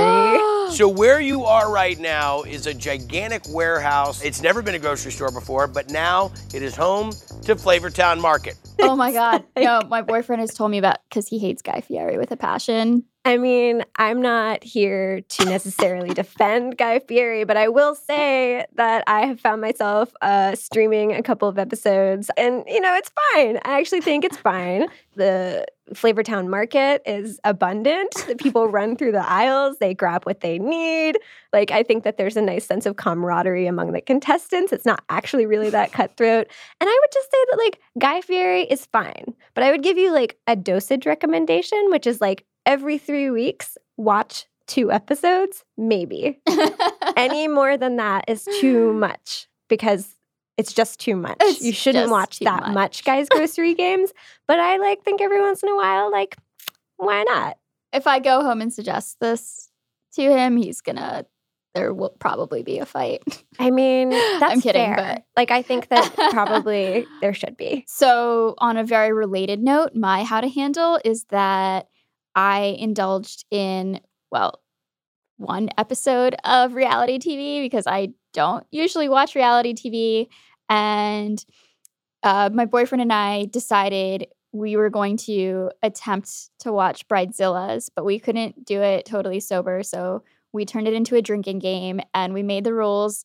So 0.72 0.88
where 0.88 1.20
you 1.20 1.44
are 1.44 1.70
right 1.70 1.98
now 1.98 2.42
is 2.42 2.66
a 2.66 2.72
gigantic 2.72 3.42
warehouse. 3.48 4.22
It's 4.22 4.42
never 4.42 4.62
been 4.62 4.74
a 4.74 4.78
grocery 4.78 5.12
store 5.12 5.30
before, 5.30 5.66
but 5.66 5.90
now 5.90 6.32
it 6.54 6.62
is 6.62 6.74
home 6.74 7.10
to 7.42 7.54
Flavortown 7.56 8.20
Market. 8.20 8.56
Oh 8.80 8.96
my 8.96 9.12
God. 9.22 9.44
No, 9.56 9.82
my 9.88 10.02
boyfriend 10.02 10.40
has 10.40 10.54
told 10.54 10.70
me 10.70 10.78
about 10.78 10.98
because 11.08 11.28
he 11.28 11.38
hates 11.38 11.60
Guy 11.62 11.82
Fieri 11.82 12.16
with 12.16 12.30
a 12.30 12.36
passion. 12.36 13.04
I 13.24 13.38
mean, 13.38 13.84
I'm 13.96 14.20
not 14.20 14.64
here 14.64 15.20
to 15.20 15.44
necessarily 15.44 16.10
defend 16.12 16.76
Guy 16.76 16.98
Fieri, 16.98 17.44
but 17.44 17.56
I 17.56 17.68
will 17.68 17.94
say 17.94 18.66
that 18.74 19.04
I 19.06 19.26
have 19.26 19.38
found 19.38 19.60
myself 19.60 20.12
uh, 20.20 20.56
streaming 20.56 21.12
a 21.12 21.22
couple 21.22 21.48
of 21.48 21.56
episodes, 21.56 22.32
and 22.36 22.64
you 22.66 22.80
know, 22.80 22.94
it's 22.96 23.12
fine. 23.32 23.58
I 23.64 23.78
actually 23.78 24.00
think 24.00 24.24
it's 24.24 24.36
fine. 24.36 24.88
The 25.14 25.66
Flavortown 25.94 26.48
Market 26.48 27.02
is 27.06 27.38
abundant. 27.44 28.12
The 28.26 28.34
people 28.34 28.66
run 28.66 28.96
through 28.96 29.12
the 29.12 29.28
aisles, 29.28 29.76
they 29.78 29.94
grab 29.94 30.24
what 30.24 30.40
they 30.40 30.58
need. 30.58 31.16
Like, 31.52 31.70
I 31.70 31.84
think 31.84 32.02
that 32.02 32.16
there's 32.16 32.36
a 32.36 32.42
nice 32.42 32.66
sense 32.66 32.86
of 32.86 32.96
camaraderie 32.96 33.68
among 33.68 33.92
the 33.92 34.00
contestants. 34.00 34.72
It's 34.72 34.86
not 34.86 35.04
actually 35.10 35.46
really 35.46 35.70
that 35.70 35.92
cutthroat. 35.92 36.48
And 36.80 36.90
I 36.90 36.98
would 37.00 37.12
just 37.12 37.30
say 37.30 37.44
that, 37.50 37.58
like, 37.58 37.80
Guy 38.00 38.20
Fieri 38.20 38.62
is 38.62 38.86
fine, 38.86 39.34
but 39.54 39.62
I 39.62 39.70
would 39.70 39.82
give 39.84 39.96
you 39.96 40.12
like 40.12 40.38
a 40.48 40.56
dosage 40.56 41.06
recommendation, 41.06 41.90
which 41.90 42.06
is 42.06 42.20
like 42.20 42.44
every 42.66 42.98
three 42.98 43.30
weeks, 43.30 43.76
watch 43.96 44.46
two 44.66 44.90
episodes, 44.92 45.64
maybe. 45.76 46.40
Any 47.16 47.48
more 47.48 47.76
than 47.76 47.96
that 47.96 48.24
is 48.28 48.48
too 48.60 48.92
much 48.94 49.48
because 49.68 50.16
it's 50.56 50.72
just 50.72 51.00
too 51.00 51.16
much. 51.16 51.36
It's 51.40 51.62
you 51.62 51.72
shouldn't 51.72 52.10
watch 52.10 52.38
that 52.40 52.62
much. 52.62 52.74
much 52.74 53.04
guys 53.06 53.28
grocery 53.28 53.74
games, 53.74 54.12
but 54.46 54.58
I 54.58 54.76
like 54.78 55.02
think 55.02 55.20
every 55.20 55.40
once 55.40 55.62
in 55.62 55.68
a 55.68 55.76
while 55.76 56.10
like 56.10 56.36
why 56.96 57.24
not? 57.24 57.58
If 57.92 58.06
I 58.06 58.20
go 58.20 58.42
home 58.42 58.60
and 58.60 58.72
suggest 58.72 59.18
this 59.20 59.70
to 60.14 60.22
him, 60.22 60.56
he's 60.56 60.80
to 60.82 61.26
there 61.74 61.94
will 61.94 62.10
probably 62.10 62.62
be 62.62 62.78
a 62.78 62.86
fight. 62.86 63.22
I 63.58 63.70
mean, 63.70 64.10
that's 64.40 64.54
I'm 64.54 64.60
kidding, 64.60 64.94
fair. 64.94 64.96
but 64.96 65.24
like 65.36 65.50
I 65.50 65.62
think 65.62 65.88
that 65.88 66.14
probably 66.30 67.06
there 67.20 67.34
should 67.34 67.56
be. 67.56 67.84
So, 67.88 68.54
on 68.58 68.76
a 68.76 68.84
very 68.84 69.12
related 69.12 69.60
note, 69.60 69.94
my 69.94 70.22
how 70.24 70.40
to 70.40 70.48
handle 70.48 70.98
is 71.04 71.24
that 71.30 71.88
I 72.34 72.76
indulged 72.78 73.44
in, 73.50 74.00
well, 74.30 74.60
one 75.36 75.70
episode 75.76 76.36
of 76.44 76.74
reality 76.74 77.18
TV 77.18 77.62
because 77.62 77.86
I 77.86 78.10
don't 78.32 78.64
usually 78.70 79.08
watch 79.08 79.34
reality 79.34 79.74
TV. 79.74 80.28
And 80.68 81.44
uh, 82.22 82.50
my 82.52 82.64
boyfriend 82.64 83.02
and 83.02 83.12
I 83.12 83.46
decided 83.46 84.28
we 84.52 84.76
were 84.76 84.90
going 84.90 85.16
to 85.16 85.70
attempt 85.82 86.50
to 86.60 86.72
watch 86.72 87.08
Bridezillas, 87.08 87.90
but 87.94 88.04
we 88.04 88.18
couldn't 88.18 88.64
do 88.64 88.80
it 88.82 89.06
totally 89.06 89.40
sober. 89.40 89.82
So 89.82 90.22
we 90.52 90.64
turned 90.64 90.86
it 90.86 90.94
into 90.94 91.16
a 91.16 91.22
drinking 91.22 91.58
game 91.58 92.00
and 92.14 92.34
we 92.34 92.42
made 92.42 92.64
the 92.64 92.74
rules 92.74 93.24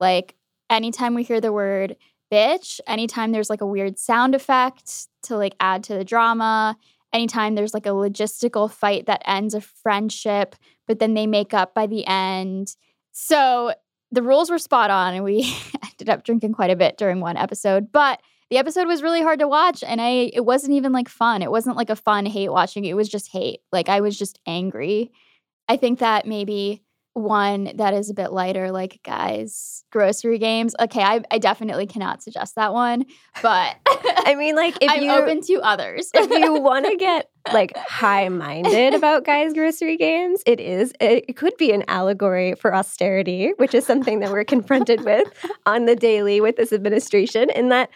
like 0.00 0.36
anytime 0.70 1.14
we 1.14 1.24
hear 1.24 1.40
the 1.40 1.52
word 1.52 1.96
bitch, 2.32 2.80
anytime 2.86 3.32
there's 3.32 3.50
like 3.50 3.60
a 3.60 3.66
weird 3.66 3.98
sound 3.98 4.34
effect 4.34 5.08
to 5.24 5.36
like 5.36 5.54
add 5.60 5.82
to 5.84 5.94
the 5.94 6.04
drama, 6.04 6.76
anytime 7.12 7.54
there's 7.54 7.74
like 7.74 7.86
a 7.86 7.90
logistical 7.90 8.70
fight 8.70 9.06
that 9.06 9.22
ends 9.26 9.54
a 9.54 9.60
friendship, 9.60 10.56
but 10.86 10.98
then 10.98 11.14
they 11.14 11.26
make 11.26 11.54
up 11.54 11.74
by 11.74 11.86
the 11.86 12.06
end. 12.06 12.76
So 13.12 13.72
the 14.10 14.22
rules 14.22 14.50
were 14.50 14.58
spot 14.58 14.90
on 14.90 15.14
and 15.14 15.24
we 15.24 15.54
ended 15.82 16.08
up 16.08 16.24
drinking 16.24 16.52
quite 16.52 16.70
a 16.70 16.76
bit 16.76 16.96
during 16.96 17.20
one 17.20 17.36
episode, 17.36 17.92
but 17.92 18.20
the 18.50 18.56
episode 18.56 18.86
was 18.86 19.02
really 19.02 19.20
hard 19.20 19.40
to 19.40 19.48
watch 19.48 19.84
and 19.84 20.00
I 20.00 20.30
it 20.32 20.44
wasn't 20.44 20.72
even 20.72 20.92
like 20.92 21.08
fun. 21.08 21.42
It 21.42 21.50
wasn't 21.50 21.76
like 21.76 21.90
a 21.90 21.96
fun 21.96 22.24
hate 22.24 22.50
watching. 22.50 22.84
It 22.84 22.96
was 22.96 23.08
just 23.08 23.30
hate. 23.30 23.60
Like 23.72 23.88
I 23.88 24.00
was 24.00 24.18
just 24.18 24.38
angry. 24.46 25.12
I 25.68 25.76
think 25.76 25.98
that 25.98 26.26
maybe 26.26 26.82
one 27.18 27.72
that 27.76 27.94
is 27.94 28.10
a 28.10 28.14
bit 28.14 28.32
lighter, 28.32 28.70
like 28.70 29.00
guys, 29.04 29.84
grocery 29.90 30.38
games. 30.38 30.74
Okay, 30.80 31.02
I, 31.02 31.22
I 31.30 31.38
definitely 31.38 31.86
cannot 31.86 32.22
suggest 32.22 32.54
that 32.56 32.72
one, 32.72 33.04
but 33.42 33.76
I 34.26 34.34
mean, 34.36 34.54
like, 34.56 34.76
if 34.80 34.90
I'm 34.90 35.02
you 35.02 35.10
open 35.10 35.40
to 35.42 35.60
others. 35.60 36.10
if 36.14 36.30
you 36.30 36.54
want 36.60 36.86
to 36.86 36.96
get 36.96 37.30
like 37.52 37.76
high 37.76 38.28
minded 38.28 38.94
about 38.94 39.24
guys' 39.24 39.54
grocery 39.54 39.96
games, 39.96 40.42
it 40.46 40.60
is 40.60 40.92
it 41.00 41.36
could 41.36 41.56
be 41.56 41.72
an 41.72 41.84
allegory 41.88 42.54
for 42.54 42.74
austerity, 42.74 43.52
which 43.56 43.74
is 43.74 43.86
something 43.86 44.20
that 44.20 44.30
we're 44.30 44.44
confronted 44.44 45.04
with 45.04 45.28
on 45.66 45.86
the 45.86 45.96
daily 45.96 46.40
with 46.40 46.56
this 46.56 46.72
administration. 46.72 47.50
In 47.50 47.68
that 47.70 47.90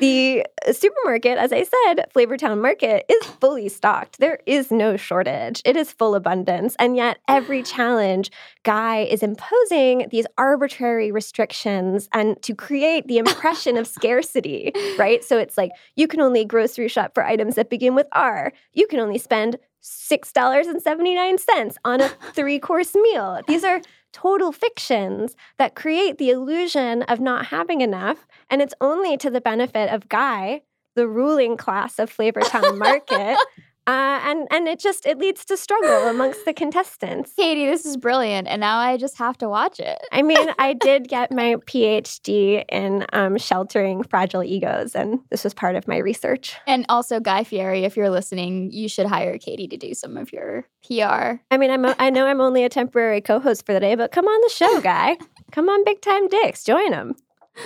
the 0.00 0.44
supermarket, 0.74 1.38
as 1.38 1.52
I 1.52 1.64
said, 1.64 2.06
Flavortown 2.14 2.60
Market 2.60 3.04
is 3.08 3.24
fully 3.24 3.68
stocked. 3.68 4.18
There 4.18 4.38
is 4.46 4.70
no 4.70 4.96
shortage. 4.96 5.62
It 5.64 5.76
is 5.76 5.92
full 5.92 6.14
abundance, 6.14 6.76
and 6.78 6.96
yet 6.96 7.18
every 7.28 7.62
challenge 7.74 8.30
guy 8.62 9.00
is 9.02 9.22
imposing 9.22 10.08
these 10.10 10.26
arbitrary 10.38 11.12
restrictions 11.12 12.08
and 12.12 12.40
to 12.42 12.54
create 12.54 13.06
the 13.06 13.18
impression 13.18 13.76
of 13.76 13.86
scarcity, 13.96 14.72
right? 14.98 15.22
So 15.24 15.38
it's 15.38 15.56
like 15.56 15.70
you 15.94 16.08
can 16.08 16.20
only 16.20 16.44
grocery 16.44 16.88
shop 16.88 17.14
for 17.14 17.24
items 17.24 17.54
that 17.54 17.70
begin 17.70 17.94
with 17.94 18.06
R. 18.12 18.52
You 18.72 18.86
can 18.86 19.00
only 19.00 19.18
spend 19.18 19.58
$6.79 19.82 21.76
on 21.84 22.00
a 22.00 22.08
three 22.34 22.58
course 22.58 22.94
meal. 22.94 23.40
These 23.46 23.64
are 23.64 23.80
total 24.12 24.52
fictions 24.52 25.36
that 25.58 25.74
create 25.74 26.18
the 26.18 26.30
illusion 26.30 27.02
of 27.02 27.20
not 27.20 27.46
having 27.46 27.80
enough. 27.80 28.26
And 28.48 28.62
it's 28.62 28.74
only 28.80 29.16
to 29.18 29.30
the 29.30 29.40
benefit 29.40 29.92
of 29.92 30.08
Guy, 30.08 30.62
the 30.94 31.08
ruling 31.08 31.56
class 31.56 31.98
of 31.98 32.14
Flavortown 32.14 32.78
Market. 32.78 33.36
Uh, 33.86 34.18
and 34.24 34.48
and 34.50 34.66
it 34.66 34.80
just 34.80 35.06
it 35.06 35.18
leads 35.18 35.44
to 35.44 35.56
struggle 35.56 36.08
amongst 36.08 36.44
the 36.44 36.52
contestants. 36.62 37.32
Katie, 37.36 37.66
this 37.66 37.86
is 37.86 37.96
brilliant, 37.96 38.48
and 38.48 38.60
now 38.60 38.78
I 38.78 38.96
just 38.96 39.16
have 39.18 39.38
to 39.38 39.48
watch 39.48 39.78
it. 39.78 39.98
I 40.10 40.22
mean, 40.22 40.50
I 40.58 40.72
did 40.80 41.08
get 41.08 41.30
my 41.30 41.54
PhD 41.66 42.64
in 42.68 43.06
um, 43.12 43.38
sheltering 43.38 44.02
fragile 44.02 44.42
egos, 44.42 44.96
and 44.96 45.20
this 45.30 45.44
was 45.44 45.54
part 45.54 45.76
of 45.76 45.86
my 45.86 45.98
research. 45.98 46.56
And 46.66 46.84
also, 46.88 47.20
Guy 47.20 47.44
Fieri, 47.44 47.84
if 47.84 47.96
you're 47.96 48.10
listening, 48.10 48.72
you 48.72 48.88
should 48.88 49.06
hire 49.06 49.38
Katie 49.38 49.68
to 49.68 49.76
do 49.76 49.94
some 49.94 50.16
of 50.16 50.32
your 50.32 50.66
PR. 50.84 51.40
I 51.50 51.56
mean, 51.56 51.70
I'm 51.70 51.84
a, 51.84 51.94
I 51.98 52.10
know 52.10 52.26
I'm 52.26 52.40
only 52.40 52.64
a 52.64 52.68
temporary 52.68 53.20
co-host 53.20 53.64
for 53.64 53.72
the 53.72 53.80
day, 53.80 53.94
but 53.94 54.10
come 54.10 54.26
on 54.26 54.40
the 54.42 54.52
show, 54.52 54.80
guy. 54.80 55.16
come 55.52 55.68
on, 55.68 55.84
Big 55.84 56.00
Time 56.00 56.26
Dicks, 56.26 56.64
join 56.64 56.90
them. 56.90 57.14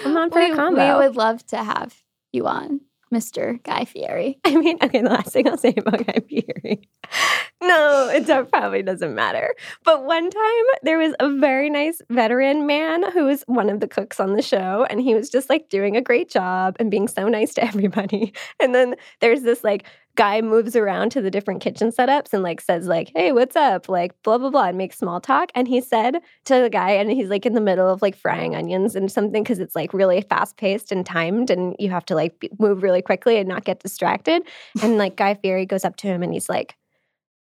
Come 0.02 0.16
on 0.18 0.30
for 0.30 0.40
we, 0.40 0.50
a 0.50 0.54
combo. 0.54 0.98
We 0.98 1.06
would 1.06 1.16
love 1.16 1.46
to 1.46 1.64
have 1.64 2.02
you 2.30 2.46
on. 2.46 2.80
Mr. 3.12 3.62
Guy 3.62 3.84
Fieri. 3.84 4.38
I 4.44 4.56
mean, 4.56 4.78
okay, 4.82 5.02
the 5.02 5.10
last 5.10 5.32
thing 5.32 5.48
I'll 5.48 5.58
say 5.58 5.74
about 5.76 6.06
Guy 6.06 6.20
Fieri. 6.28 6.88
No, 7.62 8.08
it 8.08 8.50
probably 8.50 8.82
doesn't 8.82 9.14
matter. 9.14 9.54
But 9.84 10.06
one 10.06 10.30
time 10.30 10.64
there 10.82 10.96
was 10.96 11.14
a 11.20 11.28
very 11.28 11.68
nice 11.68 12.00
veteran 12.08 12.66
man 12.66 13.10
who 13.12 13.26
was 13.26 13.42
one 13.48 13.68
of 13.68 13.80
the 13.80 13.88
cooks 13.88 14.18
on 14.18 14.34
the 14.34 14.40
show, 14.40 14.86
and 14.88 14.98
he 14.98 15.14
was 15.14 15.28
just 15.28 15.50
like 15.50 15.68
doing 15.68 15.94
a 15.94 16.00
great 16.00 16.30
job 16.30 16.76
and 16.80 16.90
being 16.90 17.06
so 17.06 17.28
nice 17.28 17.52
to 17.54 17.64
everybody. 17.70 18.32
And 18.60 18.74
then 18.74 18.94
there's 19.20 19.42
this 19.42 19.62
like 19.62 19.84
guy 20.16 20.40
moves 20.40 20.76
around 20.76 21.10
to 21.10 21.22
the 21.22 21.30
different 21.30 21.60
kitchen 21.60 21.90
setups 21.90 22.32
and 22.32 22.42
like 22.42 22.60
says 22.60 22.86
like 22.86 23.10
hey 23.14 23.32
what's 23.32 23.56
up? 23.56 23.88
like 23.88 24.12
blah 24.22 24.38
blah 24.38 24.50
blah 24.50 24.66
and 24.66 24.78
makes 24.78 24.98
small 24.98 25.20
talk. 25.20 25.50
And 25.54 25.68
he 25.68 25.80
said 25.80 26.16
to 26.44 26.60
the 26.60 26.70
guy 26.70 26.90
and 26.90 27.10
he's 27.10 27.28
like 27.28 27.46
in 27.46 27.54
the 27.54 27.60
middle 27.60 27.88
of 27.88 28.02
like 28.02 28.16
frying 28.16 28.54
onions 28.54 28.96
and 28.96 29.10
something 29.10 29.42
because 29.42 29.58
it's 29.58 29.74
like 29.74 29.94
really 29.94 30.20
fast 30.22 30.56
paced 30.56 30.92
and 30.92 31.06
timed 31.06 31.50
and 31.50 31.76
you 31.78 31.90
have 31.90 32.04
to 32.06 32.14
like 32.14 32.50
move 32.58 32.82
really 32.82 33.02
quickly 33.02 33.38
and 33.38 33.48
not 33.48 33.64
get 33.64 33.80
distracted. 33.80 34.42
And 34.82 34.98
like 34.98 35.16
guy 35.16 35.34
fieri 35.34 35.66
goes 35.66 35.84
up 35.84 35.96
to 35.96 36.06
him 36.06 36.22
and 36.22 36.32
he's 36.32 36.48
like 36.48 36.76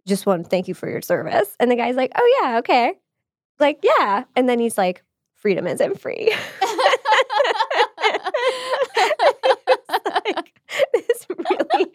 just 0.07 0.27
want 0.27 0.45
to 0.45 0.49
thank 0.49 0.69
you 0.69 0.75
for 0.75 0.89
your 0.89 1.03
service. 1.03 1.55
And 1.61 1.71
the 1.71 1.77
guy's 1.77 1.97
like 1.97 2.13
oh 2.17 2.41
yeah 2.43 2.59
okay. 2.59 2.95
Like 3.59 3.83
yeah. 3.83 4.25
And 4.35 4.49
then 4.49 4.59
he's 4.59 4.79
like 4.79 5.03
freedom 5.37 5.67
isn't 5.67 6.01
free 6.01 6.35
like 10.25 10.61
this 10.93 11.27
really 11.29 11.87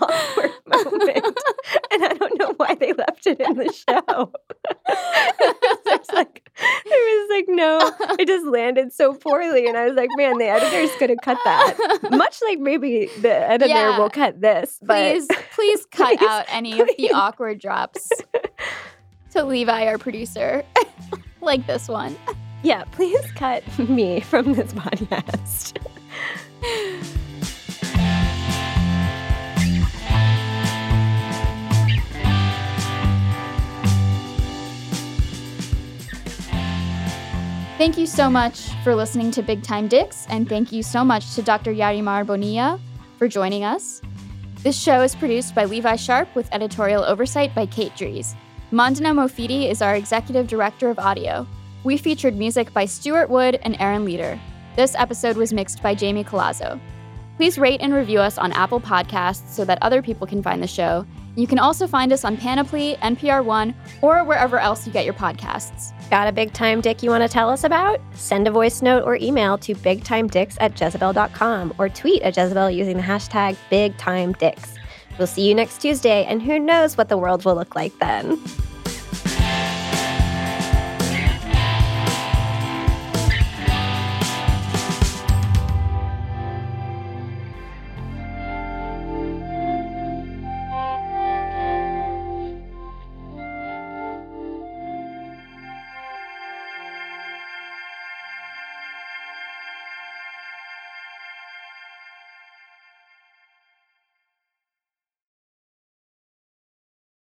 awkward 0.00 0.50
moment, 0.66 1.38
and 1.90 2.04
I 2.04 2.14
don't 2.14 2.38
know 2.38 2.54
why 2.56 2.74
they 2.74 2.92
left 2.92 3.26
it 3.26 3.40
in 3.40 3.56
the 3.56 3.72
show. 3.72 4.32
There's 5.84 6.10
like, 6.12 6.50
there 6.58 6.98
was 6.98 7.30
like 7.30 7.44
no, 7.48 7.92
it 8.18 8.26
just 8.26 8.46
landed 8.46 8.92
so 8.92 9.14
poorly, 9.14 9.66
and 9.66 9.76
I 9.76 9.86
was 9.86 9.94
like, 9.96 10.10
man, 10.16 10.38
the 10.38 10.46
editor's 10.46 10.90
gonna 10.98 11.16
cut 11.22 11.38
that. 11.44 12.08
Much 12.10 12.38
like 12.46 12.58
maybe 12.58 13.08
the 13.20 13.32
editor 13.32 13.68
Yeah. 13.68 13.98
will 13.98 14.10
cut 14.10 14.40
this, 14.40 14.78
but 14.82 15.12
Please, 15.12 15.28
please 15.54 15.86
cut 15.90 16.18
Please, 16.18 16.28
out 16.28 16.44
any 16.48 16.80
of 16.80 16.88
the 16.96 17.10
awkward 17.12 17.58
drops 17.60 18.10
to 19.32 19.44
Levi, 19.44 19.86
our 19.86 19.98
producer, 19.98 20.64
like 21.40 21.66
this 21.66 21.88
one. 21.88 22.16
yeah, 22.62 22.84
please 22.92 23.30
cut 23.32 23.62
me 23.78 24.20
from 24.20 24.52
this 24.54 24.72
podcast. 24.72 25.76
Thank 37.78 37.96
you 37.96 38.06
so 38.06 38.28
much 38.28 38.70
for 38.82 38.96
listening 38.96 39.30
to 39.30 39.40
Big 39.40 39.62
Time 39.62 39.86
Dicks, 39.86 40.26
and 40.30 40.48
thank 40.48 40.72
you 40.72 40.82
so 40.82 41.04
much 41.04 41.36
to 41.36 41.42
Dr. 41.42 41.72
Yarimar 41.72 42.26
Bonilla 42.26 42.80
for 43.18 43.28
joining 43.28 43.62
us. 43.62 44.02
This 44.64 44.76
show 44.76 45.02
is 45.02 45.14
produced 45.14 45.54
by 45.54 45.64
Levi 45.64 45.94
Sharp 45.94 46.28
with 46.34 46.52
editorial 46.52 47.04
oversight 47.04 47.54
by 47.54 47.66
Kate 47.66 47.94
Dries. 47.94 48.34
Mandana 48.72 49.14
Mofidi 49.14 49.70
is 49.70 49.80
our 49.80 49.94
executive 49.94 50.48
director 50.48 50.90
of 50.90 50.98
audio. 50.98 51.46
We 51.84 51.96
featured 51.96 52.36
music 52.36 52.72
by 52.72 52.84
Stuart 52.84 53.30
Wood 53.30 53.60
and 53.62 53.76
Aaron 53.78 54.04
Leader. 54.04 54.40
This 54.74 54.96
episode 54.96 55.36
was 55.36 55.52
mixed 55.52 55.80
by 55.80 55.94
Jamie 55.94 56.24
Colazzo. 56.24 56.80
Please 57.36 57.58
rate 57.58 57.80
and 57.80 57.94
review 57.94 58.18
us 58.18 58.38
on 58.38 58.50
Apple 58.54 58.80
Podcasts 58.80 59.52
so 59.52 59.64
that 59.64 59.78
other 59.82 60.02
people 60.02 60.26
can 60.26 60.42
find 60.42 60.60
the 60.60 60.66
show. 60.66 61.06
You 61.38 61.46
can 61.46 61.60
also 61.60 61.86
find 61.86 62.12
us 62.12 62.24
on 62.24 62.36
Panoply, 62.36 62.96
NPR 63.00 63.44
One, 63.44 63.72
or 64.02 64.24
wherever 64.24 64.58
else 64.58 64.84
you 64.84 64.92
get 64.92 65.04
your 65.04 65.14
podcasts. 65.14 65.92
Got 66.10 66.26
a 66.26 66.32
big 66.32 66.52
time 66.52 66.80
dick 66.80 67.00
you 67.00 67.10
want 67.10 67.22
to 67.22 67.28
tell 67.28 67.48
us 67.48 67.62
about? 67.62 68.00
Send 68.14 68.48
a 68.48 68.50
voice 68.50 68.82
note 68.82 69.04
or 69.04 69.14
email 69.14 69.56
to 69.58 69.76
bigtimedicks 69.76 70.56
at 70.58 70.78
Jezebel.com 70.80 71.74
or 71.78 71.88
tweet 71.88 72.22
at 72.22 72.36
Jezebel 72.36 72.72
using 72.72 72.96
the 72.96 73.04
hashtag 73.04 73.56
BigTimeDicks. 73.70 74.78
We'll 75.16 75.28
see 75.28 75.48
you 75.48 75.54
next 75.54 75.80
Tuesday, 75.80 76.24
and 76.24 76.42
who 76.42 76.58
knows 76.58 76.96
what 76.96 77.08
the 77.08 77.16
world 77.16 77.44
will 77.44 77.54
look 77.54 77.76
like 77.76 77.96
then. 78.00 78.42